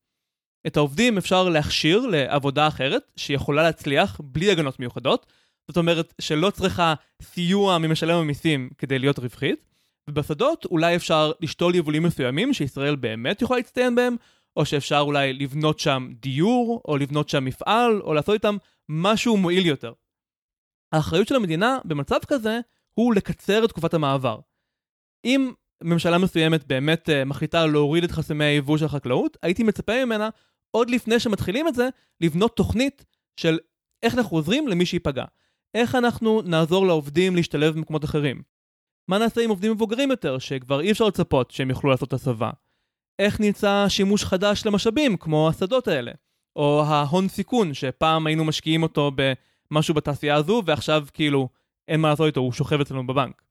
את 0.66 0.76
העובדים 0.76 1.18
אפשר 1.18 1.48
להכשיר 1.48 2.06
לעבודה 2.06 2.68
אחרת, 2.68 3.12
שיכולה 3.16 3.62
להצליח 3.62 4.20
בלי 4.24 4.50
הגנות 4.50 4.80
מיוחדות, 4.80 5.26
זאת 5.68 5.76
אומרת 5.76 6.14
שלא 6.20 6.50
צריכה 6.50 6.94
סיוע 7.22 7.78
ממשלם 7.78 8.18
המיסים 8.18 8.70
כדי 8.78 8.98
להיות 8.98 9.18
רווחית, 9.18 9.64
ובשדות 10.10 10.64
אולי 10.64 10.96
אפשר 10.96 11.32
לשתול 11.40 11.74
יבולים 11.74 12.02
מסוימים 12.02 12.54
שישראל 12.54 12.96
באמת 12.96 13.42
יכולה 13.42 13.58
להצטיין 13.58 13.94
בהם, 13.94 14.16
או 14.56 14.66
שאפשר 14.66 14.98
אולי 15.00 15.32
לבנות 15.32 15.78
שם 15.78 16.08
דיור, 16.20 16.82
או 16.88 16.96
לבנות 16.96 17.28
שם 17.28 17.44
מפעל, 17.44 18.00
או 18.00 18.14
לעשות 18.14 18.34
איתם 18.34 18.56
משהו 18.88 19.36
מועיל 19.36 19.66
יותר. 19.66 19.92
האחריות 20.92 21.28
של 21.28 21.36
המדינה 21.36 21.78
במצב 21.84 22.18
כזה 22.26 22.60
הוא 22.94 23.14
לקצר 23.14 23.64
את 23.64 23.68
תקופת 23.68 23.94
המעבר. 23.94 24.40
אם 25.24 25.52
ממשלה 25.82 26.18
מסוימת 26.18 26.66
באמת 26.66 27.08
uh, 27.08 27.24
מחליטה 27.24 27.66
להוריד 27.66 28.04
את 28.04 28.10
חסמי 28.10 28.44
היבוא 28.44 28.78
של 28.78 28.84
החקלאות, 28.84 29.36
הייתי 29.42 29.62
מצפה 29.62 30.04
ממנה, 30.04 30.28
עוד 30.76 30.90
לפני 30.90 31.20
שמתחילים 31.20 31.68
את 31.68 31.74
זה, 31.74 31.88
לבנות 32.20 32.56
תוכנית 32.56 33.04
של 33.36 33.58
איך 34.02 34.14
אנחנו 34.14 34.36
עוזרים 34.36 34.68
למי 34.68 34.86
שייפגע. 34.86 35.24
איך 35.74 35.94
אנחנו 35.94 36.42
נעזור 36.42 36.86
לעובדים 36.86 37.36
להשתלב 37.36 37.74
במקומות 37.74 38.04
אחרים. 38.04 38.42
מה 39.08 39.18
נעשה 39.18 39.40
עם 39.40 39.50
עובדים 39.50 39.72
מבוגרים 39.72 40.10
יותר, 40.10 40.38
שכבר 40.38 40.80
אי 40.80 40.90
אפשר 40.90 41.04
לצפות 41.04 41.50
שהם 41.50 41.70
יוכלו 41.70 41.90
לעשות 41.90 42.12
הסבה? 42.12 42.50
איך 43.18 43.40
נמצא 43.40 43.84
שימוש 43.88 44.24
חדש 44.24 44.66
למשאבים, 44.66 45.16
כמו 45.16 45.48
השדות 45.48 45.88
האלה? 45.88 46.12
או 46.56 46.84
ההון 46.86 47.28
סיכון, 47.28 47.74
שפעם 47.74 48.26
היינו 48.26 48.44
משקיעים 48.44 48.82
אותו 48.82 49.10
במשהו 49.70 49.94
בתעשייה 49.94 50.34
הזו, 50.34 50.62
ועכשיו 50.66 51.06
כאילו 51.14 51.48
אין 51.88 52.00
מה 52.00 52.08
לעשות 52.08 52.26
איתו, 52.26 52.40
הוא 52.40 52.52
שוכב 52.52 52.80
אצלנו 52.80 53.06
בבנק. 53.06 53.42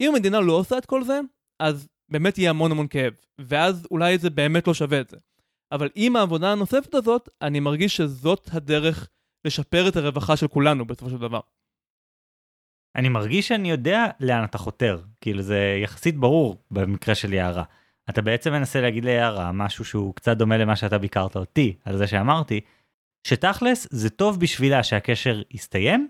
אם 0.00 0.14
המדינה 0.14 0.40
לא 0.40 0.52
עושה 0.52 0.78
את 0.78 0.86
כל 0.86 1.04
זה, 1.04 1.20
אז 1.60 1.88
באמת 2.08 2.38
יהיה 2.38 2.50
המון 2.50 2.70
המון 2.70 2.88
כאב, 2.88 3.12
ואז 3.38 3.86
אולי 3.90 4.18
זה 4.18 4.30
באמת 4.30 4.66
לא 4.66 4.74
שווה 4.74 5.00
את 5.00 5.10
זה. 5.10 5.16
אבל 5.72 5.88
עם 5.94 6.16
העבודה 6.16 6.52
הנוספת 6.52 6.94
הזאת, 6.94 7.28
אני 7.42 7.60
מרגיש 7.60 7.96
שזאת 7.96 8.50
הדרך 8.52 9.08
לשפר 9.44 9.88
את 9.88 9.96
הרווחה 9.96 10.36
של 10.36 10.48
כולנו 10.48 10.86
בסופו 10.86 11.10
של 11.10 11.18
דבר. 11.18 11.40
אני 12.96 13.08
מרגיש 13.08 13.48
שאני 13.48 13.70
יודע 13.70 14.06
לאן 14.20 14.44
אתה 14.44 14.58
חותר, 14.58 15.00
כאילו 15.20 15.42
זה 15.42 15.78
יחסית 15.82 16.16
ברור 16.16 16.64
במקרה 16.70 17.14
של 17.14 17.32
יערה. 17.32 17.64
אתה 18.10 18.22
בעצם 18.22 18.52
מנסה 18.52 18.80
להגיד 18.80 19.04
ליערה 19.04 19.52
משהו 19.52 19.84
שהוא 19.84 20.14
קצת 20.14 20.36
דומה 20.36 20.56
למה 20.56 20.76
שאתה 20.76 20.98
ביקרת 20.98 21.36
אותי, 21.36 21.76
על 21.84 21.96
זה 21.96 22.06
שאמרתי, 22.06 22.60
שתכלס 23.26 23.86
זה 23.90 24.10
טוב 24.10 24.40
בשבילה 24.40 24.82
שהקשר 24.82 25.42
יסתיים, 25.50 26.08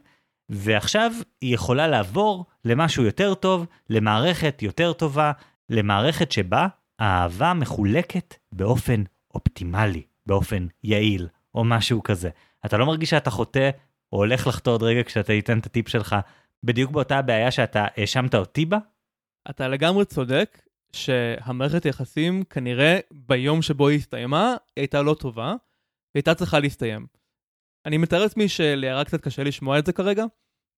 ועכשיו 0.48 1.12
היא 1.40 1.54
יכולה 1.54 1.88
לעבור 1.88 2.46
למשהו 2.64 3.04
יותר 3.04 3.34
טוב, 3.34 3.66
למערכת 3.90 4.62
יותר 4.62 4.92
טובה, 4.92 5.32
למערכת 5.70 6.32
שבה 6.32 6.66
האהבה 6.98 7.54
מחולקת 7.54 8.34
באופן 8.52 9.02
אופטימלי, 9.34 10.02
באופן 10.26 10.66
יעיל, 10.84 11.28
או 11.54 11.64
משהו 11.64 12.02
כזה. 12.02 12.30
אתה 12.66 12.78
לא 12.78 12.86
מרגיש 12.86 13.10
שאתה 13.10 13.30
חוטא, 13.30 13.70
או 14.12 14.18
הולך 14.18 14.46
לחטוא 14.46 14.72
עוד 14.72 14.82
רגע 14.82 15.02
כשאתה 15.02 15.32
ייתן 15.32 15.58
את 15.58 15.66
הטיפ 15.66 15.88
שלך, 15.88 16.16
בדיוק 16.64 16.90
באותה 16.90 17.18
הבעיה 17.18 17.50
שאתה 17.50 17.86
האשמת 17.96 18.34
אותי 18.34 18.66
בה? 18.66 18.78
אתה 19.50 19.68
לגמרי 19.68 20.04
צודק 20.04 20.62
שהמערכת 20.92 21.84
יחסים 21.86 22.44
כנראה 22.44 22.98
ביום 23.12 23.62
שבו 23.62 23.88
היא 23.88 23.98
הסתיימה 23.98 24.54
הייתה 24.76 25.02
לא 25.02 25.14
טובה, 25.14 25.54
הייתה 26.14 26.34
צריכה 26.34 26.58
להסתיים. 26.58 27.06
אני 27.86 27.98
מתאר 27.98 28.22
לעצמי 28.22 28.48
שליערה 28.48 29.04
קצת 29.04 29.20
קשה 29.20 29.42
לשמוע 29.42 29.78
את 29.78 29.86
זה 29.86 29.92
כרגע, 29.92 30.24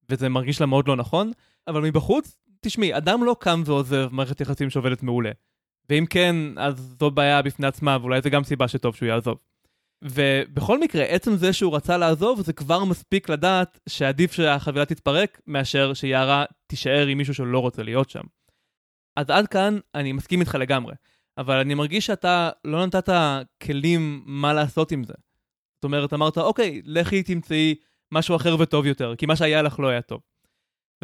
וזה 0.08 0.28
מרגיש 0.28 0.60
לה 0.60 0.66
מאוד 0.66 0.88
לא 0.88 0.96
נכון, 0.96 1.30
אבל 1.68 1.82
מבחוץ, 1.82 2.36
תשמעי, 2.60 2.96
אדם 2.96 3.24
לא 3.24 3.36
קם 3.40 3.62
ועוזב 3.66 4.08
מערכת 4.12 4.40
יחסים 4.40 4.70
שעובדת 4.70 5.02
מעולה. 5.02 5.30
ואם 5.90 6.04
כן, 6.10 6.36
אז 6.56 6.96
זו 7.00 7.10
בעיה 7.10 7.42
בפני 7.42 7.66
עצמה, 7.66 7.96
ואולי 8.00 8.20
זה 8.22 8.30
גם 8.30 8.44
סיבה 8.44 8.68
שטוב 8.68 8.96
שהוא 8.96 9.08
יעזוב. 9.08 9.38
ובכל 10.04 10.80
מקרה, 10.80 11.04
עצם 11.04 11.36
זה 11.36 11.52
שהוא 11.52 11.76
רצה 11.76 11.96
לעזוב, 11.96 12.40
זה 12.40 12.52
כבר 12.52 12.84
מספיק 12.84 13.28
לדעת 13.28 13.80
שעדיף 13.88 14.32
שהחבילה 14.32 14.84
תתפרק, 14.84 15.40
מאשר 15.46 15.94
שיערה 15.94 16.44
תישאר 16.66 17.06
עם 17.06 17.18
מישהו 17.18 17.34
שלא 17.34 17.58
רוצה 17.58 17.82
להיות 17.82 18.10
שם. 18.10 18.22
אז 19.16 19.30
עד 19.30 19.46
כאן 19.46 19.78
אני 19.94 20.12
מסכים 20.12 20.40
איתך 20.40 20.54
לגמרי, 20.54 20.94
אבל 21.38 21.56
אני 21.56 21.74
מרגיש 21.74 22.06
שאתה 22.06 22.50
לא 22.64 22.86
נתת 22.86 23.08
כלים 23.62 24.22
מה 24.26 24.52
לעשות 24.52 24.92
עם 24.92 25.04
זה. 25.04 25.14
זאת 25.74 25.84
אומרת, 25.84 26.12
אמרת, 26.12 26.38
אוקיי, 26.38 26.82
לכי 26.84 27.22
תמצאי 27.22 27.74
משהו 28.12 28.36
אחר 28.36 28.56
וטוב 28.58 28.86
יותר, 28.86 29.14
כי 29.16 29.26
מה 29.26 29.36
שהיה 29.36 29.62
לך 29.62 29.80
לא 29.80 29.88
היה 29.88 30.02
טוב. 30.02 30.20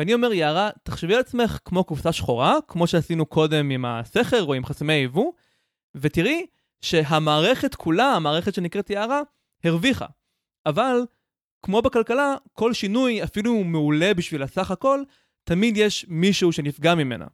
ואני 0.01 0.14
אומר, 0.14 0.32
יערה, 0.32 0.70
תחשבי 0.82 1.14
על 1.14 1.20
עצמך 1.20 1.59
כמו 1.64 1.84
קופסה 1.84 2.12
שחורה, 2.12 2.55
כמו 2.68 2.86
שעשינו 2.86 3.26
קודם 3.26 3.70
עם 3.70 3.84
הסכר 3.84 4.44
או 4.44 4.55
עם 4.55 4.64
חסמי 4.64 4.92
היבוא, 4.92 5.32
ותראי 5.94 6.46
שהמערכת 6.80 7.74
כולה, 7.74 8.05
המערכת 8.05 8.55
שנקראת 8.55 8.90
יערה, 8.90 9.20
הרוויחה. 9.64 10.07
אבל, 10.66 10.96
כמו 11.62 11.82
בכלכלה, 11.82 12.34
כל 12.53 12.72
שינוי, 12.72 13.24
אפילו 13.24 13.51
הוא 13.51 13.66
מעולה 13.66 14.14
בשביל 14.14 14.42
הסך 14.42 14.70
הכל, 14.70 15.03
תמיד 15.44 15.76
יש 15.76 16.07
מישהו 16.09 16.53
שנפגע 16.53 16.94
ממנה. 16.94 17.26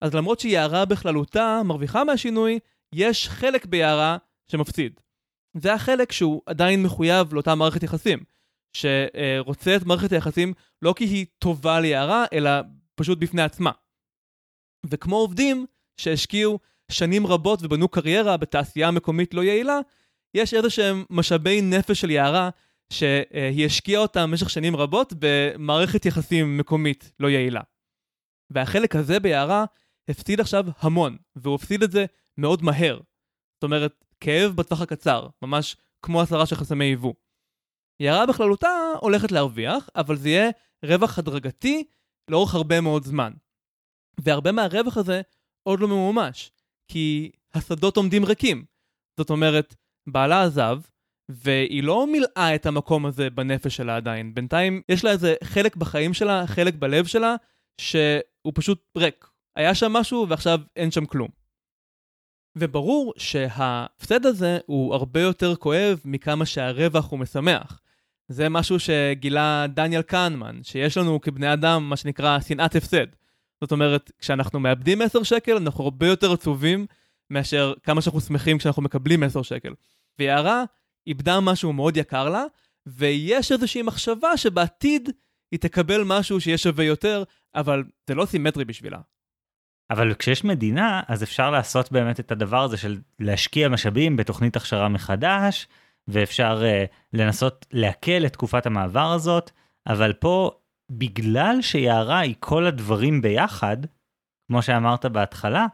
אז 0.00 0.14
למרות 0.14 0.40
שיערה 0.40 0.84
בכללותה 0.84 1.62
מרוויחה 1.64 2.04
מהשינוי, 2.04 2.58
יש 2.94 3.28
חלק 3.28 3.66
ביערה 3.66 4.16
שמפסיד. 4.48 5.00
זה 5.56 5.74
החלק 5.74 6.12
שהוא 6.12 6.42
עדיין 6.46 6.82
מחויב 6.82 7.34
לאותה 7.34 7.54
מערכת 7.54 7.82
יחסים, 7.82 8.18
שרוצה 8.72 9.76
את 9.76 9.82
מערכת 9.82 10.12
היחסים 10.12 10.52
לא 10.82 10.94
כי 10.96 11.04
היא 11.04 11.26
טובה 11.38 11.80
ליערה, 11.80 12.24
אלא 12.32 12.50
פשוט 12.94 13.18
בפני 13.18 13.42
עצמה. 13.42 13.70
וכמו 14.86 15.16
עובדים 15.16 15.66
שהשקיעו 15.96 16.58
שנים 16.90 17.26
רבות 17.26 17.58
ובנו 17.62 17.88
קריירה 17.88 18.36
בתעשייה 18.36 18.90
מקומית 18.90 19.34
לא 19.34 19.44
יעילה, 19.44 19.78
יש 20.34 20.54
איזה 20.54 20.70
שהם 20.70 21.04
משאבי 21.10 21.62
נפש 21.62 22.00
של 22.00 22.10
יערה 22.10 22.50
שהיא 22.92 23.66
השקיעה 23.66 24.02
אותם 24.02 24.20
במשך 24.30 24.50
שנים 24.50 24.76
רבות 24.76 25.12
במערכת 25.18 26.06
יחסים 26.06 26.58
מקומית 26.58 27.12
לא 27.20 27.30
יעילה. 27.30 27.60
והחלק 28.50 28.96
הזה 28.96 29.20
ביערה 29.20 29.64
הפסיד 30.08 30.40
עכשיו 30.40 30.64
המון, 30.78 31.16
והוא 31.36 31.54
הפסיד 31.54 31.82
את 31.82 31.90
זה 31.90 32.06
מאוד 32.38 32.62
מהר. 32.62 33.00
זאת 33.54 33.62
אומרת, 33.62 34.04
כאב 34.20 34.52
בטווח 34.52 34.80
הקצר, 34.80 35.28
ממש 35.42 35.76
כמו 36.02 36.22
הסרה 36.22 36.46
של 36.46 36.56
חסמי 36.56 36.84
יבוא. 36.84 37.14
יערה 38.00 38.26
בכללותה 38.26 38.68
הולכת 39.00 39.32
להרוויח, 39.32 39.88
אבל 39.96 40.16
זה 40.16 40.28
יהיה 40.28 40.50
רווח 40.84 41.18
הדרגתי 41.18 41.84
לאורך 42.30 42.54
הרבה 42.54 42.80
מאוד 42.80 43.04
זמן. 43.04 43.32
והרבה 44.20 44.52
מהרווח 44.52 44.96
הזה 44.96 45.20
עוד 45.62 45.80
לא 45.80 45.88
ממומש. 45.88 46.52
כי 46.88 47.30
השדות 47.54 47.96
עומדים 47.96 48.24
ריקים. 48.24 48.64
זאת 49.16 49.30
אומרת, 49.30 49.74
בעלה 50.06 50.42
עזב, 50.42 50.80
והיא 51.28 51.82
לא 51.82 52.06
מילאה 52.06 52.54
את 52.54 52.66
המקום 52.66 53.06
הזה 53.06 53.30
בנפש 53.30 53.76
שלה 53.76 53.96
עדיין. 53.96 54.34
בינתיים 54.34 54.82
יש 54.88 55.04
לה 55.04 55.10
איזה 55.10 55.34
חלק 55.44 55.76
בחיים 55.76 56.14
שלה, 56.14 56.46
חלק 56.46 56.74
בלב 56.74 57.06
שלה, 57.06 57.36
שהוא 57.80 58.52
פשוט 58.54 58.84
ריק. 58.96 59.26
היה 59.56 59.74
שם 59.74 59.92
משהו 59.92 60.26
ועכשיו 60.28 60.60
אין 60.76 60.90
שם 60.90 61.06
כלום. 61.06 61.28
וברור 62.56 63.12
שההפסד 63.16 64.26
הזה 64.26 64.58
הוא 64.66 64.94
הרבה 64.94 65.20
יותר 65.20 65.56
כואב 65.56 66.00
מכמה 66.04 66.46
שהרווח 66.46 67.10
הוא 67.10 67.18
משמח. 67.18 67.79
זה 68.32 68.48
משהו 68.48 68.80
שגילה 68.80 69.66
דניאל 69.68 70.02
קהנמן, 70.02 70.60
שיש 70.62 70.96
לנו 70.96 71.20
כבני 71.20 71.52
אדם 71.52 71.90
מה 71.90 71.96
שנקרא 71.96 72.40
שנאת 72.40 72.76
הפסד. 72.76 73.06
זאת 73.60 73.72
אומרת, 73.72 74.12
כשאנחנו 74.18 74.60
מאבדים 74.60 75.02
10 75.02 75.22
שקל, 75.22 75.56
אנחנו 75.56 75.84
הרבה 75.84 76.06
יותר 76.06 76.32
עצובים 76.32 76.86
מאשר 77.30 77.74
כמה 77.82 78.02
שאנחנו 78.02 78.20
שמחים 78.20 78.58
כשאנחנו 78.58 78.82
מקבלים 78.82 79.22
10 79.22 79.42
שקל. 79.42 79.74
ויערה 80.18 80.64
איבדה 81.06 81.40
משהו 81.40 81.72
מאוד 81.72 81.96
יקר 81.96 82.28
לה, 82.28 82.44
ויש 82.86 83.52
איזושהי 83.52 83.82
מחשבה 83.82 84.36
שבעתיד 84.36 85.10
היא 85.52 85.60
תקבל 85.60 86.02
משהו 86.04 86.40
שיהיה 86.40 86.58
שווה 86.58 86.84
יותר, 86.84 87.22
אבל 87.54 87.84
זה 88.08 88.14
לא 88.14 88.26
סימטרי 88.26 88.64
בשבילה. 88.64 88.98
אבל 89.90 90.14
כשיש 90.14 90.44
מדינה, 90.44 91.02
אז 91.08 91.22
אפשר 91.22 91.50
לעשות 91.50 91.92
באמת 91.92 92.20
את 92.20 92.32
הדבר 92.32 92.62
הזה 92.62 92.76
של 92.76 92.98
להשקיע 93.18 93.68
משאבים 93.68 94.16
בתוכנית 94.16 94.56
הכשרה 94.56 94.88
מחדש, 94.88 95.66
ואפשר 96.08 96.62
uh, 96.62 96.86
לנסות 97.12 97.66
להקל 97.72 98.26
את 98.26 98.32
תקופת 98.32 98.66
המעבר 98.66 99.12
הזאת, 99.12 99.50
אבל 99.86 100.12
פה 100.12 100.50
בגלל 100.90 101.58
שיערה 101.60 102.18
היא 102.18 102.34
כל 102.40 102.66
הדברים 102.66 103.22
ביחד, 103.22 103.76
כמו 104.46 104.62
שאמרת 104.62 105.06
בהתחלה, 105.06 105.66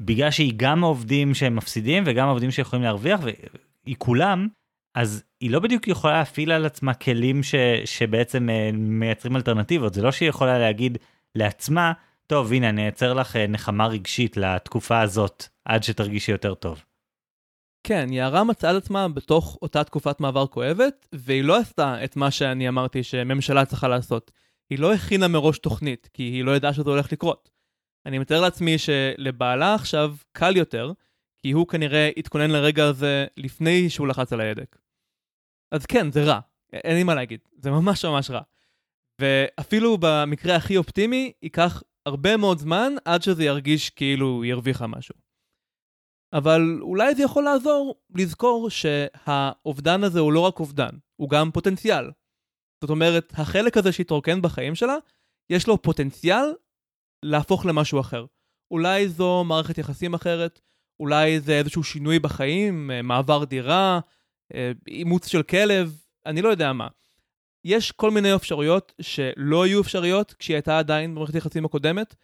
בגלל 0.00 0.30
שהיא 0.30 0.52
גם 0.56 0.84
עובדים 0.84 1.34
שהם 1.34 1.56
מפסידים 1.56 2.02
וגם 2.06 2.28
עובדים 2.28 2.50
שיכולים 2.50 2.82
להרוויח, 2.82 3.20
והיא 3.22 3.96
כולם, 3.98 4.48
אז 4.94 5.24
היא 5.40 5.50
לא 5.50 5.58
בדיוק 5.60 5.88
יכולה 5.88 6.18
להפעיל 6.18 6.52
על 6.52 6.66
עצמה 6.66 6.94
כלים 6.94 7.42
ש, 7.42 7.54
שבעצם 7.84 8.48
uh, 8.48 8.76
מייצרים 8.76 9.36
אלטרנטיבות. 9.36 9.94
זה 9.94 10.02
לא 10.02 10.12
שהיא 10.12 10.28
יכולה 10.28 10.58
להגיד 10.58 10.98
לעצמה, 11.34 11.92
טוב, 12.26 12.52
הנה, 12.52 12.68
אני 12.68 12.82
אייצר 12.82 13.12
לך 13.12 13.36
uh, 13.36 13.38
נחמה 13.48 13.86
רגשית 13.86 14.36
לתקופה 14.36 15.00
הזאת, 15.00 15.46
עד 15.64 15.82
שתרגישי 15.82 16.32
יותר 16.32 16.54
טוב. 16.54 16.84
כן, 17.86 18.12
יערה 18.12 18.44
מצאה 18.44 18.70
את 18.70 18.76
עצמה 18.82 19.08
בתוך 19.08 19.58
אותה 19.62 19.84
תקופת 19.84 20.20
מעבר 20.20 20.46
כואבת, 20.46 21.08
והיא 21.12 21.44
לא 21.44 21.58
עשתה 21.58 22.04
את 22.04 22.16
מה 22.16 22.30
שאני 22.30 22.68
אמרתי 22.68 23.02
שממשלה 23.02 23.64
צריכה 23.64 23.88
לעשות. 23.88 24.30
היא 24.70 24.78
לא 24.78 24.94
הכינה 24.94 25.28
מראש 25.28 25.58
תוכנית, 25.58 26.08
כי 26.12 26.22
היא 26.22 26.44
לא 26.44 26.56
ידעה 26.56 26.72
שזה 26.72 26.90
הולך 26.90 27.12
לקרות. 27.12 27.50
אני 28.06 28.18
מתאר 28.18 28.40
לעצמי 28.40 28.78
שלבעלה 28.78 29.74
עכשיו 29.74 30.14
קל 30.32 30.56
יותר, 30.56 30.92
כי 31.38 31.50
הוא 31.50 31.68
כנראה 31.68 32.10
התכונן 32.16 32.50
לרגע 32.50 32.84
הזה 32.84 33.26
לפני 33.36 33.90
שהוא 33.90 34.08
לחץ 34.08 34.32
על 34.32 34.40
ההדק. 34.40 34.76
אז 35.72 35.86
כן, 35.86 36.12
זה 36.12 36.24
רע, 36.24 36.40
אין 36.72 36.96
לי 36.96 37.02
מה 37.02 37.14
להגיד, 37.14 37.40
זה 37.58 37.70
ממש 37.70 38.04
ממש 38.04 38.30
רע. 38.30 38.40
ואפילו 39.20 39.98
במקרה 40.00 40.56
הכי 40.56 40.76
אופטימי, 40.76 41.32
ייקח 41.42 41.82
הרבה 42.06 42.36
מאוד 42.36 42.58
זמן 42.58 42.92
עד 43.04 43.22
שזה 43.22 43.44
ירגיש 43.44 43.90
כאילו 43.90 44.42
היא 44.42 44.52
הרוויחה 44.52 44.86
משהו. 44.86 45.23
אבל 46.34 46.78
אולי 46.80 47.14
זה 47.14 47.22
יכול 47.22 47.44
לעזור 47.44 47.94
לזכור 48.14 48.70
שהאובדן 48.70 50.04
הזה 50.04 50.20
הוא 50.20 50.32
לא 50.32 50.40
רק 50.40 50.60
אובדן, 50.60 50.90
הוא 51.16 51.30
גם 51.30 51.50
פוטנציאל. 51.50 52.10
זאת 52.80 52.90
אומרת, 52.90 53.32
החלק 53.36 53.76
הזה 53.76 53.92
שהתרוקן 53.92 54.42
בחיים 54.42 54.74
שלה, 54.74 54.96
יש 55.50 55.66
לו 55.66 55.82
פוטנציאל 55.82 56.44
להפוך 57.22 57.66
למשהו 57.66 58.00
אחר. 58.00 58.26
אולי 58.70 59.08
זו 59.08 59.44
מערכת 59.44 59.78
יחסים 59.78 60.14
אחרת, 60.14 60.60
אולי 61.00 61.40
זה 61.40 61.58
איזשהו 61.58 61.84
שינוי 61.84 62.18
בחיים, 62.18 62.90
אה, 62.90 63.02
מעבר 63.02 63.44
דירה, 63.44 64.00
אה, 64.54 64.72
אימוץ 64.88 65.26
של 65.26 65.42
כלב, 65.42 65.98
אני 66.26 66.42
לא 66.42 66.48
יודע 66.48 66.72
מה. 66.72 66.88
יש 67.64 67.92
כל 67.92 68.10
מיני 68.10 68.34
אפשרויות 68.34 68.92
שלא 69.00 69.64
היו 69.64 69.80
אפשריות 69.80 70.32
כשהיא 70.32 70.54
הייתה 70.54 70.78
עדיין 70.78 71.14
במערכת 71.14 71.34
היחסים 71.34 71.64
הקודמת, 71.64 72.14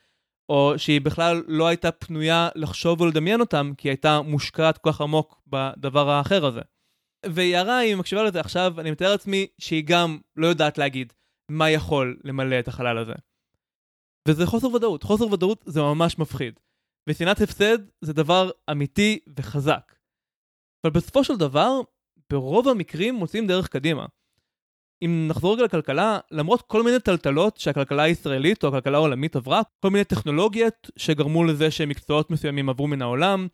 או 0.51 0.75
שהיא 0.77 1.01
בכלל 1.01 1.43
לא 1.47 1.67
הייתה 1.67 1.93
פנויה 1.93 2.49
לחשוב 2.55 3.01
ולדמיין 3.01 3.41
אותם, 3.41 3.73
כי 3.77 3.89
היא 3.89 3.91
הייתה 3.91 4.21
מושקעת 4.23 4.79
כל 4.79 4.93
כך 4.93 5.01
עמוק 5.01 5.43
בדבר 5.47 6.11
האחר 6.11 6.47
הזה. 6.47 6.61
ויערה, 7.27 7.81
אם 7.83 7.87
היא 7.87 7.97
מקשיבה 7.97 8.23
לזה 8.23 8.41
עכשיו, 8.41 8.81
אני 8.81 8.91
מתאר 8.91 9.11
לעצמי 9.11 9.47
שהיא 9.59 9.85
גם 9.87 10.19
לא 10.37 10.47
יודעת 10.47 10.79
להגיד 10.79 11.13
מה 11.51 11.71
יכול 11.71 12.21
למלא 12.25 12.59
את 12.59 12.69
החלל 12.69 12.99
הזה. 12.99 13.13
וזה 14.29 14.47
חוסר 14.47 14.67
ודאות. 14.67 15.03
חוסר 15.03 15.33
ודאות 15.33 15.65
זה 15.67 15.81
ממש 15.81 16.19
מפחיד. 16.19 16.61
ושנאת 17.09 17.41
הפסד 17.41 17.79
זה 18.01 18.13
דבר 18.13 18.51
אמיתי 18.71 19.19
וחזק. 19.39 19.95
אבל 20.85 20.93
בסופו 20.93 21.25
של 21.25 21.37
דבר, 21.37 21.81
ברוב 22.31 22.69
המקרים 22.69 23.15
מוצאים 23.15 23.47
דרך 23.47 23.69
קדימה. 23.69 24.07
אם 25.03 25.27
נחזור 25.29 25.55
רגע 25.55 25.65
לכלכלה, 25.65 26.19
למרות 26.31 26.63
כל 26.63 26.83
מיני 26.83 27.01
טלטלות 27.01 27.57
שהכלכלה 27.57 28.03
הישראלית 28.03 28.65
או 28.65 28.69
הכלכלה 28.69 28.97
העולמית 28.97 29.37
עברה, 29.37 29.63
כל 29.81 29.91
מיני 29.91 30.05
טכנולוגיות 30.05 30.91
שגרמו 30.97 31.45
לזה 31.45 31.71
שמקצועות 31.71 32.31
מסוימים 32.31 32.69
עברו 32.69 32.87
מן 32.89 33.03
העולם, 33.03 33.49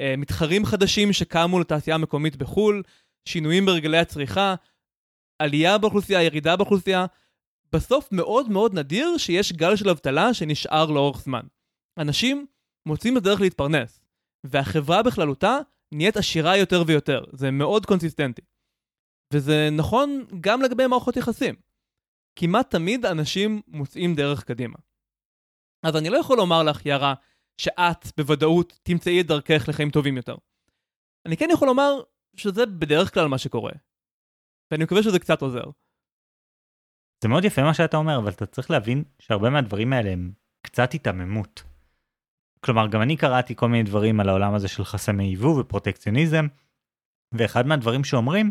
אה, 0.00 0.14
מתחרים 0.18 0.64
חדשים 0.64 1.12
שקמו 1.12 1.60
לתעשייה 1.60 1.94
המקומית 1.94 2.36
בחו"ל, 2.36 2.82
שינויים 3.24 3.66
ברגלי 3.66 3.98
הצריכה, 3.98 4.54
עלייה 5.38 5.78
באוכלוסייה, 5.78 6.22
ירידה 6.22 6.56
באוכלוסייה, 6.56 7.06
בסוף 7.72 8.12
מאוד 8.12 8.48
מאוד 8.48 8.74
נדיר 8.74 9.16
שיש 9.18 9.52
גל 9.52 9.76
של 9.76 9.88
אבטלה 9.88 10.34
שנשאר 10.34 10.90
לאורך 10.90 11.20
זמן. 11.20 11.42
אנשים 11.98 12.46
מוצאים 12.86 13.16
את 13.16 13.22
הדרך 13.22 13.40
להתפרנס, 13.40 14.00
והחברה 14.44 15.02
בכללותה 15.02 15.58
נהיית 15.92 16.16
עשירה 16.16 16.56
יותר 16.56 16.82
ויותר, 16.86 17.24
זה 17.32 17.50
מאוד 17.50 17.86
קונסיסטנטי. 17.86 18.42
וזה 19.32 19.68
נכון 19.72 20.24
גם 20.40 20.62
לגבי 20.62 20.86
מערכות 20.86 21.16
יחסים. 21.16 21.54
כמעט 22.36 22.70
תמיד 22.70 23.06
אנשים 23.06 23.62
מוצאים 23.68 24.14
דרך 24.14 24.44
קדימה. 24.44 24.78
אז 25.82 25.96
אני 25.96 26.10
לא 26.10 26.16
יכול 26.16 26.36
לומר 26.36 26.62
לך, 26.62 26.86
יערה, 26.86 27.14
שאת 27.60 28.06
בוודאות 28.16 28.78
תמצאי 28.82 29.20
את 29.20 29.26
דרכך 29.26 29.64
לחיים 29.68 29.90
טובים 29.90 30.16
יותר. 30.16 30.36
אני 31.26 31.36
כן 31.36 31.48
יכול 31.52 31.68
לומר 31.68 32.02
שזה 32.36 32.66
בדרך 32.66 33.14
כלל 33.14 33.26
מה 33.26 33.38
שקורה. 33.38 33.72
ואני 34.70 34.84
מקווה 34.84 35.02
שזה 35.02 35.18
קצת 35.18 35.42
עוזר. 35.42 35.64
זה 37.22 37.28
מאוד 37.28 37.44
יפה 37.44 37.62
מה 37.62 37.74
שאתה 37.74 37.96
אומר, 37.96 38.18
אבל 38.18 38.30
אתה 38.30 38.46
צריך 38.46 38.70
להבין 38.70 39.04
שהרבה 39.18 39.50
מהדברים 39.50 39.92
האלה 39.92 40.10
הם 40.10 40.32
קצת 40.62 40.92
היתממות. 40.92 41.62
כלומר, 42.60 42.88
גם 42.88 43.02
אני 43.02 43.16
קראתי 43.16 43.56
כל 43.56 43.68
מיני 43.68 43.82
דברים 43.82 44.20
על 44.20 44.28
העולם 44.28 44.54
הזה 44.54 44.68
של 44.68 44.84
חסמי 44.84 45.24
ייבוא 45.24 45.60
ופרוטקציוניזם, 45.60 46.46
ואחד 47.32 47.66
מהדברים 47.66 48.04
שאומרים 48.04 48.50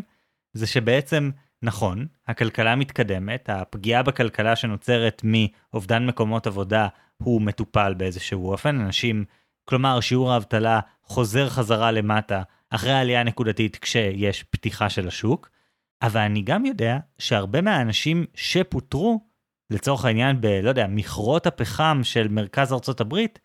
זה 0.52 0.66
שבעצם, 0.66 1.30
נכון, 1.62 2.06
הכלכלה 2.28 2.76
מתקדמת, 2.76 3.50
הפגיעה 3.52 4.02
בכלכלה 4.02 4.56
שנוצרת 4.56 5.22
מאובדן 5.24 6.06
מקומות 6.06 6.46
עבודה 6.46 6.88
הוא 7.22 7.42
מטופל 7.42 7.94
באיזשהו 7.94 8.50
אופן, 8.50 8.80
אנשים, 8.80 9.24
כלומר 9.64 10.00
שיעור 10.00 10.32
האבטלה 10.32 10.80
חוזר 11.02 11.48
חזרה 11.48 11.90
למטה 11.92 12.42
אחרי 12.70 12.92
העלייה 12.92 13.20
הנקודתית 13.20 13.76
כשיש 13.76 14.42
פתיחה 14.42 14.90
של 14.90 15.08
השוק, 15.08 15.50
אבל 16.02 16.20
אני 16.20 16.42
גם 16.42 16.66
יודע 16.66 16.98
שהרבה 17.18 17.60
מהאנשים 17.60 18.26
שפוטרו, 18.34 19.20
לצורך 19.70 20.04
העניין 20.04 20.40
ב, 20.40 20.46
לא 20.46 20.68
יודע, 20.68 20.86
מכרות 20.86 21.46
הפחם 21.46 22.00
של 22.02 22.28
מרכז 22.28 22.72
ארצות 22.72 23.00
הברית, 23.00 23.38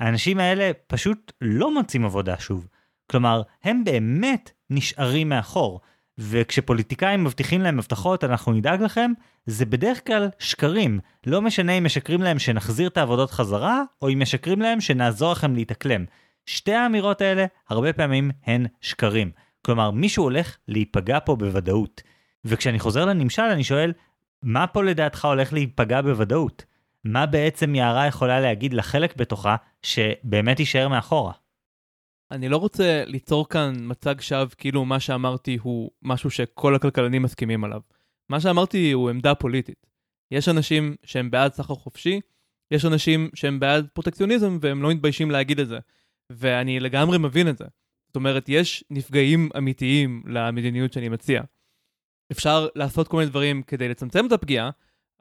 האנשים 0.00 0.38
האלה 0.38 0.70
פשוט 0.86 1.32
לא 1.40 1.74
מוצאים 1.74 2.04
עבודה 2.04 2.38
שוב. 2.38 2.68
כלומר, 3.10 3.42
הם 3.64 3.84
באמת 3.84 4.50
נשארים 4.70 5.28
מאחור. 5.28 5.80
וכשפוליטיקאים 6.18 7.24
מבטיחים 7.24 7.60
להם 7.60 7.78
הבטחות, 7.78 8.24
אנחנו 8.24 8.52
נדאג 8.52 8.82
לכם, 8.82 9.12
זה 9.46 9.66
בדרך 9.66 10.06
כלל 10.06 10.28
שקרים. 10.38 11.00
לא 11.26 11.42
משנה 11.42 11.72
אם 11.72 11.84
משקרים 11.84 12.22
להם 12.22 12.38
שנחזיר 12.38 12.88
את 12.88 12.96
העבודות 12.96 13.30
חזרה, 13.30 13.82
או 14.02 14.08
אם 14.08 14.20
משקרים 14.22 14.60
להם 14.60 14.80
שנעזור 14.80 15.32
לכם 15.32 15.54
להתאקלם. 15.54 16.04
שתי 16.46 16.74
האמירות 16.74 17.20
האלה, 17.20 17.46
הרבה 17.70 17.92
פעמים 17.92 18.30
הן 18.46 18.66
שקרים. 18.80 19.30
כלומר, 19.62 19.90
מישהו 19.90 20.24
הולך 20.24 20.56
להיפגע 20.68 21.18
פה 21.24 21.36
בוודאות. 21.36 22.02
וכשאני 22.44 22.78
חוזר 22.78 23.04
לנמשל, 23.04 23.42
אני 23.42 23.64
שואל, 23.64 23.92
מה 24.42 24.66
פה 24.66 24.82
לדעתך 24.82 25.24
הולך 25.24 25.52
להיפגע 25.52 26.00
בוודאות? 26.02 26.64
מה 27.04 27.26
בעצם 27.26 27.74
יערה 27.74 28.06
יכולה 28.06 28.40
להגיד 28.40 28.74
לחלק 28.74 29.16
בתוכה 29.16 29.56
שבאמת 29.82 30.60
יישאר 30.60 30.88
מאחורה? 30.88 31.32
אני 32.32 32.48
לא 32.48 32.56
רוצה 32.56 33.04
ליצור 33.06 33.48
כאן 33.48 33.72
מצג 33.78 34.20
שווא 34.20 34.46
כאילו 34.58 34.84
מה 34.84 35.00
שאמרתי 35.00 35.58
הוא 35.62 35.90
משהו 36.02 36.30
שכל 36.30 36.74
הכלכלנים 36.74 37.22
מסכימים 37.22 37.64
עליו. 37.64 37.80
מה 38.28 38.40
שאמרתי 38.40 38.92
הוא 38.92 39.10
עמדה 39.10 39.34
פוליטית. 39.34 39.86
יש 40.30 40.48
אנשים 40.48 40.96
שהם 41.04 41.30
בעד 41.30 41.52
סחר 41.52 41.74
חופשי, 41.74 42.20
יש 42.70 42.84
אנשים 42.84 43.30
שהם 43.34 43.60
בעד 43.60 43.88
פרוטקציוניזם 43.92 44.58
והם 44.60 44.82
לא 44.82 44.90
מתביישים 44.90 45.30
להגיד 45.30 45.60
את 45.60 45.68
זה. 45.68 45.78
ואני 46.30 46.80
לגמרי 46.80 47.18
מבין 47.18 47.48
את 47.48 47.58
זה. 47.58 47.64
זאת 48.06 48.16
אומרת, 48.16 48.48
יש 48.48 48.84
נפגעים 48.90 49.48
אמיתיים 49.58 50.22
למדיניות 50.26 50.92
שאני 50.92 51.08
מציע. 51.08 51.42
אפשר 52.32 52.68
לעשות 52.74 53.08
כל 53.08 53.16
מיני 53.16 53.30
דברים 53.30 53.62
כדי 53.62 53.88
לצמצם 53.88 54.26
את 54.26 54.32
הפגיעה, 54.32 54.70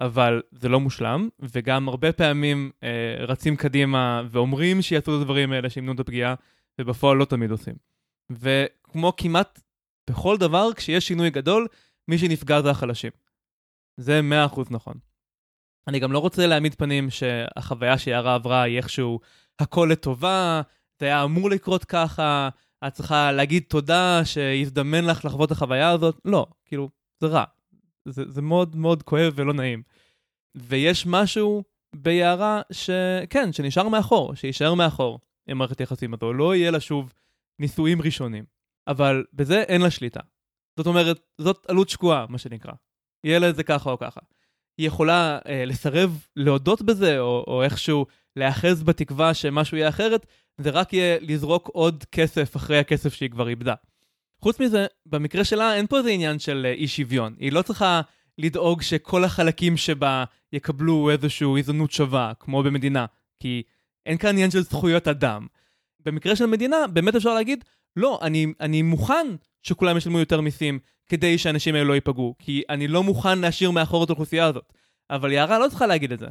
אבל 0.01 0.41
זה 0.51 0.69
לא 0.69 0.79
מושלם, 0.79 1.29
וגם 1.39 1.89
הרבה 1.89 2.11
פעמים 2.11 2.71
אה, 2.83 3.15
רצים 3.19 3.55
קדימה 3.55 4.23
ואומרים 4.29 4.81
שיעשו 4.81 5.15
את 5.15 5.21
הדברים 5.21 5.51
האלה 5.51 5.69
שימנעו 5.69 5.93
את 5.93 5.99
הפגיעה, 5.99 6.35
ובפועל 6.79 7.17
לא 7.17 7.25
תמיד 7.25 7.51
עושים. 7.51 7.75
וכמו 8.31 9.13
כמעט 9.17 9.61
בכל 10.09 10.37
דבר, 10.37 10.73
כשיש 10.75 11.07
שינוי 11.07 11.29
גדול, 11.29 11.67
מי 12.07 12.17
שנפגע 12.17 12.61
זה 12.61 12.69
החלשים. 12.69 13.11
זה 13.97 14.21
100% 14.55 14.61
נכון. 14.69 14.93
אני 15.87 15.99
גם 15.99 16.11
לא 16.11 16.19
רוצה 16.19 16.47
להעמיד 16.47 16.75
פנים 16.75 17.09
שהחוויה 17.09 17.97
שיערה 17.97 18.35
עברה 18.35 18.61
היא 18.61 18.77
איכשהו 18.77 19.19
הכל 19.59 19.89
לטובה, 19.91 20.61
זה 20.99 21.05
היה 21.05 21.23
אמור 21.23 21.49
לקרות 21.49 21.85
ככה, 21.85 22.49
את 22.87 22.93
צריכה 22.93 23.31
להגיד 23.31 23.63
תודה 23.67 24.21
שהזדמן 24.25 25.05
לך 25.05 25.25
לחוות 25.25 25.47
את 25.47 25.51
החוויה 25.51 25.89
הזאת. 25.89 26.19
לא, 26.25 26.47
כאילו, 26.65 26.89
זה 27.19 27.27
רע. 27.27 27.43
זה, 28.05 28.23
זה 28.27 28.41
מאוד 28.41 28.75
מאוד 28.75 29.03
כואב 29.03 29.33
ולא 29.35 29.53
נעים. 29.53 29.83
ויש 30.55 31.05
משהו 31.07 31.63
ביערה 31.95 32.61
שכן, 32.71 33.53
שנשאר 33.53 33.87
מאחור, 33.87 34.35
שיישאר 34.35 34.73
מאחור 34.73 35.19
מערכת 35.47 35.81
יחסים 35.81 36.13
הזו, 36.13 36.33
לא 36.33 36.55
יהיה 36.55 36.71
לה 36.71 36.79
שוב 36.79 37.13
נישואים 37.59 38.01
ראשונים. 38.01 38.43
אבל 38.87 39.23
בזה 39.33 39.61
אין 39.61 39.81
לה 39.81 39.91
שליטה. 39.91 40.19
זאת 40.77 40.87
אומרת, 40.87 41.19
זאת 41.37 41.65
עלות 41.67 41.89
שקועה, 41.89 42.25
מה 42.29 42.37
שנקרא. 42.37 42.71
יהיה 43.23 43.39
לה 43.39 43.49
את 43.49 43.55
זה 43.55 43.63
ככה 43.63 43.91
או 43.91 43.97
ככה. 43.97 44.19
היא 44.77 44.87
יכולה 44.87 45.39
אה, 45.47 45.65
לסרב 45.65 46.25
להודות 46.35 46.81
בזה, 46.81 47.19
או, 47.19 47.43
או 47.47 47.63
איכשהו 47.63 48.05
להיאחז 48.35 48.83
בתקווה 48.83 49.33
שמשהו 49.33 49.77
יהיה 49.77 49.89
אחרת, 49.89 50.25
זה 50.57 50.69
רק 50.69 50.93
יהיה 50.93 51.17
לזרוק 51.21 51.69
עוד 51.73 52.03
כסף 52.11 52.55
אחרי 52.55 52.77
הכסף 52.77 53.13
שהיא 53.13 53.29
כבר 53.29 53.49
איבדה. 53.49 53.73
חוץ 54.41 54.59
מזה, 54.59 54.85
במקרה 55.05 55.43
שלה 55.43 55.75
אין 55.75 55.87
פה 55.87 55.97
איזה 55.97 56.09
עניין 56.09 56.39
של 56.39 56.65
אה, 56.65 56.73
אי 56.73 56.87
שוויון. 56.87 57.35
היא 57.39 57.51
לא 57.51 57.61
צריכה 57.61 58.01
לדאוג 58.37 58.81
שכל 58.81 59.23
החלקים 59.23 59.77
שבה 59.77 60.23
יקבלו 60.53 61.09
איזושהי 61.09 61.59
הזדמנות 61.59 61.91
שווה, 61.91 62.33
כמו 62.39 62.63
במדינה, 62.63 63.05
כי 63.39 63.63
אין 64.05 64.17
כאן 64.17 64.29
עניין 64.29 64.51
של 64.51 64.61
זכויות 64.61 65.07
אדם. 65.07 65.47
במקרה 66.05 66.35
של 66.35 66.45
מדינה, 66.45 66.87
באמת 66.87 67.15
אפשר 67.15 67.33
להגיד, 67.33 67.63
לא, 67.95 68.19
אני, 68.21 68.47
אני 68.59 68.81
מוכן 68.81 69.27
שכולם 69.63 69.97
ישלמו 69.97 70.19
יותר 70.19 70.41
מיסים 70.41 70.79
כדי 71.07 71.37
שאנשים 71.37 71.75
האלה 71.75 71.85
לא 71.85 71.93
ייפגעו, 71.93 72.35
כי 72.39 72.63
אני 72.69 72.87
לא 72.87 73.03
מוכן 73.03 73.39
להשאיר 73.39 73.71
מאחור 73.71 74.03
את 74.03 74.09
האוכלוסייה 74.09 74.45
הזאת. 74.45 74.73
אבל 75.09 75.31
יערה 75.31 75.59
לא 75.59 75.69
צריכה 75.69 75.87
להגיד 75.87 76.11
את 76.11 76.19
זה. 76.19 76.27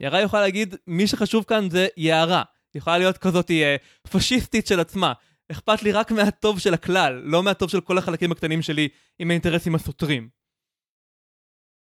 יערה 0.00 0.20
יכולה 0.20 0.42
להגיד, 0.42 0.74
מי 0.86 1.06
שחשוב 1.06 1.44
כאן 1.44 1.70
זה 1.70 1.86
יערה. 1.96 2.42
יכולה 2.74 2.98
להיות 2.98 3.18
כזאת 3.18 3.50
אה, 3.50 3.76
פשיסטית 4.10 4.66
של 4.66 4.80
עצמה, 4.80 5.12
אכפת 5.52 5.82
לי 5.82 5.92
רק 5.92 6.12
מהטוב 6.12 6.58
של 6.58 6.74
הכלל, 6.74 7.22
לא 7.24 7.42
מהטוב 7.42 7.70
של 7.70 7.80
כל 7.80 7.98
החלקים 7.98 8.32
הקטנים 8.32 8.62
שלי 8.62 8.88
עם 9.18 9.30
האינטרסים 9.30 9.74
הסותרים. 9.74 10.28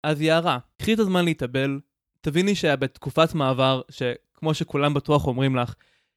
אז 0.02 0.20
יערה, 0.20 0.58
קחי 0.78 0.94
את 0.94 0.98
הזמן 0.98 1.24
להתאבל, 1.24 1.80
תביני 2.20 2.54
שבתקופת 2.54 3.34
מעבר, 3.34 3.80
שכמו 4.42 4.54
שכולם 4.54 4.94
בטוח 4.94 5.26
אומרים 5.26 5.56
לך, 5.56 5.74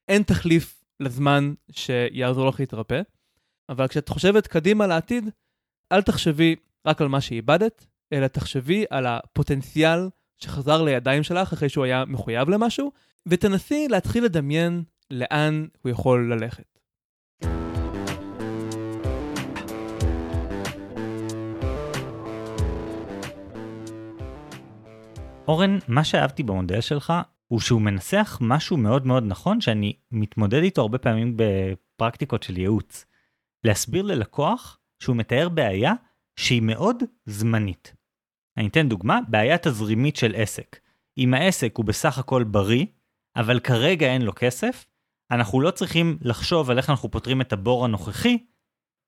אין 0.08 0.24
תחליף 0.24 0.84
לזמן 1.00 1.54
שיעזור 1.72 2.48
לך 2.48 2.60
להתרפא, 2.60 3.02
אבל 3.70 3.88
כשאת 3.88 4.10
חושבת 4.10 4.48
קדימה 4.48 4.88
לעתיד, 4.88 5.30
אל 5.92 6.02
תחשבי 6.02 6.56
רק 6.88 7.02
על 7.02 7.08
מה 7.08 7.22
שאיבדת, 7.22 7.86
אלא 8.14 8.28
תחשבי 8.28 8.86
על 8.90 9.06
הפוטנציאל 9.06 10.10
שחזר 10.38 10.82
לידיים 10.82 11.24
שלך 11.24 11.54
אחרי 11.54 11.70
שהוא 11.70 11.86
היה 11.86 12.06
מחויב 12.06 12.50
למשהו, 12.50 12.92
ותנסי 13.26 13.88
להתחיל 13.88 14.26
לדמיין 14.26 14.84
לאן 15.12 15.66
הוא 15.82 15.92
יכול 15.92 16.34
ללכת. 16.34 16.80
אורן, 25.48 25.78
מה 25.88 26.04
שאהבתי 26.04 26.44
במודל 26.44 26.82
שלך 26.82 27.14
הוא 27.48 27.60
שהוא 27.60 27.82
מנסח 27.82 28.38
משהו 28.42 28.78
מאוד 28.78 29.08
מאוד 29.08 29.24
נכון 29.28 29.62
שאני 29.62 29.94
מתמודד 30.12 30.64
איתו 30.64 30.82
הרבה 30.82 30.98
פעמים 30.98 31.38
בפרקטיקות 31.38 32.44
של 32.44 32.58
ייעוץ. 32.58 33.06
להסביר 33.64 34.04
ללקוח 34.04 34.80
שהוא 35.00 35.16
מתאר 35.16 35.50
בעיה 35.50 35.94
שהיא 36.36 36.62
מאוד 36.62 37.04
זמנית. 37.26 37.94
אני 38.58 38.68
אתן 38.68 38.90
דוגמה, 38.90 39.20
בעיה 39.28 39.58
תזרימית 39.58 40.16
של 40.16 40.34
עסק. 40.36 40.80
אם 41.18 41.34
העסק 41.34 41.74
הוא 41.78 41.86
בסך 41.86 42.18
הכל 42.18 42.44
בריא, 42.44 42.86
אבל 43.36 43.60
כרגע 43.60 44.08
אין 44.08 44.22
לו 44.22 44.32
כסף, 44.36 44.86
אנחנו 45.32 45.62
לא 45.62 45.72
צריכים 45.72 46.18
לחשוב 46.22 46.72
על 46.72 46.78
איך 46.78 46.90
אנחנו 46.90 47.12
פותרים 47.12 47.42
את 47.42 47.54
הבור 47.54 47.86
הנוכחי, 47.86 48.38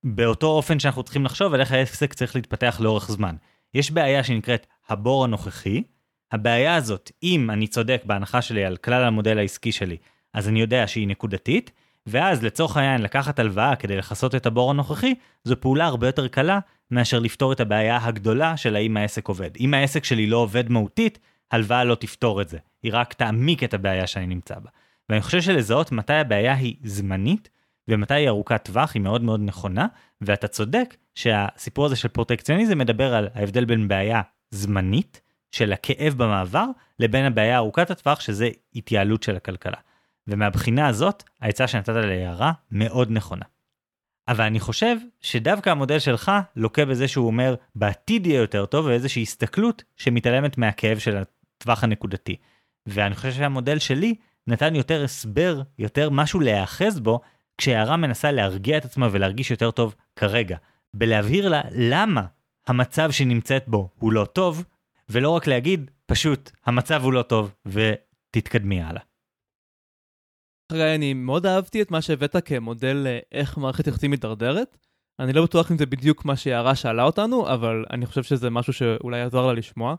באותו 0.03 0.47
אופן 0.47 0.79
שאנחנו 0.79 1.03
צריכים 1.03 1.25
לחשוב 1.25 1.53
על 1.53 1.61
איך 1.61 1.71
העסק 1.71 2.13
צריך 2.13 2.35
להתפתח 2.35 2.77
לאורך 2.79 3.11
זמן. 3.11 3.35
יש 3.73 3.91
בעיה 3.91 4.23
שנקראת 4.23 4.67
הבור 4.89 5.23
הנוכחי, 5.23 5.83
הבעיה 6.31 6.75
הזאת, 6.75 7.11
אם 7.23 7.49
אני 7.49 7.67
צודק 7.67 8.01
בהנחה 8.05 8.41
שלי 8.41 8.65
על 8.65 8.77
כלל 8.77 9.03
המודל 9.03 9.37
העסקי 9.37 9.71
שלי, 9.71 9.97
אז 10.33 10.47
אני 10.47 10.61
יודע 10.61 10.87
שהיא 10.87 11.07
נקודתית, 11.07 11.71
ואז 12.07 12.43
לצורך 12.43 12.77
העניין 12.77 13.01
לקחת 13.01 13.39
הלוואה 13.39 13.75
כדי 13.75 13.97
לכסות 13.97 14.35
את 14.35 14.45
הבור 14.45 14.71
הנוכחי, 14.71 15.15
זו 15.43 15.61
פעולה 15.61 15.85
הרבה 15.85 16.07
יותר 16.07 16.27
קלה 16.27 16.59
מאשר 16.91 17.19
לפתור 17.19 17.53
את 17.53 17.59
הבעיה 17.59 17.99
הגדולה 18.01 18.57
של 18.57 18.75
האם 18.75 18.97
העסק 18.97 19.27
עובד. 19.27 19.49
אם 19.59 19.73
העסק 19.73 20.03
שלי 20.03 20.27
לא 20.27 20.37
עובד 20.37 20.71
מהותית, 20.71 21.19
הלוואה 21.51 21.83
לא 21.83 21.95
תפתור 21.95 22.41
את 22.41 22.49
זה, 22.49 22.57
היא 22.83 22.91
רק 22.95 23.13
תעמיק 23.13 23.63
את 23.63 23.73
הבעיה 23.73 24.07
שאני 24.07 24.27
נמצא 24.27 24.55
בה. 24.55 24.69
ואני 25.09 25.21
חושב 25.21 25.41
שלזהות 25.41 25.91
מתי 25.91 26.13
הבעיה 26.13 26.53
היא 26.53 26.75
זמנית, 26.83 27.49
ומתי 27.87 28.13
היא 28.13 28.27
ארוכת 28.27 28.65
טווח 28.65 28.93
היא 28.93 29.01
מאוד 29.01 29.23
מאוד 29.23 29.41
נכונה, 29.43 29.87
ואתה 30.21 30.47
צודק 30.47 30.95
שהסיפור 31.15 31.85
הזה 31.85 31.95
של 31.95 32.07
פרוטקציוניזם 32.07 32.77
מדבר 32.77 33.15
על 33.15 33.27
ההבדל 33.33 33.65
בין 33.65 33.87
בעיה 33.87 34.21
זמנית, 34.51 35.21
של 35.51 35.73
הכאב 35.73 36.13
במעבר, 36.17 36.65
לבין 36.99 37.25
הבעיה 37.25 37.57
ארוכת 37.57 37.91
הטווח, 37.91 38.19
שזה 38.19 38.49
התייעלות 38.75 39.23
של 39.23 39.35
הכלכלה. 39.35 39.77
ומהבחינה 40.27 40.87
הזאת, 40.87 41.23
העצה 41.41 41.67
שנתת 41.67 41.93
להערה 41.95 42.51
מאוד 42.71 43.11
נכונה. 43.11 43.45
אבל 44.27 44.45
אני 44.45 44.59
חושב 44.59 44.97
שדווקא 45.21 45.69
המודל 45.69 45.99
שלך 45.99 46.31
לוקה 46.55 46.85
בזה 46.85 47.07
שהוא 47.07 47.27
אומר 47.27 47.55
בעתיד 47.75 48.27
יהיה 48.27 48.41
יותר 48.41 48.65
טוב 48.65 48.85
ואיזושהי 48.85 49.21
הסתכלות 49.21 49.83
שמתעלמת 49.95 50.57
מהכאב 50.57 50.97
של 50.97 51.17
הטווח 51.17 51.83
הנקודתי. 51.83 52.35
ואני 52.85 53.15
חושב 53.15 53.31
שהמודל 53.31 53.79
שלי 53.79 54.15
נתן 54.47 54.75
יותר 54.75 55.03
הסבר, 55.03 55.61
יותר 55.79 56.09
משהו 56.09 56.39
להיאחז 56.39 56.99
בו, 56.99 57.21
כשהערה 57.57 57.97
מנסה 57.97 58.31
להרגיע 58.31 58.77
את 58.77 58.85
עצמה 58.85 59.07
ולהרגיש 59.11 59.51
יותר 59.51 59.71
טוב 59.71 59.95
כרגע. 60.15 60.57
בלהבהיר 60.93 61.49
לה 61.49 61.61
למה 61.71 62.25
המצב 62.67 63.11
שהיא 63.11 63.27
נמצאת 63.27 63.63
בו 63.67 63.89
הוא 63.99 64.13
לא 64.13 64.25
טוב, 64.25 64.63
ולא 65.11 65.29
רק 65.29 65.47
להגיד, 65.47 65.91
פשוט, 66.05 66.51
המצב 66.65 67.01
הוא 67.03 67.13
לא 67.13 67.21
טוב, 67.21 67.55
ותתקדמי 67.65 68.81
הלאה. 68.81 69.01
חגי, 70.71 70.95
אני 70.95 71.13
מאוד 71.13 71.45
אהבתי 71.45 71.81
את 71.81 71.91
מה 71.91 72.01
שהבאת 72.01 72.35
כמודל 72.45 73.07
איך 73.31 73.57
מערכת 73.57 73.87
יחסים 73.87 74.11
מתדרדרת. 74.11 74.77
אני 75.19 75.33
לא 75.33 75.43
בטוח 75.43 75.71
אם 75.71 75.77
זה 75.77 75.85
בדיוק 75.85 76.25
מה 76.25 76.35
שיערה 76.35 76.75
שאלה 76.75 77.03
אותנו, 77.03 77.53
אבל 77.53 77.85
אני 77.89 78.05
חושב 78.05 78.23
שזה 78.23 78.49
משהו 78.49 78.73
שאולי 78.73 79.17
יעזור 79.17 79.47
לה 79.47 79.53
לשמוע. 79.53 79.95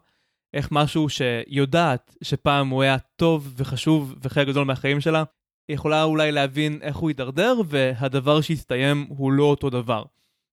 איך 0.54 0.68
משהו 0.72 1.08
שיודעת 1.08 2.16
שפעם 2.22 2.68
הוא 2.68 2.82
היה 2.82 2.98
טוב 3.16 3.54
וחשוב 3.56 4.14
וחלק 4.22 4.48
גדול 4.48 4.64
מהחיים 4.64 5.00
שלה, 5.00 5.24
יכולה 5.68 6.04
אולי 6.04 6.32
להבין 6.32 6.78
איך 6.82 6.96
הוא 6.96 7.10
יידרדר, 7.10 7.54
והדבר 7.66 8.40
שהסתיים 8.40 9.06
הוא 9.08 9.32
לא 9.32 9.44
אותו 9.44 9.70
דבר. 9.70 10.04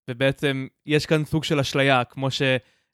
ובעצם 0.09 0.67
יש 0.85 1.05
כאן 1.05 1.25
סוג 1.25 1.43
של 1.43 1.59
אשליה, 1.59 2.03
כמו 2.03 2.31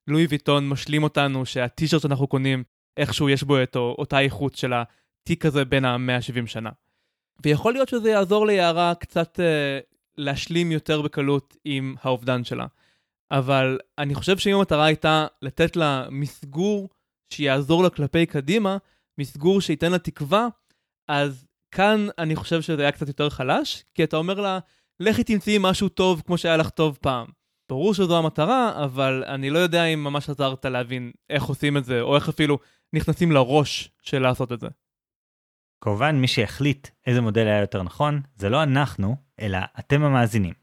שלואי 0.06 0.26
ויטון 0.26 0.70
משלים 0.70 1.04
אותנו 1.04 1.46
שהטישרט 1.46 2.02
שאנחנו 2.02 2.28
קונים, 2.28 2.64
איכשהו 2.98 3.30
יש 3.30 3.44
בו 3.44 3.64
את 3.64 3.76
אותה 3.76 4.20
איכות 4.20 4.56
של 4.56 4.74
התיק 4.74 5.46
הזה 5.46 5.66
בין 5.66 5.86
ה-170 5.86 6.48
שנה. 6.48 6.70
ויכול 7.46 7.74
להיות 7.74 7.90
שזה 7.90 8.10
יעזור 8.10 8.48
ליערה 8.48 8.94
קצת 8.96 9.40
אה, 9.40 9.80
להשלים 10.18 10.72
יותר 10.72 11.02
בקלות 11.02 11.58
עם 11.66 11.96
האובדן 12.02 12.44
שלה. 12.44 12.66
אבל 13.32 13.80
אני 13.98 14.16
חושב 14.16 14.38
שאם 14.38 14.56
המטרה 14.56 14.86
הייתה 14.86 15.28
לתת 15.42 15.76
לה 15.76 16.06
מסגור 16.10 16.90
שיעזור 17.34 17.84
לה 17.84 17.90
כלפי 17.90 18.26
קדימה, 18.26 18.78
מסגור 19.18 19.62
שייתן 19.62 19.92
לה 19.92 20.00
תקווה, 20.00 20.48
אז 21.08 21.48
כאן 21.72 22.08
אני 22.18 22.36
חושב 22.36 22.62
שזה 22.62 22.82
היה 22.82 22.92
קצת 22.92 23.08
יותר 23.08 23.30
חלש, 23.30 23.84
כי 23.94 24.04
אתה 24.04 24.18
אומר 24.18 24.42
לה, 24.42 24.60
לכי 25.00 25.24
תמצאי 25.24 25.58
משהו 25.60 25.90
טוב 25.90 26.22
כמו 26.26 26.38
שהיה 26.38 26.58
לך 26.58 26.70
טוב 26.70 26.98
פעם. 27.02 27.28
ברור 27.72 27.94
שזו 27.94 28.18
המטרה, 28.18 28.84
אבל 28.86 29.24
אני 29.28 29.50
לא 29.50 29.60
יודע 29.60 29.86
אם 29.86 30.04
ממש 30.04 30.30
עזרת 30.30 30.66
להבין 30.66 31.12
איך 31.30 31.44
עושים 31.44 31.78
את 31.78 31.86
זה, 31.86 32.02
או 32.02 32.16
איך 32.16 32.30
אפילו 32.30 32.58
נכנסים 32.94 33.32
לראש 33.32 33.90
של 34.02 34.20
לעשות 34.20 34.52
את 34.52 34.60
זה. 34.60 34.68
כמובן, 35.84 36.16
מי 36.16 36.28
שהחליט 36.28 36.88
איזה 37.08 37.22
מודל 37.22 37.48
היה 37.48 37.62
יותר 37.62 37.84
נכון, 37.84 38.22
זה 38.36 38.50
לא 38.50 38.64
אנחנו, 38.64 39.16
אלא 39.40 39.58
אתם 39.80 40.04
המאזינים. 40.04 40.54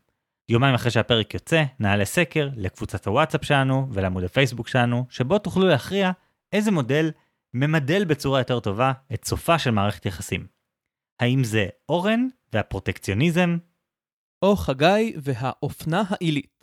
יומיים 0.48 0.74
אחרי 0.74 0.90
שהפרק 0.90 1.34
יוצא, 1.34 1.64
נעלה 1.80 2.04
סקר 2.04 2.48
לקבוצת 2.56 3.06
הוואטסאפ 3.06 3.44
שלנו 3.44 3.88
ולעמוד 3.92 4.24
הפייסבוק 4.24 4.68
שלנו, 4.68 5.06
שבו 5.10 5.38
תוכלו 5.38 5.66
להכריע 5.66 6.10
איזה 6.52 6.70
מודל 6.70 7.10
ממדל 7.54 8.04
בצורה 8.04 8.40
יותר 8.40 8.60
טובה 8.60 8.92
את 9.14 9.24
סופה 9.24 9.58
של 9.58 9.70
מערכת 9.70 10.06
יחסים. 10.06 10.46
האם 11.20 11.44
זה 11.44 11.66
אורן 11.88 12.26
והפרוטקציוניזם? 12.52 13.58
או 14.42 14.56
חגי 14.56 15.14
והאופנה 15.22 16.02
העילית. 16.08 16.57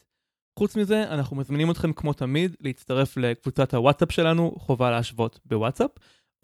חוץ 0.60 0.76
מזה, 0.76 1.04
אנחנו 1.04 1.36
מזמינים 1.36 1.72
אתכם 1.72 1.94
כמו 1.94 2.14
תמיד 2.14 2.56
להצטרף 2.62 3.18
לקבוצת 3.18 3.74
הוואטסאפ 3.74 4.12
שלנו, 4.12 4.56
חובה 4.58 4.92
להשוות 4.92 5.40
בוואטסאפ, 5.46 5.92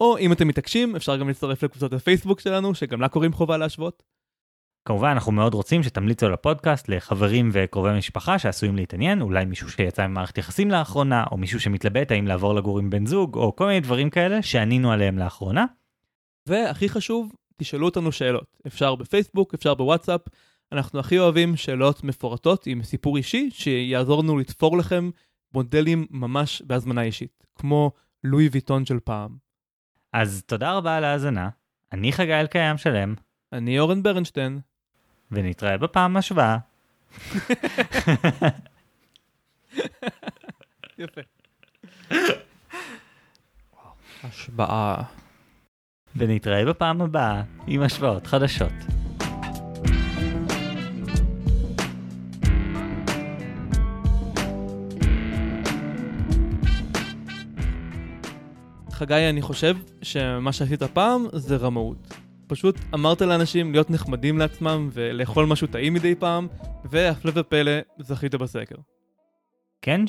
או 0.00 0.18
אם 0.18 0.32
אתם 0.32 0.48
מתעקשים, 0.48 0.96
אפשר 0.96 1.16
גם 1.16 1.28
להצטרף 1.28 1.62
לקבוצת 1.62 1.92
הפייסבוק 1.92 2.40
שלנו, 2.40 2.74
שגם 2.74 3.00
לה 3.00 3.08
קוראים 3.08 3.32
חובה 3.32 3.56
להשוות. 3.56 4.02
כמובן, 4.84 5.08
אנחנו 5.08 5.32
מאוד 5.32 5.54
רוצים 5.54 5.82
שתמליצו 5.82 6.26
על 6.26 6.32
הפודקאסט 6.32 6.88
לחברים 6.88 7.50
וקרובי 7.52 7.98
משפחה 7.98 8.38
שעשויים 8.38 8.76
להתעניין, 8.76 9.22
אולי 9.22 9.44
מישהו 9.44 9.70
שיצא 9.70 10.06
ממערכת 10.06 10.38
יחסים 10.38 10.70
לאחרונה, 10.70 11.24
או 11.32 11.36
מישהו 11.36 11.60
שמתלבט 11.60 12.10
האם 12.10 12.26
לעבור 12.26 12.54
לגור 12.54 12.78
עם 12.78 12.90
בן 12.90 13.06
זוג, 13.06 13.36
או 13.36 13.56
כל 13.56 13.66
מיני 13.66 13.80
דברים 13.80 14.10
כאלה 14.10 14.42
שענינו 14.42 14.92
עליהם 14.92 15.18
לאחרונה. 15.18 15.64
והכי 16.46 16.88
חשוב, 16.88 17.32
תשאלו 17.56 17.86
אותנו 17.86 18.12
שאלות. 18.12 18.58
אפשר 18.66 18.94
בפייסבוק, 18.94 19.54
אפשר 19.54 19.74
בוואטסאפ. 19.74 20.20
אנחנו 20.72 21.00
הכי 21.00 21.18
אוהבים 21.18 21.56
שאלות 21.56 22.04
מפורטות 22.04 22.66
עם 22.66 22.82
סיפור 22.82 23.16
אישי, 23.16 23.50
שיעזור 23.52 24.22
לנו 24.22 24.38
לתפור 24.38 24.78
לכם 24.78 25.10
מודלים 25.54 26.06
ממש 26.10 26.62
בהזמנה 26.66 27.02
אישית, 27.02 27.44
כמו 27.54 27.92
לואי 28.24 28.48
ויטון 28.52 28.86
של 28.86 29.00
פעם. 29.00 29.36
אז 30.12 30.42
תודה 30.46 30.72
רבה 30.72 30.96
על 30.96 31.04
ההאזנה, 31.04 31.48
אני 31.92 32.12
חגי 32.12 32.34
אלקיים 32.34 32.78
שלם. 32.78 33.14
אני 33.52 33.78
אורן 33.78 34.02
ברנשטיין. 34.02 34.60
ונתראה 35.30 35.78
בפעם 35.78 36.16
השוואה. 36.16 36.58
יפה. 40.98 41.20
השבעה. 44.24 45.02
ונתראה 46.16 46.64
בפעם 46.64 47.02
הבאה 47.02 47.42
עם 47.66 47.82
השוואות 47.82 48.26
חדשות. 48.26 49.01
חגי, 59.02 59.28
אני 59.28 59.42
חושב 59.42 59.76
שמה 60.02 60.52
שעשית 60.52 60.82
פעם 60.82 61.26
זה 61.32 61.56
רמאות. 61.56 62.14
פשוט 62.46 62.78
אמרת 62.94 63.22
לאנשים 63.22 63.72
להיות 63.72 63.90
נחמדים 63.90 64.38
לעצמם 64.38 64.88
ולאכול 64.92 65.46
משהו 65.46 65.66
טעים 65.66 65.94
מדי 65.94 66.14
פעם, 66.14 66.48
והפלא 66.84 67.32
ופלא, 67.34 67.72
זכית 67.98 68.34
בסקר. 68.34 68.74
כן, 69.82 70.00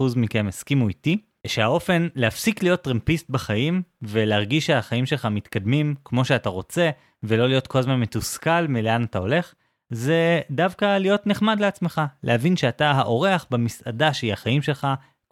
71% 0.00 0.02
מכם 0.16 0.46
הסכימו 0.48 0.88
איתי 0.88 1.20
שהאופן 1.46 2.08
להפסיק 2.14 2.62
להיות 2.62 2.82
טרמפיסט 2.82 3.30
בחיים 3.30 3.82
ולהרגיש 4.02 4.66
שהחיים 4.66 5.06
שלך 5.06 5.26
מתקדמים 5.26 5.94
כמו 6.04 6.24
שאתה 6.24 6.48
רוצה 6.48 6.90
ולא 7.22 7.48
להיות 7.48 7.66
כל 7.66 7.78
הזמן 7.78 8.00
מתוסכל 8.00 8.66
מלאן 8.68 9.04
אתה 9.04 9.18
הולך, 9.18 9.54
זה 9.90 10.40
דווקא 10.50 10.98
להיות 10.98 11.26
נחמד 11.26 11.60
לעצמך, 11.60 12.00
להבין 12.22 12.56
שאתה 12.56 12.90
האורח 12.90 13.46
במסעדה 13.50 14.12
שהיא 14.12 14.32
החיים 14.32 14.62
שלך, 14.62 14.86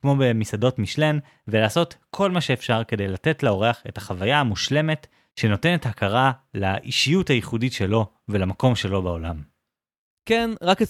כמו 0.07 0.16
במסעדות 0.18 0.78
משלן, 0.78 1.18
ולעשות 1.48 1.96
כל 2.11 2.30
מה 2.30 2.40
שאפשר 2.40 2.82
כדי 2.88 3.09
לתת 3.09 3.42
לאורח 3.42 3.82
את 3.88 3.98
החוויה 3.98 4.40
המושלמת 4.40 5.07
שנותנת 5.36 5.86
הכרה 5.86 6.32
לאישיות 6.54 7.30
הייחודית 7.30 7.72
שלו 7.72 8.07
ולמקום 8.28 8.74
שלו 8.74 9.02
בעולם. 9.02 9.42
כן, 10.28 10.50
רק 10.62 10.82
29% 10.82 10.84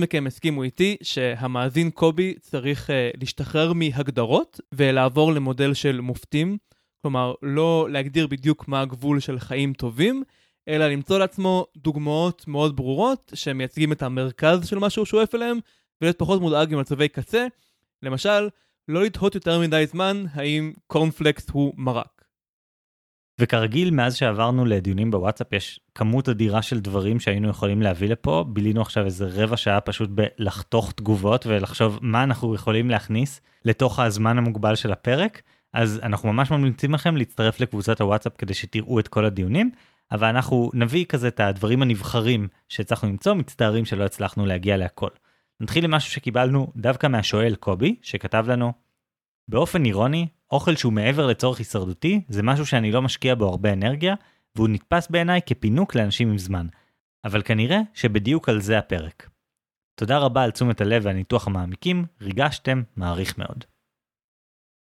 מכם 0.00 0.24
הסכימו 0.26 0.62
איתי 0.62 0.96
שהמאזין 1.02 1.90
קובי 1.90 2.34
צריך 2.40 2.90
uh, 2.90 2.92
להשתחרר 3.20 3.72
מהגדרות 3.72 4.60
ולעבור 4.72 5.32
למודל 5.32 5.74
של 5.74 6.00
מופתים. 6.00 6.58
כלומר, 7.02 7.34
לא 7.42 7.88
להגדיר 7.90 8.26
בדיוק 8.26 8.68
מה 8.68 8.80
הגבול 8.80 9.20
של 9.20 9.38
חיים 9.38 9.72
טובים, 9.72 10.22
אלא 10.68 10.88
למצוא 10.88 11.18
לעצמו 11.18 11.66
דוגמאות 11.76 12.48
מאוד 12.48 12.76
ברורות 12.76 13.32
שמייצגים 13.34 13.92
את 13.92 14.02
המרכז 14.02 14.68
של 14.68 14.78
מה 14.78 14.90
שהוא 14.90 15.06
שואף 15.06 15.34
אליהם, 15.34 15.58
ולהיות 16.00 16.18
פחות 16.18 16.40
מודאג 16.40 16.74
ממצבי 16.74 17.08
קצה. 17.08 17.46
למשל, 18.02 18.48
לא 18.88 19.02
לתהות 19.02 19.34
יותר 19.34 19.60
מדי 19.60 19.86
זמן 19.86 20.24
האם 20.32 20.72
קורנפלקס 20.86 21.50
הוא 21.50 21.74
מרק. 21.76 22.24
וכרגיל, 23.40 23.90
מאז 23.90 24.16
שעברנו 24.16 24.64
לדיונים 24.64 25.10
בוואטסאפ, 25.10 25.52
יש 25.52 25.80
כמות 25.94 26.28
אדירה 26.28 26.62
של 26.62 26.80
דברים 26.80 27.20
שהיינו 27.20 27.48
יכולים 27.48 27.82
להביא 27.82 28.08
לפה. 28.08 28.44
בילינו 28.48 28.82
עכשיו 28.82 29.04
איזה 29.04 29.26
רבע 29.32 29.56
שעה 29.56 29.80
פשוט 29.80 30.10
בלחתוך 30.10 30.92
תגובות 30.92 31.46
ולחשוב 31.46 31.98
מה 32.02 32.22
אנחנו 32.22 32.54
יכולים 32.54 32.90
להכניס 32.90 33.40
לתוך 33.64 33.98
הזמן 33.98 34.38
המוגבל 34.38 34.74
של 34.74 34.92
הפרק. 34.92 35.42
אז 35.72 36.00
אנחנו 36.02 36.32
ממש 36.32 36.50
ממליצים 36.50 36.94
לכם 36.94 37.16
להצטרף 37.16 37.60
לקבוצת 37.60 38.00
הוואטסאפ 38.00 38.32
כדי 38.38 38.54
שתראו 38.54 39.00
את 39.00 39.08
כל 39.08 39.24
הדיונים, 39.24 39.70
אבל 40.12 40.28
אנחנו 40.28 40.70
נביא 40.74 41.04
כזה 41.04 41.28
את 41.28 41.40
הדברים 41.40 41.82
הנבחרים 41.82 42.48
שהצלחנו 42.68 43.08
למצוא, 43.08 43.34
מצטערים 43.34 43.84
שלא 43.84 44.04
הצלחנו 44.04 44.46
להגיע 44.46 44.76
להכל. 44.76 45.10
נתחיל 45.60 45.84
עם 45.84 45.90
משהו 45.90 46.12
שקיבלנו 46.12 46.72
דווקא 46.76 47.06
מהשואל 47.06 47.54
קובי, 47.54 47.96
שכתב 48.02 48.44
לנו, 48.48 48.72
באופן 49.48 49.84
אירוני, 49.84 50.26
אוכל 50.50 50.76
שהוא 50.76 50.92
מעבר 50.92 51.26
לצורך 51.26 51.58
הישרדותי, 51.58 52.20
זה 52.28 52.42
משהו 52.42 52.66
שאני 52.66 52.92
לא 52.92 53.02
משקיע 53.02 53.34
בו 53.34 53.48
הרבה 53.48 53.72
אנרגיה, 53.72 54.14
והוא 54.56 54.68
נתפס 54.68 55.08
בעיניי 55.10 55.40
כפינוק 55.46 55.94
לאנשים 55.94 56.30
עם 56.30 56.38
זמן. 56.38 56.66
אבל 57.24 57.42
כנראה 57.42 57.80
שבדיוק 57.94 58.48
על 58.48 58.60
זה 58.60 58.78
הפרק. 58.78 59.30
תודה 59.94 60.18
רבה 60.18 60.42
על 60.42 60.50
תשומת 60.50 60.80
הלב 60.80 61.02
והניתוח 61.04 61.46
המעמיקים, 61.46 62.04
ריגשתם, 62.20 62.82
מעריך 62.96 63.38
מאוד. 63.38 63.64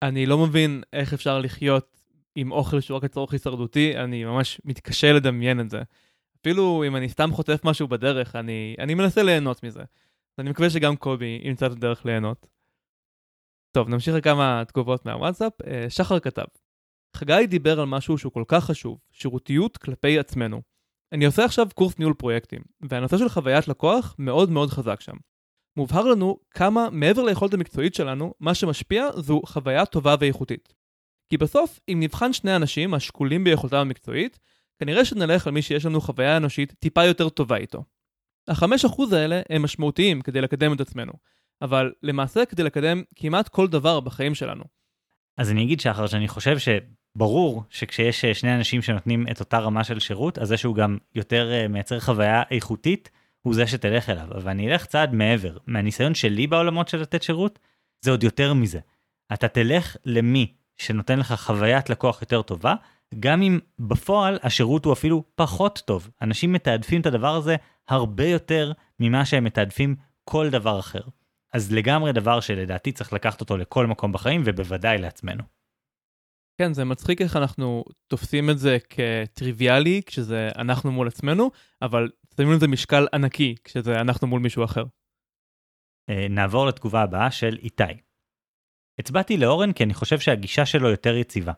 אני 0.02 0.26
לא 0.26 0.38
מבין 0.38 0.84
איך 0.94 1.14
אפשר 1.14 1.40
לחיות 1.40 2.02
עם 2.36 2.52
אוכל 2.52 2.80
שהוא 2.80 2.98
רק 2.98 3.04
לצורך 3.04 3.34
הישרדותי, 3.34 3.98
אני 3.98 4.24
ממש 4.24 4.62
מתקשה 4.66 5.14
לדמיין 5.14 5.60
את 5.60 5.70
זה. 5.70 5.82
אפילו 6.42 6.84
אם 6.88 6.96
אני 6.96 7.10
סתם 7.10 7.32
חוטף 7.32 7.62
משהו 7.64 7.88
בדרך, 7.88 8.36
אני, 8.36 8.76
אני 8.80 8.94
מנסה 8.94 9.24
ליהנות 9.24 9.64
מזה. 9.64 9.84
אני 10.40 10.50
מקווה 10.50 10.70
שגם 10.70 10.96
קובי 10.96 11.42
ימצא 11.44 11.66
את 11.66 11.72
הדרך 11.72 12.06
ליהנות. 12.06 12.48
טוב, 13.72 13.90
נמשיך 13.90 14.16
לכמה 14.16 14.64
תגובות 14.68 15.06
מהוואטסאפ. 15.06 15.54
אה, 15.68 15.90
שחר 15.90 16.20
כתב, 16.20 16.46
חגי 17.16 17.48
דיבר 17.48 17.80
על 17.80 17.86
משהו 17.86 18.18
שהוא 18.18 18.32
כל 18.32 18.44
כך 18.48 18.66
חשוב, 18.66 19.00
שירותיות 19.12 19.78
כלפי 19.78 20.20
עצמנו. 20.20 20.62
אני 21.12 21.26
עושה 21.26 21.46
עכשיו 21.46 21.68
קורס 21.76 22.00
ניהול 22.00 22.14
פרויקטים, 22.14 22.62
והנושא 22.90 23.18
של 23.18 23.30
חוויית 23.30 23.68
לקוח 23.68 24.16
מאוד 24.20 24.50
מאוד 24.50 24.70
חזק 24.70 25.02
שם. 25.02 25.16
מובהר 25.78 26.04
לנו 26.04 26.38
כמה 26.52 26.90
מעבר 26.92 27.24
ליכולת 27.24 27.54
המקצועית 27.54 27.94
שלנו, 27.94 28.34
מה 28.40 28.56
שמשפיע 28.56 29.06
זו 29.18 29.42
חוויה 29.46 29.86
טובה 29.86 30.16
ואיכותית. 30.20 30.74
כי 31.30 31.38
בסוף, 31.38 31.80
אם 31.90 31.98
נבחן 32.00 32.34
שני 32.34 32.56
אנשים 32.56 32.94
השקולים 32.94 33.44
ביכולתם 33.44 33.78
המקצועית, 33.78 34.40
כנראה 34.80 35.06
שנלך 35.06 35.48
על 35.48 35.54
מי 35.54 35.62
שיש 35.62 35.86
לנו 35.86 36.02
חוויה 36.02 36.38
אנושית 36.38 36.74
טיפה 36.80 37.06
יותר 37.06 37.30
טובה 37.30 37.58
איתו. 37.58 37.84
החמש 38.48 38.86
אחוז 38.86 39.14
האלה 39.14 39.42
הם 39.50 39.62
משמעותיים 39.62 40.22
כדי 40.22 40.42
לקדם 40.42 40.74
את 40.74 40.82
עצמנו, 40.82 41.14
אבל 41.62 41.94
למעשה 42.04 42.46
כדי 42.46 42.64
לקדם 42.64 43.04
כמעט 43.16 43.48
כל 43.48 43.68
דבר 43.68 44.00
בחיים 44.00 44.36
שלנו. 44.36 44.64
אז 45.38 45.52
אני 45.52 45.64
אגיד 45.64 45.80
שחר 45.80 46.08
שאני 46.08 46.28
חושב 46.28 46.58
שברור 46.58 47.64
שכשיש 47.70 48.26
אה, 48.26 48.34
שני 48.34 48.56
אנשים 48.56 48.82
שנותנים 48.82 49.26
את 49.32 49.40
אותה 49.40 49.60
רמה 49.60 49.84
של 49.84 50.00
שירות, 50.00 50.38
אז 50.38 50.48
זה 50.48 50.58
שהוא 50.58 50.76
גם 50.76 50.98
יותר 51.16 51.52
אה, 51.52 51.68
מייצר 51.68 52.00
חוויה 52.00 52.44
איכותית, 52.52 53.12
הוא 53.42 53.54
זה 53.54 53.68
שתלך 53.68 54.10
אליו. 54.10 54.28
אבל 54.36 54.52
אני 54.52 54.72
אלך 54.72 54.86
צעד 54.86 55.14
מעבר. 55.14 55.58
מהניסיון 55.68 56.14
שלי 56.14 56.48
בעולמות 56.48 56.88
של 56.88 56.98
לתת 56.98 57.24
שירות, 57.24 57.60
זה 58.02 58.12
עוד 58.12 58.24
יותר 58.24 58.54
מזה. 58.54 58.80
אתה 59.34 59.48
תלך 59.48 59.96
למי 60.06 60.54
שנותן 60.78 61.20
לך 61.20 61.34
חוויית 61.34 61.90
לקוח 61.90 62.22
יותר 62.22 62.42
טובה, 62.42 62.76
גם 63.20 63.42
אם 63.42 63.60
בפועל 63.80 64.40
השירות 64.44 64.86
הוא 64.86 64.94
אפילו 64.94 65.24
פחות 65.36 65.84
טוב. 65.86 66.10
אנשים 66.22 66.54
מתעדפים 66.54 67.02
את 67.02 67.06
הדבר 67.06 67.36
הזה 67.36 67.56
הרבה 67.88 68.26
יותר 68.26 68.72
ממה 69.00 69.26
שהם 69.26 69.44
מתעדפים 69.44 69.96
כל 70.24 70.50
דבר 70.50 70.80
אחר. 70.80 71.02
אז 71.54 71.72
לגמרי 71.72 72.14
דבר 72.14 72.40
שלדעתי 72.40 72.92
צריך 72.92 73.14
לקחת 73.14 73.42
אותו 73.42 73.58
לכל 73.58 73.88
מקום 73.88 74.12
בחיים 74.12 74.42
ובוודאי 74.46 74.98
לעצמנו. 74.98 75.44
כן, 76.62 76.74
זה 76.74 76.86
מצחיק 76.86 77.22
איך 77.22 77.36
אנחנו 77.36 77.84
תופסים 78.08 78.50
את 78.50 78.60
זה 78.60 78.78
כטריוויאלי 78.90 80.02
כשזה 80.06 80.50
אנחנו 80.56 80.92
מול 80.92 81.08
עצמנו, 81.08 81.52
אבל 81.82 82.10
שמים 82.38 82.52
לזה 82.52 82.68
משקל 82.68 83.08
ענקי 83.14 83.56
כשזה 83.64 84.02
אנחנו 84.02 84.28
מול 84.28 84.42
מישהו 84.42 84.64
אחר. 84.64 84.84
אה, 86.10 86.28
נעבור 86.30 86.66
לתגובה 86.66 87.02
הבאה 87.02 87.32
של 87.32 87.58
איתי. 87.58 87.84
הצבעתי 89.00 89.38
לאורן 89.38 89.74
כי 89.74 89.84
אני 89.84 89.94
חושב 89.94 90.20
שהגישה 90.20 90.66
שלו 90.66 90.90
יותר 90.90 91.16
יציבה. 91.16 91.54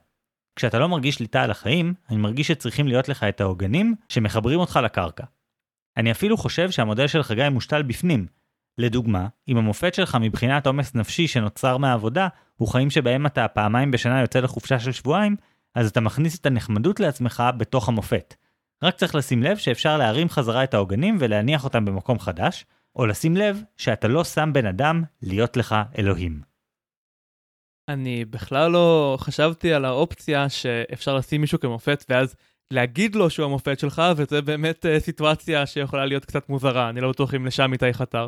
כשאתה 0.55 0.79
לא 0.79 0.89
מרגיש 0.89 1.15
שליטה 1.15 1.41
על 1.41 1.51
החיים, 1.51 1.93
אני 2.09 2.17
מרגיש 2.17 2.47
שצריכים 2.47 2.87
להיות 2.87 3.09
לך 3.09 3.23
את 3.23 3.41
העוגנים 3.41 3.95
שמחברים 4.09 4.59
אותך 4.59 4.79
לקרקע. 4.83 5.23
אני 5.97 6.11
אפילו 6.11 6.37
חושב 6.37 6.71
שהמודל 6.71 7.07
של 7.07 7.23
חגי 7.23 7.49
מושתל 7.49 7.81
בפנים. 7.81 8.27
לדוגמה, 8.77 9.27
אם 9.47 9.57
המופת 9.57 9.93
שלך 9.93 10.17
מבחינת 10.21 10.67
עומס 10.67 10.95
נפשי 10.95 11.27
שנוצר 11.27 11.77
מהעבודה, 11.77 12.27
הוא 12.55 12.67
חיים 12.67 12.89
שבהם 12.89 13.25
אתה 13.25 13.47
פעמיים 13.47 13.91
בשנה 13.91 14.21
יוצא 14.21 14.39
לחופשה 14.39 14.79
של 14.79 14.91
שבועיים, 14.91 15.35
אז 15.75 15.89
אתה 15.89 16.01
מכניס 16.01 16.39
את 16.39 16.45
הנחמדות 16.45 16.99
לעצמך 16.99 17.43
בתוך 17.57 17.89
המופת. 17.89 18.35
רק 18.83 18.95
צריך 18.95 19.15
לשים 19.15 19.43
לב 19.43 19.57
שאפשר 19.57 19.97
להרים 19.97 20.29
חזרה 20.29 20.63
את 20.63 20.73
העוגנים 20.73 21.17
ולהניח 21.19 21.63
אותם 21.63 21.85
במקום 21.85 22.19
חדש, 22.19 22.65
או 22.95 23.05
לשים 23.05 23.37
לב 23.37 23.61
שאתה 23.77 24.07
לא 24.07 24.23
שם 24.23 24.49
בן 24.53 24.65
אדם 24.65 25.03
להיות 25.21 25.57
לך 25.57 25.75
אלוהים. 25.97 26.52
אני 27.89 28.25
בכלל 28.25 28.71
לא 28.71 29.17
חשבתי 29.19 29.73
על 29.73 29.85
האופציה 29.85 30.49
שאפשר 30.49 31.15
לשים 31.15 31.41
מישהו 31.41 31.59
כמופת 31.59 32.05
ואז 32.09 32.35
להגיד 32.71 33.15
לו 33.15 33.29
שהוא 33.29 33.45
המופת 33.45 33.79
שלך, 33.79 34.01
וזה 34.15 34.41
באמת 34.41 34.85
uh, 34.85 34.99
סיטואציה 34.99 35.65
שיכולה 35.65 36.05
להיות 36.05 36.25
קצת 36.25 36.49
מוזרה, 36.49 36.89
אני 36.89 37.01
לא 37.01 37.09
בטוח 37.09 37.33
אם 37.33 37.45
לשם 37.45 37.73
איתי 37.73 37.93
חתר. 37.93 38.27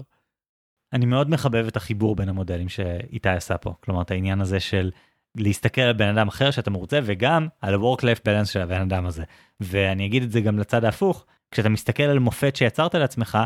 אני 0.93 1.05
מאוד 1.05 1.29
מחבב 1.29 1.67
את 1.67 1.77
החיבור 1.77 2.15
בין 2.15 2.29
המודלים 2.29 2.69
שאיתי 2.69 3.29
עשה 3.29 3.57
פה, 3.57 3.73
כלומר 3.79 4.01
את 4.01 4.11
העניין 4.11 4.41
הזה 4.41 4.59
של 4.59 4.91
להסתכל 5.35 5.81
על 5.81 5.93
בן 5.93 6.17
אדם 6.17 6.27
אחר 6.27 6.51
שאתה 6.51 6.69
מרוצה 6.69 6.99
וגם 7.03 7.47
על 7.61 7.73
ה-work-life 7.73 8.19
balance 8.19 8.45
של 8.45 8.61
הבן 8.61 8.81
אדם 8.81 9.05
הזה. 9.05 9.23
ואני 9.59 10.05
אגיד 10.05 10.23
את 10.23 10.31
זה 10.31 10.41
גם 10.41 10.59
לצד 10.59 10.85
ההפוך, 10.85 11.25
כשאתה 11.51 11.69
מסתכל 11.69 12.03
על 12.03 12.19
מופת 12.19 12.55
שיצרת 12.55 12.95
לעצמך, 12.95 13.37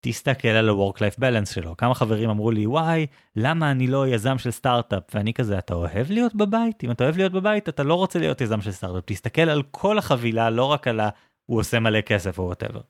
תסתכל 0.00 0.48
על 0.48 0.68
ה-work-life 0.68 1.18
balance 1.20 1.54
שלו. 1.54 1.76
כמה 1.76 1.94
חברים 1.94 2.30
אמרו 2.30 2.50
לי, 2.50 2.66
וואי, 2.66 3.06
למה 3.36 3.70
אני 3.70 3.86
לא 3.86 4.08
יזם 4.08 4.38
של 4.38 4.50
סטארט-אפ? 4.50 5.02
ואני 5.14 5.34
כזה, 5.34 5.58
אתה 5.58 5.74
אוהב 5.74 6.10
להיות 6.10 6.34
בבית? 6.34 6.84
אם 6.84 6.90
אתה 6.90 7.04
אוהב 7.04 7.16
להיות 7.16 7.32
בבית, 7.32 7.68
אתה 7.68 7.82
לא 7.82 7.94
רוצה 7.94 8.18
להיות 8.18 8.40
יזם 8.40 8.60
של 8.60 8.72
סטארט-אפ. 8.72 9.04
תסתכל 9.06 9.42
על 9.42 9.62
כל 9.70 9.98
החבילה, 9.98 10.50
לא 10.50 10.64
רק 10.64 10.88
על 10.88 11.00
ה... 11.00 11.08
הוא 11.46 11.60
עושה 11.60 11.80
מלא 11.80 12.00
כסף 12.00 12.38
או 12.38 12.44
whatever. 12.44 12.80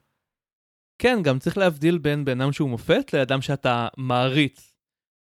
כן, 0.99 1.19
גם 1.23 1.39
צריך 1.39 1.59
להבדיל 1.59 1.99
בין 1.99 2.25
בן 2.25 2.41
אדם 2.41 2.53
שהוא 2.53 2.71
מופת 2.71 3.13
לאדם 3.13 3.43
שאתה 3.43 3.89
מעריץ. 3.97 4.75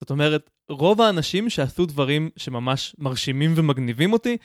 זאת 0.01 0.09
אומרת, 0.09 0.49
רוב 0.69 1.01
האנשים 1.01 1.49
שעשו 1.49 1.85
דברים 1.85 2.29
שממש 2.37 2.95
מרשימים 2.99 3.53
ומגניבים 3.55 4.13
אותי, 4.13 4.37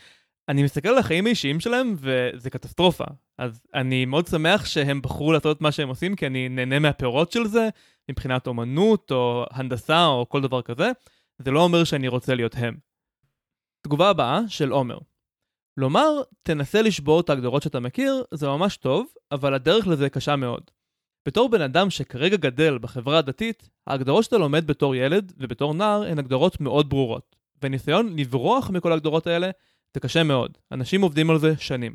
אני 0.48 0.62
מסתכל 0.62 0.88
על 0.88 0.98
החיים 0.98 1.26
האישיים 1.26 1.60
שלהם 1.60 1.94
וזה 1.96 2.50
קטסטרופה. 2.50 3.04
אז 3.38 3.66
אני 3.74 4.04
מאוד 4.04 4.26
שמח 4.26 4.64
שהם 4.64 5.02
בחרו 5.02 5.32
לעשות 5.32 5.56
את 5.56 5.62
מה 5.62 5.72
שהם 5.72 5.88
עושים, 5.88 6.16
כי 6.16 6.26
אני 6.26 6.48
נהנה 6.48 6.78
מהפירות 6.78 7.32
של 7.32 7.46
זה, 7.46 7.68
מבחינת 8.10 8.46
אומנות 8.46 9.10
או 9.10 9.44
הנדסה 9.50 10.06
או 10.06 10.28
כל 10.28 10.40
דבר 10.40 10.62
כזה. 10.62 10.90
זה 11.38 11.50
לא 11.50 11.62
אומר 11.62 11.84
שאני 11.84 12.08
רוצה 12.08 12.34
להיות 12.34 12.54
הם. 12.56 12.76
תגובה 13.82 14.10
הבאה 14.10 14.40
של 14.48 14.70
עומר. 14.70 14.98
לומר, 15.76 16.22
תנסה 16.42 16.82
לשבור 16.82 17.20
את 17.20 17.30
ההגדרות 17.30 17.62
שאתה 17.62 17.80
מכיר, 17.80 18.24
זה 18.34 18.48
ממש 18.48 18.76
טוב, 18.76 19.06
אבל 19.32 19.54
הדרך 19.54 19.86
לזה 19.86 20.10
קשה 20.10 20.36
מאוד. 20.36 20.70
בתור 21.28 21.48
בן 21.48 21.60
אדם 21.60 21.90
שכרגע 21.90 22.36
גדל 22.36 22.78
בחברה 22.78 23.18
הדתית, 23.18 23.70
ההגדרות 23.86 24.24
שאתה 24.24 24.38
לומד 24.38 24.66
בתור 24.66 24.94
ילד 24.94 25.32
ובתור 25.36 25.74
נער 25.74 26.02
הן 26.02 26.18
הגדרות 26.18 26.60
מאוד 26.60 26.88
ברורות. 26.88 27.36
וניסיון 27.62 28.18
לברוח 28.18 28.70
מכל 28.70 28.92
ההגדרות 28.92 29.26
האלה 29.26 29.50
זה 29.94 30.00
קשה 30.00 30.22
מאוד. 30.22 30.58
אנשים 30.72 31.02
עובדים 31.02 31.30
על 31.30 31.38
זה 31.38 31.56
שנים. 31.56 31.94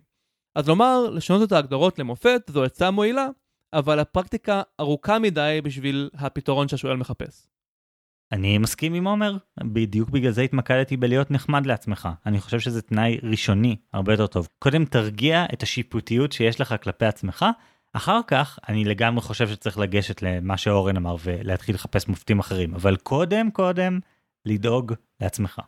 אז 0.56 0.68
לומר, 0.68 1.10
לשנות 1.10 1.48
את 1.48 1.52
ההגדרות 1.52 2.00
למופת 2.00 2.42
זו 2.50 2.64
עצה 2.64 2.92
מועילה, 2.92 3.28
אבל 3.74 4.00
הפרקטיקה 4.00 4.62
ארוכה 4.80 5.20
מדי 5.20 5.60
בשביל 5.64 6.10
הפתרון 6.14 6.68
שהשואל 6.68 6.98
מחפש. 6.98 7.48
אני 8.32 8.58
מסכים 8.58 8.94
עם 8.94 9.08
עומר, 9.08 9.38
בדיוק 9.64 10.10
בגלל 10.10 10.32
זה 10.32 10.42
התמקדתי 10.42 10.98
בלהיות 10.98 11.32
נחמד 11.32 11.66
לעצמך. 11.66 12.10
אני 12.26 12.40
חושב 12.40 12.60
שזה 12.60 12.82
תנאי 12.82 13.20
ראשוני 13.24 13.76
הרבה 13.94 14.14
יותר 14.14 14.28
טוב. 14.28 14.48
קודם 14.60 14.86
תרגיע 14.86 15.46
את 15.54 15.64
השיפוטיות 15.64 16.32
שיש 16.32 16.62
לך 16.62 16.76
כלפי 16.84 17.06
עצמך, 17.06 17.46
אחר 17.94 18.20
כך 18.28 18.60
אני 18.70 18.86
לגמרי 18.86 19.22
חושב 19.22 19.48
שצריך 19.48 19.78
לגשת 19.78 20.22
למה 20.22 20.58
שאורן 20.58 20.98
אמר 20.98 21.16
ולהתחיל 21.24 21.76
לחפש 21.76 22.08
מופתים 22.08 22.40
אחרים, 22.40 22.76
אבל 22.76 22.96
קודם 22.96 23.52
קודם 23.52 24.00
לדאוג 24.46 24.94
לעצמך. 25.22 25.62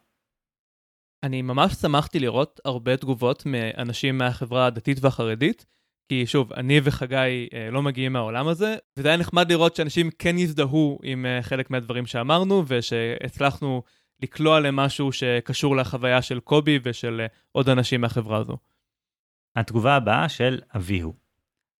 אני 1.25 1.41
ממש 1.41 1.73
שמחתי 1.73 2.19
לראות 2.19 2.59
הרבה 2.65 2.97
תגובות 2.97 3.43
מאנשים 3.45 4.17
מהחברה 4.17 4.65
הדתית 4.65 4.97
והחרדית, 5.01 5.65
כי 6.09 6.25
שוב, 6.25 6.53
אני 6.53 6.79
וחגי 6.83 7.47
אה, 7.53 7.69
לא 7.71 7.81
מגיעים 7.81 8.13
מהעולם 8.13 8.47
הזה, 8.47 8.75
וזה 8.97 9.07
היה 9.07 9.17
נחמד 9.17 9.51
לראות 9.51 9.75
שאנשים 9.75 10.09
כן 10.19 10.37
יזדהו 10.37 10.99
עם 11.03 11.25
אה, 11.25 11.41
חלק 11.41 11.69
מהדברים 11.69 12.05
שאמרנו, 12.05 12.63
ושהצלחנו 12.67 13.83
לקלוע 14.23 14.59
למשהו 14.59 15.11
שקשור 15.11 15.75
לחוויה 15.75 16.21
של 16.21 16.39
קובי 16.39 16.79
ושל 16.83 17.21
אה, 17.21 17.27
עוד 17.51 17.69
אנשים 17.69 18.01
מהחברה 18.01 18.37
הזו. 18.37 18.57
התגובה 19.55 19.95
הבאה 19.95 20.29
של 20.29 20.59
אביהו. 20.75 21.13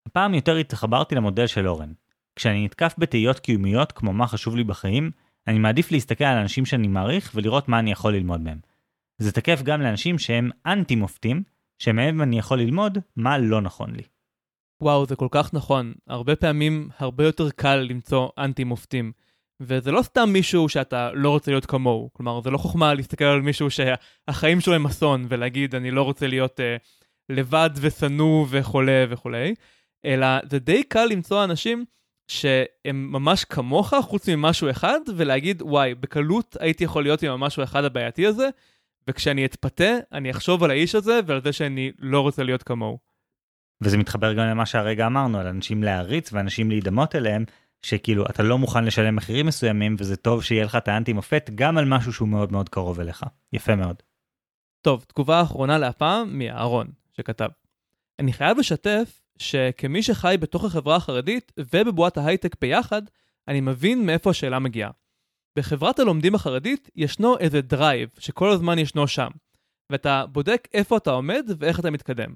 הפעם 0.07 0.33
יותר 0.33 0.55
התחברתי 0.55 1.15
למודל 1.15 1.47
של 1.47 1.67
אורן. 1.67 1.93
כשאני 2.35 2.65
נתקף 2.65 2.95
בתהיות 2.97 3.39
קיומיות 3.39 3.91
כמו 3.91 4.13
מה 4.13 4.27
חשוב 4.27 4.55
לי 4.55 4.63
בחיים, 4.63 5.11
אני 5.47 5.59
מעדיף 5.59 5.91
להסתכל 5.91 6.23
על 6.23 6.37
אנשים 6.37 6.65
שאני 6.65 6.87
מעריך 6.87 7.31
ולראות 7.35 7.69
מה 7.69 7.79
אני 7.79 7.91
יכול 7.91 8.13
ללמוד 8.13 8.41
מהם. 8.41 8.74
זה 9.17 9.31
תקף 9.31 9.61
גם 9.63 9.81
לאנשים 9.81 10.19
שהם 10.19 10.49
אנטי 10.65 10.95
מופתים, 10.95 11.43
שמהם 11.79 12.21
אני 12.21 12.39
יכול 12.39 12.59
ללמוד 12.59 12.97
מה 13.15 13.37
לא 13.37 13.61
נכון 13.61 13.95
לי. 13.95 14.03
וואו, 14.81 15.05
זה 15.05 15.15
כל 15.15 15.27
כך 15.31 15.53
נכון. 15.53 15.93
הרבה 16.07 16.35
פעמים 16.35 16.89
הרבה 16.97 17.25
יותר 17.25 17.49
קל 17.49 17.75
למצוא 17.75 18.29
אנטי 18.37 18.63
מופתים. 18.63 19.11
וזה 19.59 19.91
לא 19.91 20.01
סתם 20.01 20.29
מישהו 20.33 20.69
שאתה 20.69 21.11
לא 21.13 21.29
רוצה 21.29 21.51
להיות 21.51 21.65
כמוהו. 21.65 22.09
כלומר, 22.13 22.41
זה 22.41 22.49
לא 22.49 22.57
חוכמה 22.57 22.93
להסתכל 22.93 23.25
על 23.25 23.41
מישהו 23.41 23.67
שהחיים 23.69 24.61
שלו 24.61 24.73
הם 24.73 24.85
אסון, 24.85 25.25
ולהגיד, 25.29 25.75
אני 25.75 25.91
לא 25.91 26.01
רוצה 26.01 26.27
להיות 26.27 26.59
uh, 26.59 26.63
לבד 27.29 27.69
ושנוא 27.75 28.45
וחולה 28.49 29.05
וכולי, 29.09 29.55
אלא 30.05 30.27
זה 30.49 30.59
די 30.59 30.83
קל 30.83 31.05
למצוא 31.05 31.43
אנשים 31.43 31.85
שהם 32.27 33.11
ממש 33.11 33.43
כמוך, 33.43 33.93
חוץ 34.01 34.29
ממשהו 34.29 34.69
אחד, 34.69 34.99
ולהגיד, 35.15 35.61
וואי, 35.61 35.95
בקלות 35.95 36.57
הייתי 36.59 36.83
יכול 36.83 37.03
להיות 37.03 37.23
עם 37.23 37.31
המשהו 37.31 37.61
האחד 37.61 37.83
הבעייתי 37.83 38.27
הזה, 38.27 38.49
וכשאני 39.09 39.45
אתפתה, 39.45 39.91
אני 40.11 40.31
אחשוב 40.31 40.63
על 40.63 40.71
האיש 40.71 40.95
הזה 40.95 41.19
ועל 41.25 41.41
זה 41.41 41.53
שאני 41.53 41.91
לא 41.99 42.21
רוצה 42.21 42.43
להיות 42.43 42.63
כמוהו. 42.63 42.97
וזה 43.81 43.97
מתחבר 43.97 44.33
גם 44.33 44.45
למה 44.45 44.65
שהרגע 44.65 45.07
אמרנו, 45.07 45.39
על 45.39 45.47
אנשים 45.47 45.83
להעריץ 45.83 46.33
ואנשים 46.33 46.69
להידמות 46.69 47.15
אליהם, 47.15 47.45
שכאילו 47.81 48.25
אתה 48.25 48.43
לא 48.43 48.57
מוכן 48.57 48.83
לשלם 48.83 49.15
מחירים 49.15 49.45
מסוימים, 49.45 49.95
וזה 49.99 50.15
טוב 50.15 50.43
שיהיה 50.43 50.65
לך 50.65 50.75
את 50.75 50.87
האנטי 50.87 51.13
מופת 51.13 51.49
גם 51.55 51.77
על 51.77 51.85
משהו 51.85 52.13
שהוא 52.13 52.27
מאוד 52.27 52.51
מאוד 52.51 52.69
קרוב 52.69 52.99
אליך. 52.99 53.23
יפה 53.53 53.75
מאוד. 53.75 53.95
טוב, 54.81 55.05
תגובה 55.07 55.41
אחרונה 55.41 55.77
להפעם 55.77 56.39
מאהרון, 56.39 56.87
שכתב. 57.17 57.49
אני 58.19 58.33
חייב 58.33 58.57
לשתף 58.57 59.21
שכמי 59.37 60.03
שחי 60.03 60.35
בתוך 60.39 60.65
החברה 60.65 60.95
החרדית 60.95 61.51
ובבועת 61.57 62.17
ההייטק 62.17 62.55
ביחד, 62.61 63.01
אני 63.47 63.61
מבין 63.61 64.05
מאיפה 64.05 64.29
השאלה 64.29 64.59
מגיעה. 64.59 64.91
בחברת 65.57 65.99
הלומדים 65.99 66.35
החרדית 66.35 66.89
ישנו 66.95 67.37
איזה 67.37 67.61
drive 67.61 68.09
שכל 68.19 68.49
הזמן 68.49 68.79
ישנו 68.79 69.07
שם, 69.07 69.29
ואתה 69.91 70.25
בודק 70.25 70.67
איפה 70.73 70.97
אתה 70.97 71.11
עומד 71.11 71.45
ואיך 71.59 71.79
אתה 71.79 71.91
מתקדם. 71.91 72.33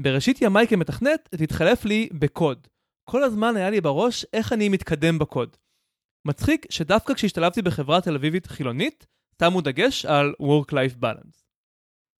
בראשית 0.00 0.42
ימיי 0.42 0.68
כמתכנת 0.68 1.28
זה 1.34 1.44
התחלף 1.44 1.84
לי 1.84 2.08
בקוד. 2.12 2.68
כל 3.10 3.22
הזמן 3.22 3.56
היה 3.56 3.70
לי 3.70 3.80
בראש 3.80 4.26
איך 4.32 4.52
אני 4.52 4.68
מתקדם 4.68 5.18
בקוד. 5.18 5.56
מצחיק 6.26 6.66
שדווקא 6.70 7.14
כשהשתלבתי 7.14 7.62
בחברה 7.62 8.00
תל 8.00 8.14
אביבית 8.14 8.46
חילונית, 8.46 9.06
שמו 9.42 9.60
דגש 9.60 10.06
על 10.06 10.34
Work-Life 10.42 11.02
Balance. 11.02 11.44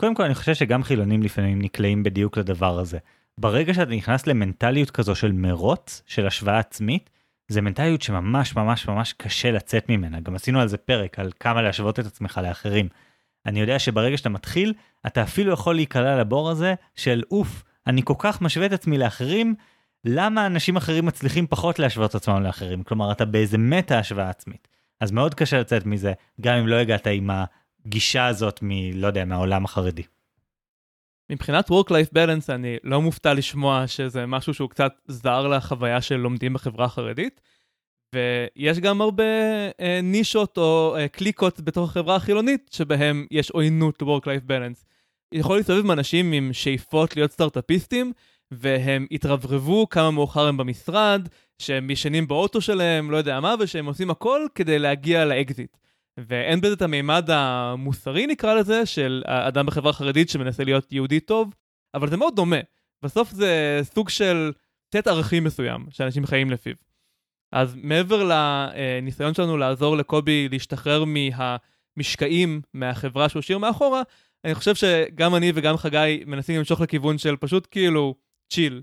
קודם 0.01 0.15
כל 0.15 0.23
אני 0.23 0.35
חושב 0.35 0.55
שגם 0.55 0.83
חילונים 0.83 1.23
לפעמים 1.23 1.63
נקלעים 1.63 2.03
בדיוק 2.03 2.39
לדבר 2.39 2.79
הזה. 2.79 2.99
ברגע 3.39 3.75
שאתה 3.75 3.91
נכנס 3.91 4.27
למנטליות 4.27 4.91
כזו 4.91 5.15
של 5.15 5.33
מרוץ, 5.33 6.03
של 6.07 6.27
השוואה 6.27 6.59
עצמית, 6.59 7.11
זה 7.51 7.61
מנטליות 7.61 8.03
שממש 8.03 8.57
ממש 8.57 8.89
ממש 8.89 9.13
קשה 9.13 9.51
לצאת 9.51 9.89
ממנה. 9.89 10.21
גם 10.21 10.35
עשינו 10.35 10.61
על 10.61 10.69
זה 10.69 10.77
פרק, 10.77 11.19
על 11.19 11.33
כמה 11.41 11.63
להשוות 11.63 12.01
את 12.01 12.07
עצמך 12.07 12.41
לאחרים. 12.43 12.89
אני 13.47 13.61
יודע 13.61 13.79
שברגע 13.79 14.17
שאתה 14.17 14.29
מתחיל, 14.29 14.73
אתה 15.07 15.23
אפילו 15.23 15.53
יכול 15.53 15.75
להיקלע 15.75 16.21
לבור 16.21 16.51
הזה 16.51 16.75
של 16.97 17.23
אוף, 17.31 17.65
אני 17.87 18.03
כל 18.05 18.15
כך 18.19 18.43
משווה 18.43 18.67
את 18.67 18.73
עצמי 18.73 18.99
לאחרים, 18.99 19.55
למה 20.05 20.47
אנשים 20.47 20.77
אחרים 20.77 21.07
מצליחים 21.07 21.47
פחות 21.47 21.79
להשוות 21.79 22.11
את 22.11 22.15
עצמם 22.15 22.43
לאחרים? 22.43 22.83
כלומר, 22.83 23.13
אתה 23.13 23.25
באיזה 23.25 23.59
מטה 23.59 23.99
השוואה 23.99 24.31
עצמית. 24.31 24.69
אז 25.01 25.11
מאוד 25.11 25.35
קשה 25.35 25.61
לצאת 25.61 25.87
מזה, 25.87 26.13
גם 26.41 26.57
אם 26.57 26.67
לא 26.67 26.77
הגעת 26.77 27.07
עם 27.07 27.31
הגישה 27.87 28.27
הזאת 28.27 28.61
מ... 28.63 28.71
לא 28.95 29.07
יודע, 29.07 29.25
מהעולם 29.25 29.65
החרדי. 29.65 30.03
מבחינת 31.31 31.71
Work-Life 31.71 32.15
Balance 32.15 32.53
אני 32.55 32.77
לא 32.85 33.03
מופתע 33.03 33.35
לשמוע 33.35 33.87
שזה 33.87 34.27
משהו 34.27 34.55
שהוא 34.55 34.71
קצת 34.71 34.93
זר 35.07 35.47
לחוויה 35.47 36.01
של 36.01 36.17
לומדים 36.17 36.53
בחברה 36.53 36.85
החרדית. 36.85 37.41
ויש 38.15 38.79
גם 38.79 39.01
הרבה 39.01 39.25
אה, 39.81 40.01
נישות 40.03 40.59
או 40.59 40.97
אה, 40.99 41.09
קליקות 41.09 41.61
בתוך 41.61 41.91
החברה 41.91 42.17
החילונית 42.17 42.71
שבהם 42.73 43.27
יש 43.31 43.51
עוינות 43.51 44.03
ל-Work-Life 44.03 44.49
Balance. 44.49 44.85
יכול 45.35 45.57
להסתובב 45.57 45.85
עם 45.85 45.91
אנשים 45.91 46.33
עם 46.33 46.53
שאיפות 46.53 47.17
להיות 47.17 47.31
סטארט-אפיסטים, 47.31 48.13
והם 48.51 49.07
התרברבו 49.11 49.89
כמה 49.89 50.11
מאוחר 50.11 50.47
הם 50.47 50.57
במשרד, 50.57 51.29
שהם 51.59 51.91
ישנים 51.91 52.29
באוטו 52.29 52.61
שלהם, 52.61 53.11
לא 53.11 53.17
יודע 53.17 53.41
מה, 53.41 53.55
ושהם 53.61 53.87
עושים 53.87 54.11
הכל 54.11 54.47
כדי 54.55 54.79
להגיע 54.79 55.25
לאקזיט. 55.25 55.77
ואין 56.27 56.61
בזה 56.61 56.73
את 56.73 56.83
המימד 56.83 57.31
המוסרי 57.31 58.27
נקרא 58.27 58.55
לזה, 58.55 58.87
של 58.87 59.23
האדם 59.27 59.67
בחברה 59.67 59.93
חרדית 59.93 60.29
שמנסה 60.29 60.65
להיות 60.65 60.93
יהודי 60.93 61.21
טוב, 61.21 61.55
אבל 61.95 62.11
זה 62.11 62.17
מאוד 62.17 62.37
דומה. 62.37 62.61
בסוף 63.03 63.31
זה 63.31 63.81
סוג 63.83 64.09
של 64.09 64.53
סט 64.95 65.07
ערכים 65.07 65.45
מסוים, 65.45 65.87
שאנשים 65.91 66.27
חיים 66.27 66.51
לפיו. 66.51 66.75
אז 67.53 67.75
מעבר 67.75 68.29
לניסיון 68.29 69.35
שלנו 69.35 69.57
לעזור 69.57 69.97
לקובי 69.97 70.49
להשתחרר 70.49 71.05
מהמשקעים 71.05 72.61
מהחברה 72.75 73.29
שהוא 73.29 73.41
השאיר 73.41 73.59
מאחורה, 73.59 74.03
אני 74.45 74.55
חושב 74.55 74.75
שגם 74.75 75.35
אני 75.35 75.53
וגם 75.55 75.77
חגי 75.77 76.25
מנסים 76.27 76.59
למשוך 76.59 76.81
לכיוון 76.81 77.19
של 77.19 77.37
פשוט 77.37 77.69
כאילו 77.71 78.15
צ'יל. 78.53 78.83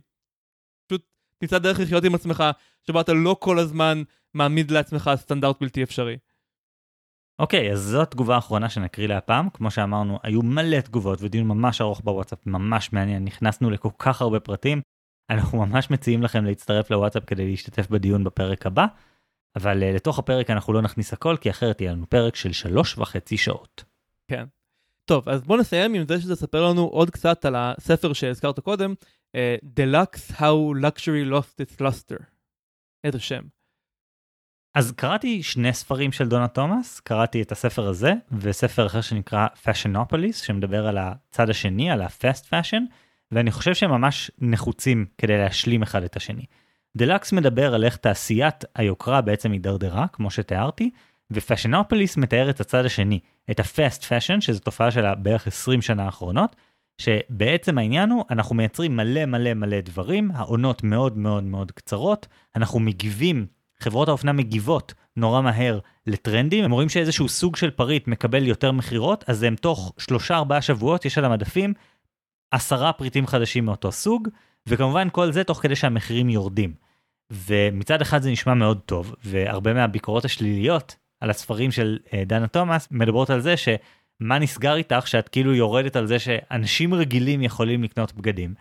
פשוט 0.87 1.05
תמצא 1.39 1.57
דרך 1.57 1.79
לחיות 1.79 2.03
עם 2.03 2.15
עצמך, 2.15 2.43
שבה 2.87 3.01
אתה 3.01 3.13
לא 3.13 3.37
כל 3.39 3.59
הזמן 3.59 4.03
מעמיד 4.33 4.71
לעצמך 4.71 5.11
סטנדרט 5.15 5.61
בלתי 5.61 5.83
אפשרי. 5.83 6.17
אוקיי, 7.39 7.69
okay, 7.69 7.73
אז 7.73 7.79
זו 7.79 8.01
התגובה 8.01 8.35
האחרונה 8.35 8.69
שנקריא 8.69 9.07
להפעם. 9.07 9.49
כמו 9.49 9.71
שאמרנו, 9.71 10.19
היו 10.23 10.41
מלא 10.41 10.79
תגובות 10.79 11.19
ודיון 11.21 11.47
ממש 11.47 11.81
ארוך 11.81 12.01
בוואטסאפ, 12.03 12.45
ממש 12.45 12.93
מעניין, 12.93 13.23
נכנסנו 13.23 13.69
לכל 13.69 13.89
כך 13.99 14.21
הרבה 14.21 14.39
פרטים. 14.39 14.81
אנחנו 15.29 15.65
ממש 15.65 15.89
מציעים 15.91 16.23
לכם 16.23 16.45
להצטרף 16.45 16.91
לוואטסאפ 16.91 17.25
כדי 17.25 17.49
להשתתף 17.49 17.89
בדיון 17.89 18.23
בפרק 18.23 18.65
הבא, 18.65 18.85
אבל 19.55 19.83
uh, 19.83 19.95
לתוך 19.95 20.19
הפרק 20.19 20.49
אנחנו 20.49 20.73
לא 20.73 20.81
נכניס 20.81 21.13
הכל, 21.13 21.35
כי 21.41 21.49
אחרת 21.49 21.81
יהיה 21.81 21.91
לנו 21.91 22.09
פרק 22.09 22.35
של 22.35 22.51
שלוש 22.51 22.97
וחצי 22.97 23.37
שעות. 23.37 23.83
כן. 24.27 24.45
טוב, 25.05 25.29
אז 25.29 25.41
בוא 25.41 25.57
נסיים 25.57 25.93
עם 25.93 26.07
זה 26.07 26.21
שתספר 26.21 26.69
לנו 26.69 26.85
עוד 26.85 27.09
קצת 27.09 27.45
על 27.45 27.55
הספר 27.57 28.13
שהזכרת 28.13 28.59
קודם, 28.59 28.93
uh, 29.35 29.65
Deluxe 29.79 30.31
How 30.31 30.81
Luxury 30.81 31.31
Lost 31.31 31.61
Its 31.61 31.81
Luster. 31.81 32.23
איזה 33.03 33.19
שם. 33.19 33.41
אז 34.77 34.91
קראתי 34.91 35.43
שני 35.43 35.73
ספרים 35.73 36.11
של 36.11 36.27
דונה 36.27 36.47
תומאס, 36.47 36.99
קראתי 36.99 37.41
את 37.41 37.51
הספר 37.51 37.87
הזה 37.87 38.13
וספר 38.31 38.85
אחר 38.85 39.01
שנקרא 39.01 39.47
Fashionopolis 39.63 40.33
שמדבר 40.33 40.87
על 40.87 40.97
הצד 40.97 41.49
השני, 41.49 41.91
על 41.91 42.01
ה-Fast 42.01 42.43
Fashion, 42.43 42.81
ואני 43.31 43.51
חושב 43.51 43.73
שהם 43.73 43.91
ממש 43.91 44.31
נחוצים 44.39 45.05
כדי 45.17 45.37
להשלים 45.37 45.81
אחד 45.83 46.03
את 46.03 46.15
השני. 46.15 46.45
דלקס 46.97 47.33
מדבר 47.33 47.73
על 47.73 47.83
איך 47.83 47.95
תעשיית 47.95 48.65
היוקרה 48.75 49.21
בעצם 49.21 49.51
הידרדרה, 49.51 50.05
כמו 50.13 50.31
שתיארתי, 50.31 50.89
ופאשנופוליס 51.31 52.17
מתאר 52.17 52.49
את 52.49 52.59
הצד 52.59 52.85
השני, 52.85 53.19
את 53.51 53.59
ה-Fast 53.59 54.01
Fashion, 54.01 54.41
שזו 54.41 54.59
תופעה 54.59 54.91
של 54.91 55.13
בערך 55.15 55.47
20 55.47 55.81
שנה 55.81 56.05
האחרונות, 56.05 56.55
שבעצם 56.97 57.77
העניין 57.77 58.09
הוא, 58.09 58.23
אנחנו 58.29 58.55
מייצרים 58.55 58.95
מלא 58.95 59.25
מלא 59.25 59.53
מלא 59.53 59.81
דברים, 59.81 60.31
העונות 60.33 60.83
מאוד 60.83 61.17
מאוד 61.17 61.43
מאוד 61.43 61.71
קצרות, 61.71 62.27
אנחנו 62.55 62.79
מגיבים 62.79 63.56
חברות 63.79 64.07
האופנה 64.07 64.33
מגיבות 64.33 64.93
נורא 65.15 65.41
מהר 65.41 65.79
לטרנדים, 66.07 66.63
הם 66.63 66.71
רואים 66.71 66.89
שאיזשהו 66.89 67.29
סוג 67.29 67.55
של 67.55 67.69
פריט 67.69 68.07
מקבל 68.07 68.47
יותר 68.47 68.71
מכירות, 68.71 69.23
אז 69.27 69.43
הם 69.43 69.55
תוך 69.55 69.93
שלושה 69.97 70.35
ארבעה 70.35 70.61
שבועות 70.61 71.05
יש 71.05 71.17
על 71.17 71.25
המדפים 71.25 71.73
עשרה 72.51 72.93
פריטים 72.93 73.27
חדשים 73.27 73.65
מאותו 73.65 73.91
סוג, 73.91 74.27
וכמובן 74.67 75.07
כל 75.11 75.31
זה 75.31 75.43
תוך 75.43 75.61
כדי 75.61 75.75
שהמחירים 75.75 76.29
יורדים. 76.29 76.73
ומצד 77.31 78.01
אחד 78.01 78.21
זה 78.21 78.31
נשמע 78.31 78.53
מאוד 78.53 78.79
טוב, 78.85 79.15
והרבה 79.23 79.73
מהביקורות 79.73 80.25
השליליות 80.25 80.95
על 81.19 81.29
הספרים 81.29 81.71
של 81.71 81.99
uh, 82.05 82.11
דנה 82.25 82.47
תומאס 82.47 82.87
מדברות 82.91 83.29
על 83.29 83.41
זה 83.41 83.55
שמה 83.57 84.39
נסגר 84.39 84.75
איתך 84.75 85.07
שאת 85.07 85.29
כאילו 85.29 85.55
יורדת 85.55 85.95
על 85.95 86.07
זה 86.07 86.19
שאנשים 86.19 86.93
רגילים 86.93 87.41
יכולים 87.41 87.83
לקנות 87.83 88.13
בגדים. 88.13 88.53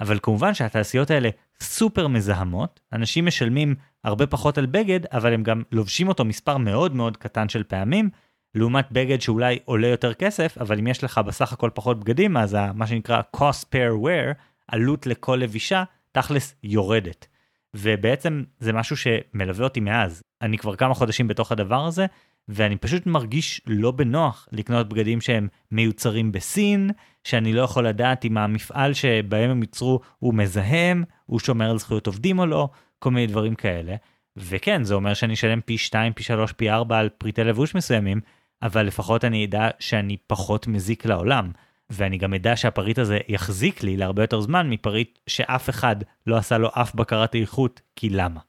אבל 0.00 0.18
כמובן 0.22 0.54
שהתעשיות 0.54 1.10
האלה 1.10 1.28
סופר 1.60 2.08
מזהמות, 2.08 2.80
אנשים 2.92 3.26
משלמים 3.26 3.74
הרבה 4.04 4.26
פחות 4.26 4.58
על 4.58 4.66
בגד, 4.66 5.00
אבל 5.12 5.32
הם 5.32 5.42
גם 5.42 5.62
לובשים 5.72 6.08
אותו 6.08 6.24
מספר 6.24 6.56
מאוד 6.56 6.94
מאוד 6.94 7.16
קטן 7.16 7.48
של 7.48 7.62
פעמים, 7.62 8.10
לעומת 8.54 8.92
בגד 8.92 9.20
שאולי 9.20 9.58
עולה 9.64 9.88
יותר 9.88 10.14
כסף, 10.14 10.58
אבל 10.60 10.78
אם 10.78 10.86
יש 10.86 11.04
לך 11.04 11.18
בסך 11.18 11.52
הכל 11.52 11.70
פחות 11.74 12.00
בגדים, 12.00 12.36
אז 12.36 12.56
מה 12.74 12.86
שנקרא 12.86 13.20
cost 13.36 13.64
per 13.74 14.04
wear, 14.04 14.34
עלות 14.68 15.06
לכל 15.06 15.38
לבישה, 15.42 15.84
תכלס 16.12 16.54
יורדת. 16.62 17.26
ובעצם 17.74 18.44
זה 18.58 18.72
משהו 18.72 18.96
שמלווה 18.96 19.64
אותי 19.64 19.80
מאז. 19.80 20.22
אני 20.42 20.58
כבר 20.58 20.76
כמה 20.76 20.94
חודשים 20.94 21.28
בתוך 21.28 21.52
הדבר 21.52 21.84
הזה, 21.84 22.06
ואני 22.48 22.76
פשוט 22.76 23.06
מרגיש 23.06 23.60
לא 23.66 23.90
בנוח 23.90 24.48
לקנות 24.52 24.88
בגדים 24.88 25.20
שהם 25.20 25.48
מיוצרים 25.72 26.32
בסין, 26.32 26.90
שאני 27.24 27.52
לא 27.52 27.62
יכול 27.62 27.88
לדעת 27.88 28.24
אם 28.24 28.38
המפעל 28.38 28.92
שבהם 28.92 29.50
הם 29.50 29.62
ייצרו 29.62 30.00
הוא 30.18 30.34
מזהם, 30.34 31.04
הוא 31.26 31.40
שומר 31.40 31.70
על 31.70 31.78
זכויות 31.78 32.06
עובדים 32.06 32.38
או 32.38 32.46
לא, 32.46 32.68
כל 32.98 33.10
מיני 33.10 33.26
דברים 33.26 33.54
כאלה. 33.54 33.96
וכן, 34.36 34.84
זה 34.84 34.94
אומר 34.94 35.14
שאני 35.14 35.34
אשלם 35.34 35.60
פי 35.60 35.78
2, 35.78 36.12
פי 36.12 36.22
3, 36.22 36.52
פי 36.52 36.70
4 36.70 36.98
על 36.98 37.08
פריטי 37.08 37.44
לבוש 37.44 37.74
מסוימים, 37.74 38.20
אבל 38.62 38.86
לפחות 38.86 39.24
אני 39.24 39.44
אדע 39.44 39.68
שאני 39.78 40.16
פחות 40.26 40.66
מזיק 40.66 41.06
לעולם. 41.06 41.50
ואני 41.90 42.18
גם 42.18 42.34
אדע 42.34 42.56
שהפריט 42.56 42.98
הזה 42.98 43.18
יחזיק 43.28 43.82
לי 43.82 43.96
להרבה 43.96 44.22
יותר 44.22 44.40
זמן 44.40 44.70
מפריט 44.70 45.18
שאף 45.26 45.70
אחד 45.70 45.96
לא 46.26 46.36
עשה 46.36 46.58
לו 46.58 46.68
אף 46.74 46.94
בקרת 46.94 47.34
איכות, 47.34 47.80
כי 47.96 48.10
למה? 48.10 48.40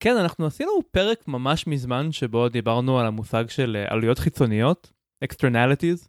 כן, 0.00 0.16
אנחנו 0.16 0.46
עשינו 0.46 0.70
פרק 0.90 1.28
ממש 1.28 1.66
מזמן 1.66 2.12
שבו 2.12 2.48
דיברנו 2.48 2.98
על 3.00 3.06
המושג 3.06 3.48
של 3.48 3.76
אה, 3.76 3.92
עלויות 3.92 4.18
חיצוניות, 4.18 4.92
externalities, 5.24 6.08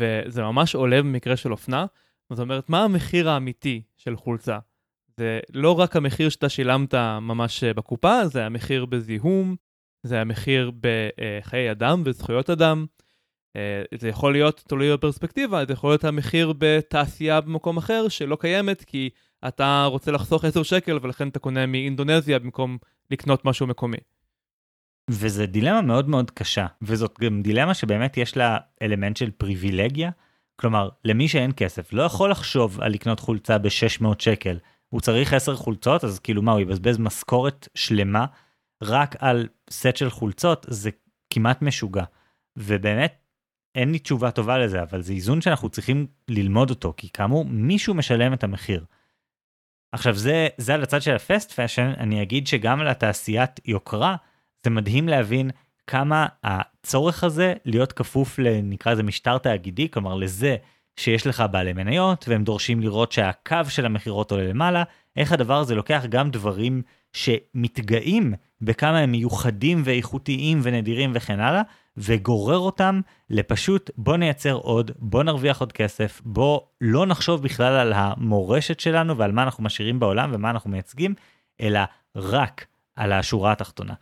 וזה 0.00 0.42
ממש 0.42 0.74
עולה 0.74 1.02
במקרה 1.02 1.36
של 1.36 1.52
אופנה. 1.52 1.86
זאת 2.30 2.38
אומרת, 2.38 2.68
מה 2.68 2.84
המחיר 2.84 3.30
האמיתי 3.30 3.82
של 3.96 4.16
חולצה? 4.16 4.58
זה 5.16 5.40
לא 5.52 5.80
רק 5.80 5.96
המחיר 5.96 6.28
שאתה 6.28 6.48
שילמת 6.48 6.94
ממש 7.20 7.64
אה, 7.64 7.74
בקופה, 7.74 8.26
זה 8.26 8.46
המחיר 8.46 8.84
בזיהום, 8.84 9.56
זה 10.02 10.20
המחיר 10.20 10.72
בחיי 10.80 11.70
אדם 11.70 12.02
וזכויות 12.06 12.50
אדם. 12.50 12.86
אה, 13.56 13.82
זה 13.98 14.08
יכול 14.08 14.32
להיות, 14.32 14.62
תלוי 14.68 14.92
בפרספקטיבה, 14.92 15.64
זה 15.66 15.72
יכול 15.72 15.90
להיות 15.90 16.04
המחיר 16.04 16.52
בתעשייה 16.58 17.40
במקום 17.40 17.76
אחר 17.76 18.08
שלא 18.08 18.36
קיימת 18.36 18.84
כי 18.84 19.10
אתה 19.48 19.84
רוצה 19.90 20.10
לחסוך 20.10 20.44
10 20.44 20.62
שקל 20.62 20.98
ולכן 21.02 21.28
אתה 21.28 21.38
קונה 21.38 21.66
מאינדונזיה 21.66 22.38
במקום 22.38 22.78
לקנות 23.10 23.44
משהו 23.44 23.66
מקומי. 23.66 23.96
וזה 25.10 25.46
דילמה 25.46 25.82
מאוד 25.82 26.08
מאוד 26.08 26.30
קשה, 26.30 26.66
וזאת 26.82 27.18
גם 27.20 27.42
דילמה 27.42 27.74
שבאמת 27.74 28.16
יש 28.16 28.36
לה 28.36 28.58
אלמנט 28.82 29.16
של 29.16 29.30
פריבילגיה. 29.30 30.10
כלומר, 30.56 30.88
למי 31.04 31.28
שאין 31.28 31.50
כסף 31.56 31.92
לא 31.92 32.02
יכול 32.02 32.30
לחשוב 32.30 32.80
על 32.80 32.92
לקנות 32.92 33.20
חולצה 33.20 33.58
ב-600 33.58 34.06
שקל. 34.18 34.58
הוא 34.94 35.00
צריך 35.00 35.32
10 35.32 35.56
חולצות, 35.56 36.04
אז 36.04 36.18
כאילו 36.18 36.42
מה, 36.42 36.52
הוא 36.52 36.60
יבזבז 36.60 36.98
משכורת 36.98 37.68
שלמה 37.74 38.26
רק 38.82 39.16
על 39.18 39.48
סט 39.70 39.96
של 39.96 40.10
חולצות? 40.10 40.66
זה 40.68 40.90
כמעט 41.30 41.62
משוגע. 41.62 42.04
ובאמת, 42.56 43.16
אין 43.74 43.92
לי 43.92 43.98
תשובה 43.98 44.30
טובה 44.30 44.58
לזה, 44.58 44.82
אבל 44.82 45.02
זה 45.02 45.12
איזון 45.12 45.40
שאנחנו 45.40 45.68
צריכים 45.68 46.06
ללמוד 46.28 46.70
אותו, 46.70 46.94
כי 46.96 47.08
כאמור, 47.08 47.44
מישהו 47.44 47.94
משלם 47.94 48.32
את 48.32 48.44
המחיר. 48.44 48.84
עכשיו 49.92 50.14
זה, 50.14 50.48
זה 50.58 50.74
על 50.74 50.82
הצד 50.82 51.02
של 51.02 51.14
ה 51.14 51.22
fast 51.22 51.52
fashion, 51.52 51.92
אני 51.96 52.22
אגיד 52.22 52.46
שגם 52.46 52.82
לתעשיית 52.82 53.60
יוקרה, 53.64 54.16
זה 54.64 54.70
מדהים 54.70 55.08
להבין 55.08 55.50
כמה 55.86 56.26
הצורך 56.44 57.24
הזה 57.24 57.54
להיות 57.64 57.92
כפוף 57.92 58.38
לנקרא 58.38 58.92
לזה 58.92 59.02
משטר 59.02 59.38
תאגידי, 59.38 59.90
כלומר 59.90 60.14
לזה 60.14 60.56
שיש 60.96 61.26
לך 61.26 61.44
בעלי 61.50 61.72
מניות 61.72 62.24
והם 62.28 62.44
דורשים 62.44 62.80
לראות 62.80 63.12
שהקו 63.12 63.64
של 63.68 63.86
המכירות 63.86 64.30
עולה 64.30 64.44
למעלה, 64.44 64.82
איך 65.16 65.32
הדבר 65.32 65.58
הזה 65.58 65.74
לוקח 65.74 66.04
גם 66.08 66.30
דברים 66.30 66.82
שמתגאים 67.12 68.34
בכמה 68.60 68.98
הם 68.98 69.10
מיוחדים 69.10 69.82
ואיכותיים 69.84 70.60
ונדירים 70.62 71.12
וכן 71.14 71.40
הלאה, 71.40 71.62
וגורר 71.96 72.58
אותם 72.58 73.00
לפשוט 73.30 73.90
בוא 73.96 74.16
נייצר 74.16 74.52
עוד, 74.52 74.90
בוא 74.98 75.22
נרוויח 75.22 75.60
עוד 75.60 75.72
כסף, 75.72 76.20
בוא 76.24 76.60
לא 76.80 77.06
נחשוב 77.06 77.42
בכלל 77.42 77.72
על 77.72 77.92
המורשת 77.96 78.80
שלנו 78.80 79.16
ועל 79.16 79.32
מה 79.32 79.42
אנחנו 79.42 79.64
משאירים 79.64 80.00
בעולם 80.00 80.30
ומה 80.34 80.50
אנחנו 80.50 80.70
מייצגים, 80.70 81.14
אלא 81.60 81.80
רק 82.16 82.66
על 82.96 83.12
השורה 83.12 83.52
התחתונה. 83.52 83.94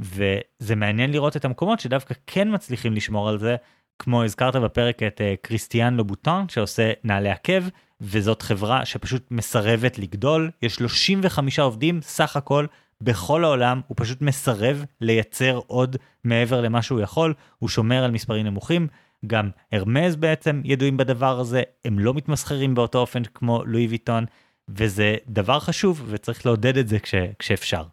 וזה 0.00 0.76
מעניין 0.76 1.12
לראות 1.12 1.36
את 1.36 1.44
המקומות 1.44 1.80
שדווקא 1.80 2.14
כן 2.26 2.54
מצליחים 2.54 2.94
לשמור 2.94 3.28
על 3.28 3.38
זה, 3.38 3.56
כמו 4.02 4.24
הזכרת 4.24 4.56
בפרק 4.56 5.02
את 5.02 5.20
uh, 5.20 5.24
קריסטיאן 5.42 5.94
לובוטון 5.94 6.48
שעושה 6.48 6.92
נעלי 7.04 7.30
עקב, 7.30 7.62
וזאת 8.00 8.42
חברה 8.42 8.84
שפשוט 8.84 9.22
מסרבת 9.30 9.98
לגדול, 9.98 10.50
יש 10.62 10.74
35 10.74 11.58
עובדים 11.58 12.00
סך 12.02 12.36
הכל 12.36 12.66
בכל 13.00 13.44
העולם, 13.44 13.80
הוא 13.86 13.96
פשוט 13.98 14.22
מסרב 14.22 14.84
לייצר 15.00 15.60
עוד 15.66 15.96
מעבר 16.24 16.60
למה 16.60 16.82
שהוא 16.82 17.00
יכול, 17.00 17.34
הוא 17.58 17.68
שומר 17.68 18.04
על 18.04 18.10
מספרים 18.10 18.46
נמוכים. 18.46 18.88
גם 19.26 19.50
הרמז 19.72 20.16
בעצם 20.16 20.62
ידועים 20.64 20.96
בדבר 20.96 21.40
הזה, 21.40 21.62
הם 21.84 21.98
לא 21.98 22.14
מתמסחרים 22.14 22.74
באותו 22.74 22.98
אופן 22.98 23.24
כמו 23.24 23.64
לואי 23.64 23.86
ויטון, 23.86 24.24
וזה 24.68 25.16
דבר 25.28 25.60
חשוב 25.60 26.04
וצריך 26.06 26.46
לעודד 26.46 26.76
את 26.76 26.88
זה 26.88 26.98
כש, 26.98 27.14
כשאפשר. 27.38 27.84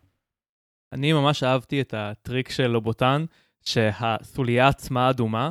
אני 0.94 1.14
ממש 1.14 1.44
אהבתי 1.44 1.82
את 1.82 1.94
הטריק 1.98 2.50
של 2.50 2.68
לובוטן, 2.68 3.26
שהסוליה 3.64 4.68
עצמה 4.68 5.10
אדומה, 5.10 5.50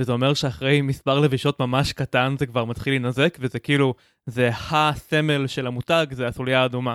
וזה 0.00 0.12
אומר 0.12 0.34
שאחרי 0.34 0.80
מספר 0.80 1.20
לבישות 1.20 1.60
ממש 1.60 1.92
קטן 1.92 2.34
זה 2.38 2.46
כבר 2.46 2.64
מתחיל 2.64 2.92
להינזק, 2.92 3.38
וזה 3.40 3.58
כאילו, 3.58 3.94
זה 4.26 4.50
הסמל 4.70 5.46
של 5.46 5.66
המותג, 5.66 6.06
זה 6.10 6.26
הסוליה 6.26 6.62
האדומה. 6.62 6.94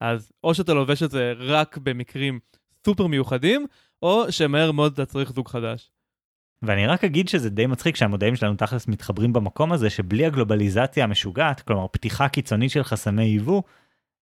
אז 0.00 0.32
או 0.44 0.54
שאתה 0.54 0.74
לובש 0.74 1.02
את 1.02 1.10
זה 1.10 1.32
רק 1.38 1.78
במקרים 1.78 2.38
סופר 2.86 3.06
מיוחדים, 3.06 3.66
או 4.02 4.32
שמהר 4.32 4.72
מאוד 4.72 4.92
אתה 4.92 5.06
צריך 5.06 5.32
זוג 5.32 5.48
חדש. 5.48 5.90
ואני 6.62 6.86
רק 6.86 7.04
אגיד 7.04 7.28
שזה 7.28 7.50
די 7.50 7.66
מצחיק 7.66 7.96
שהמודעים 7.96 8.36
שלנו 8.36 8.56
תכלס 8.56 8.88
מתחברים 8.88 9.32
במקום 9.32 9.72
הזה 9.72 9.90
שבלי 9.90 10.26
הגלובליזציה 10.26 11.04
המשוגעת, 11.04 11.60
כלומר 11.60 11.86
פתיחה 11.88 12.28
קיצונית 12.28 12.70
של 12.70 12.82
חסמי 12.82 13.24
ייבוא, 13.24 13.62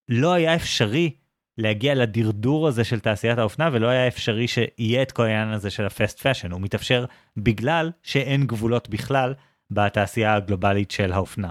לא 0.09 0.33
היה 0.33 0.55
אפשרי 0.55 1.11
להגיע 1.59 1.95
לדרדור 1.95 2.69
הזה 2.69 2.85
של 2.85 3.01
תעשיית 3.01 3.39
האופנה 3.39 3.71
ולא 3.73 3.87
היה 3.87 4.09
אפשרי 4.09 4.49
שיהיה 4.49 5.03
את 5.03 5.13
כל 5.13 5.23
העניין 5.23 5.49
הזה 5.49 5.71
של 5.71 5.87
ה 5.87 5.93
fast 5.93 6.20
fashion, 6.20 6.53
הוא 6.53 6.61
מתאפשר 6.61 7.05
בגלל 7.37 7.91
שאין 8.03 8.47
גבולות 8.47 8.89
בכלל 8.89 9.35
בתעשייה 9.71 10.35
הגלובלית 10.35 10.91
של 10.91 11.13
האופנה. 11.13 11.49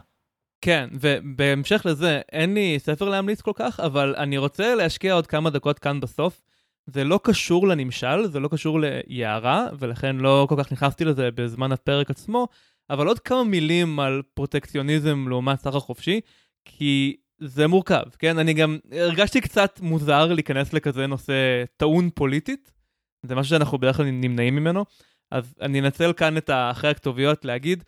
כן, 0.61 0.89
ובהמשך 0.91 1.81
לזה, 1.85 2.21
אין 2.31 2.53
לי 2.53 2.79
ספר 2.79 3.09
להמליץ 3.09 3.41
כל 3.41 3.51
כך, 3.55 3.79
אבל 3.79 4.15
אני 4.17 4.37
רוצה 4.37 4.75
להשקיע 4.75 5.13
עוד 5.13 5.27
כמה 5.27 5.49
דקות 5.49 5.79
כאן 5.79 5.99
בסוף. 5.99 6.41
זה 6.85 7.03
לא 7.03 7.19
קשור 7.23 7.67
לנמשל, 7.67 8.25
זה 8.27 8.39
לא 8.39 8.47
קשור 8.47 8.79
ליערה, 8.79 9.67
ולכן 9.79 10.15
לא 10.15 10.45
כל 10.49 10.55
כך 10.57 10.71
נכנסתי 10.71 11.05
לזה 11.05 11.29
בזמן 11.35 11.71
הפרק 11.71 12.09
עצמו, 12.09 12.47
אבל 12.89 13.07
עוד 13.07 13.19
כמה 13.19 13.43
מילים 13.43 13.99
על 13.99 14.21
פרוטקציוניזם 14.33 15.25
לעומת 15.29 15.59
סחר 15.59 15.79
חופשי, 15.79 16.21
כי 16.65 17.15
זה 17.43 17.67
מורכב, 17.67 18.03
כן? 18.19 18.39
אני 18.39 18.53
גם 18.53 18.77
הרגשתי 18.91 19.41
קצת 19.41 19.79
מוזר 19.81 20.33
להיכנס 20.33 20.73
לכזה 20.73 21.07
נושא 21.07 21.63
טעון 21.77 22.09
פוליטית, 22.09 22.71
זה 23.25 23.35
משהו 23.35 23.49
שאנחנו 23.49 23.77
בדרך 23.77 23.97
כלל 23.97 24.05
נמנעים 24.05 24.55
ממנו, 24.55 24.85
אז 25.31 25.55
אני 25.61 25.79
אנצל 25.79 26.13
כאן 26.13 26.37
את 26.37 26.49
אחרי 26.53 26.89
הכתוביות 26.89 27.45
להגיד, 27.45 27.83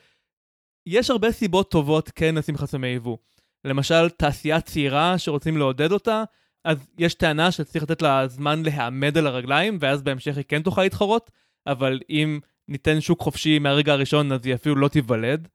יש 0.87 1.09
הרבה 1.09 1.31
סיבות 1.31 1.71
טובות 1.71 2.09
כן 2.15 2.35
לשים 2.35 2.57
חסמי 2.57 2.87
יבוא. 2.87 3.17
למשל, 3.65 4.09
תעשייה 4.09 4.61
צעירה 4.61 5.17
שרוצים 5.17 5.57
לעודד 5.57 5.91
אותה, 5.91 6.23
אז 6.65 6.87
יש 6.97 7.13
טענה 7.13 7.51
שצריך 7.51 7.83
לתת 7.83 8.01
לה 8.01 8.27
זמן 8.27 8.63
להעמד 8.63 9.17
על 9.17 9.27
הרגליים, 9.27 9.77
ואז 9.79 10.01
בהמשך 10.01 10.37
היא 10.37 10.45
כן 10.47 10.61
תוכל 10.61 10.83
להתחרות, 10.83 11.31
אבל 11.67 11.99
אם 12.09 12.39
ניתן 12.67 13.01
שוק 13.01 13.21
חופשי 13.21 13.59
מהרגע 13.59 13.93
הראשון, 13.93 14.31
אז 14.31 14.45
היא 14.45 14.55
אפילו 14.55 14.75
לא 14.75 14.87
תיוולד. 14.87 15.47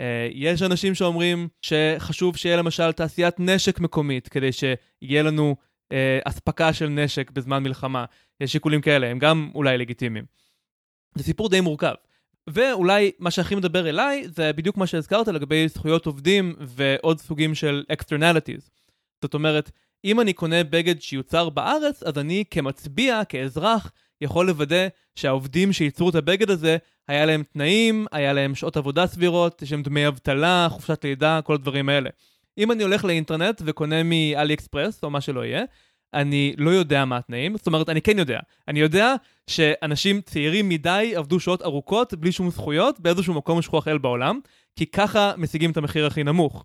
Uh, 0.00 0.02
יש 0.34 0.62
אנשים 0.62 0.94
שאומרים 0.94 1.48
שחשוב 1.62 2.36
שיהיה 2.36 2.56
למשל 2.56 2.92
תעשיית 2.92 3.34
נשק 3.38 3.80
מקומית, 3.80 4.28
כדי 4.28 4.50
שיהיה 4.52 5.22
לנו 5.22 5.56
uh, 5.92 5.96
אספקה 6.24 6.72
של 6.72 6.88
נשק 6.88 7.30
בזמן 7.30 7.62
מלחמה. 7.62 8.04
יש 8.40 8.52
שיקולים 8.52 8.80
כאלה, 8.80 9.06
הם 9.06 9.18
גם 9.18 9.50
אולי 9.54 9.78
לגיטימיים. 9.78 10.24
זה 11.14 11.24
סיפור 11.24 11.48
די 11.48 11.60
מורכב. 11.60 11.94
ואולי 12.46 13.10
מה 13.18 13.30
שהכי 13.30 13.54
מדבר 13.54 13.88
אליי 13.88 14.28
זה 14.28 14.52
בדיוק 14.52 14.76
מה 14.76 14.86
שהזכרת 14.86 15.28
לגבי 15.28 15.68
זכויות 15.68 16.06
עובדים 16.06 16.54
ועוד 16.60 17.20
סוגים 17.20 17.54
של 17.54 17.84
externalities. 17.92 18.70
זאת 19.22 19.34
אומרת, 19.34 19.70
אם 20.04 20.20
אני 20.20 20.32
קונה 20.32 20.64
בגד 20.64 21.00
שיוצר 21.00 21.48
בארץ, 21.48 22.02
אז 22.02 22.18
אני 22.18 22.44
כמצביע, 22.50 23.24
כאזרח, 23.24 23.92
יכול 24.20 24.46
לוודא 24.46 24.88
שהעובדים 25.14 25.72
שייצרו 25.72 26.10
את 26.10 26.14
הבגד 26.14 26.50
הזה, 26.50 26.76
היה 27.08 27.26
להם 27.26 27.42
תנאים, 27.52 28.06
היה 28.12 28.32
להם 28.32 28.54
שעות 28.54 28.76
עבודה 28.76 29.06
סבירות, 29.06 29.62
יש 29.62 29.72
להם 29.72 29.82
דמי 29.82 30.08
אבטלה, 30.08 30.66
חופשת 30.70 31.04
לידה, 31.04 31.40
כל 31.44 31.54
הדברים 31.54 31.88
האלה. 31.88 32.10
אם 32.58 32.72
אני 32.72 32.82
הולך 32.82 33.04
לאינטרנט 33.04 33.62
וקונה 33.64 34.02
מאלי 34.02 34.54
אקספרס, 34.54 35.02
או 35.02 35.10
מה 35.10 35.20
שלא 35.20 35.44
יהיה, 35.44 35.64
אני 36.14 36.54
לא 36.58 36.70
יודע 36.70 37.04
מה 37.04 37.16
התנאים, 37.16 37.56
זאת 37.56 37.66
אומרת, 37.66 37.88
אני 37.88 38.02
כן 38.02 38.18
יודע. 38.18 38.40
אני 38.68 38.80
יודע 38.80 39.14
שאנשים 39.46 40.20
צעירים 40.20 40.68
מדי 40.68 41.12
עבדו 41.16 41.40
שעות 41.40 41.62
ארוכות 41.62 42.14
בלי 42.14 42.32
שום 42.32 42.50
זכויות 42.50 43.00
באיזשהו 43.00 43.34
מקום 43.34 43.62
שכוח 43.62 43.88
אל 43.88 43.98
בעולם, 43.98 44.40
כי 44.76 44.86
ככה 44.86 45.32
משיגים 45.36 45.70
את 45.70 45.76
המחיר 45.76 46.06
הכי 46.06 46.24
נמוך. 46.24 46.64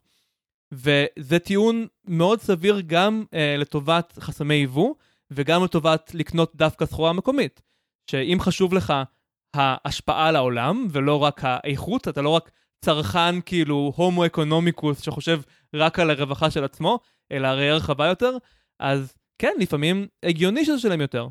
וזה 0.72 1.40
טיעון 1.40 1.88
מאוד 2.08 2.42
סביר 2.42 2.82
גם 2.88 3.24
אה, 3.34 3.56
לטובת 3.58 4.18
חסמי 4.20 4.56
ייבוא, 4.56 4.94
וגם 5.32 5.64
לטובת 5.64 6.12
לקנות 6.14 6.56
דווקא 6.56 6.86
סחורה 6.86 7.14
מקומית. 7.14 7.62
שאם 8.12 8.38
חשוב 8.42 8.74
לך 8.74 8.94
ההשפעה 9.56 10.28
על 10.28 10.36
העולם, 10.36 10.88
ולא 10.92 11.24
רק 11.24 11.42
האיכות, 11.44 12.08
אתה 12.08 12.22
לא 12.22 12.30
רק 12.30 12.52
צרכן 12.86 13.42
כאילו 13.42 13.94
הומו 13.96 14.26
אקונומיקוס 14.26 15.02
שחושב 15.02 15.42
רק 15.76 16.00
על 16.00 16.10
הרווחה 16.10 16.52
של 16.52 16.64
עצמו, 16.64 17.00
אלא 17.32 17.48
ראייה 17.48 17.76
רחבה 17.76 18.08
יותר, 18.08 18.38
אז 18.80 19.16
כן, 19.42 19.54
לפעמים 19.60 20.08
הגיוני 20.24 20.66
שזה 20.66 20.80
שלם 20.80 21.02
יותר. 21.02 21.28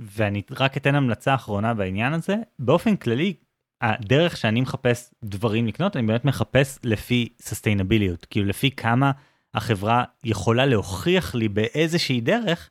ואני 0.00 0.42
רק 0.50 0.76
אתן 0.76 0.94
המלצה 0.94 1.34
אחרונה 1.34 1.74
בעניין 1.74 2.12
הזה. 2.12 2.36
באופן 2.58 2.96
כללי, 2.96 3.34
הדרך 3.80 4.36
שאני 4.36 4.60
מחפש 4.60 5.14
דברים 5.24 5.66
לקנות, 5.66 5.96
אני 5.96 6.06
באמת 6.06 6.24
מחפש 6.24 6.78
לפי 6.84 7.28
סוסטיינביליות, 7.40 8.24
כאילו 8.24 8.46
לפי 8.46 8.70
כמה 8.70 9.12
החברה 9.54 10.04
יכולה 10.24 10.66
להוכיח 10.66 11.34
לי 11.34 11.48
באיזושהי 11.48 12.20
דרך 12.20 12.70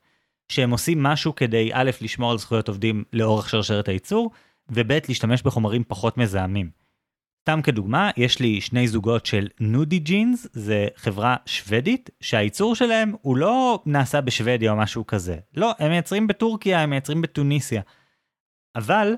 שהם 0.49 0.71
עושים 0.71 1.03
משהו 1.03 1.36
כדי 1.36 1.69
א', 1.73 1.91
לשמור 2.01 2.32
על 2.32 2.38
זכויות 2.38 2.67
עובדים 2.67 3.03
לאורך 3.13 3.49
שרשרת 3.49 3.88
הייצור, 3.88 4.32
וב', 4.69 4.91
להשתמש 5.07 5.41
בחומרים 5.41 5.84
פחות 5.88 6.17
מזהמים. 6.17 6.69
סתם 7.41 7.61
כדוגמה, 7.61 8.09
יש 8.17 8.39
לי 8.39 8.61
שני 8.61 8.88
זוגות 8.88 9.25
של 9.25 9.47
נודי 9.59 9.99
ג'ינס, 9.99 10.47
זה 10.53 10.88
חברה 10.95 11.36
שוודית, 11.45 12.09
שהייצור 12.21 12.75
שלהם 12.75 13.13
הוא 13.21 13.38
לא 13.38 13.84
נעשה 13.86 14.21
בשוודיה 14.21 14.71
או 14.71 14.77
משהו 14.77 15.07
כזה. 15.07 15.38
לא, 15.55 15.73
הם 15.80 15.89
מייצרים 15.91 16.27
בטורקיה, 16.27 16.82
הם 16.82 16.89
מייצרים 16.89 17.21
בתוניסיה. 17.21 17.82
אבל, 18.75 19.13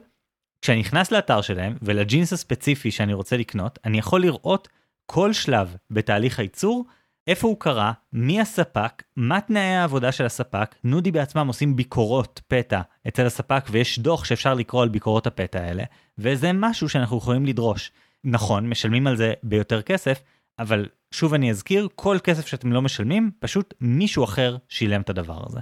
כשאני 0.62 0.80
נכנס 0.80 1.12
לאתר 1.12 1.42
שלהם, 1.42 1.78
ולג'ינס 1.82 2.34
הספציפי 2.34 2.92
שאני 2.92 3.14
רוצה 3.14 3.38
לקנות, 3.38 3.80
אני 3.86 3.98
יכול 3.98 4.22
לראות 4.22 4.68
כל 5.06 5.34
שלב 5.34 5.76
בתהליך 5.90 6.40
הייצור, 6.40 6.86
איפה 7.28 7.48
הוא 7.48 7.60
קרה, 7.60 7.94
מי 8.14 8.42
הספק, 8.42 9.04
מה 9.16 9.42
תנאי 9.42 9.62
העבודה 9.62 10.12
של 10.12 10.26
הספק, 10.26 10.76
נודי 10.84 11.12
בעצמם 11.12 11.48
עושים 11.48 11.76
ביקורות 11.76 12.42
פתע 12.48 12.82
אצל 13.08 13.26
הספק 13.26 13.64
ויש 13.72 14.00
דוח 14.00 14.26
שאפשר 14.26 14.54
לקרוא 14.54 14.84
על 14.84 14.90
ביקורות 14.90 15.28
הפתע 15.28 15.60
האלה, 15.60 15.84
וזה 16.18 16.52
משהו 16.54 16.90
שאנחנו 16.90 17.18
יכולים 17.18 17.46
לדרוש. 17.46 17.92
נכון, 18.24 18.70
משלמים 18.70 19.08
על 19.08 19.16
זה 19.16 19.34
ביותר 19.44 19.82
כסף, 19.82 20.24
אבל 20.60 20.90
שוב 21.12 21.34
אני 21.34 21.52
אזכיר, 21.52 21.88
כל 21.96 22.18
כסף 22.24 22.48
שאתם 22.48 22.72
לא 22.72 22.82
משלמים, 22.82 23.32
פשוט 23.40 23.74
מישהו 23.82 24.24
אחר 24.24 24.58
שילם 24.70 25.02
את 25.02 25.10
הדבר 25.10 25.44
הזה. 25.46 25.60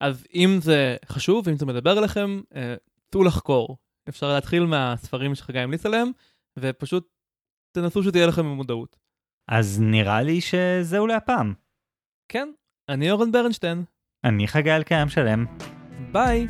אז 0.00 0.26
אם 0.34 0.58
זה 0.62 0.96
חשוב, 1.06 1.48
אם 1.48 1.56
זה 1.56 1.66
מדבר 1.66 1.98
אליכם, 1.98 2.40
אה, 2.54 2.74
צאו 3.12 3.24
לחקור. 3.24 3.76
אפשר 4.08 4.32
להתחיל 4.32 4.66
מהספרים 4.66 5.34
שחגי 5.34 5.58
המליץ 5.58 5.86
עליהם, 5.86 6.10
ופשוט 6.58 7.08
תנסו 7.72 8.02
שתהיה 8.02 8.26
לכם 8.26 8.42
במודעות. 8.42 9.01
אז 9.48 9.80
נראה 9.80 10.22
לי 10.22 10.40
שזהו 10.40 11.06
להפעם. 11.06 11.54
כן, 12.28 12.48
אני 12.88 13.10
אורן 13.10 13.32
ברנשטיין. 13.32 13.84
אני 14.24 14.48
חגי 14.48 14.72
אלקיים 14.72 15.08
שלם. 15.08 15.46
ביי! 16.12 16.46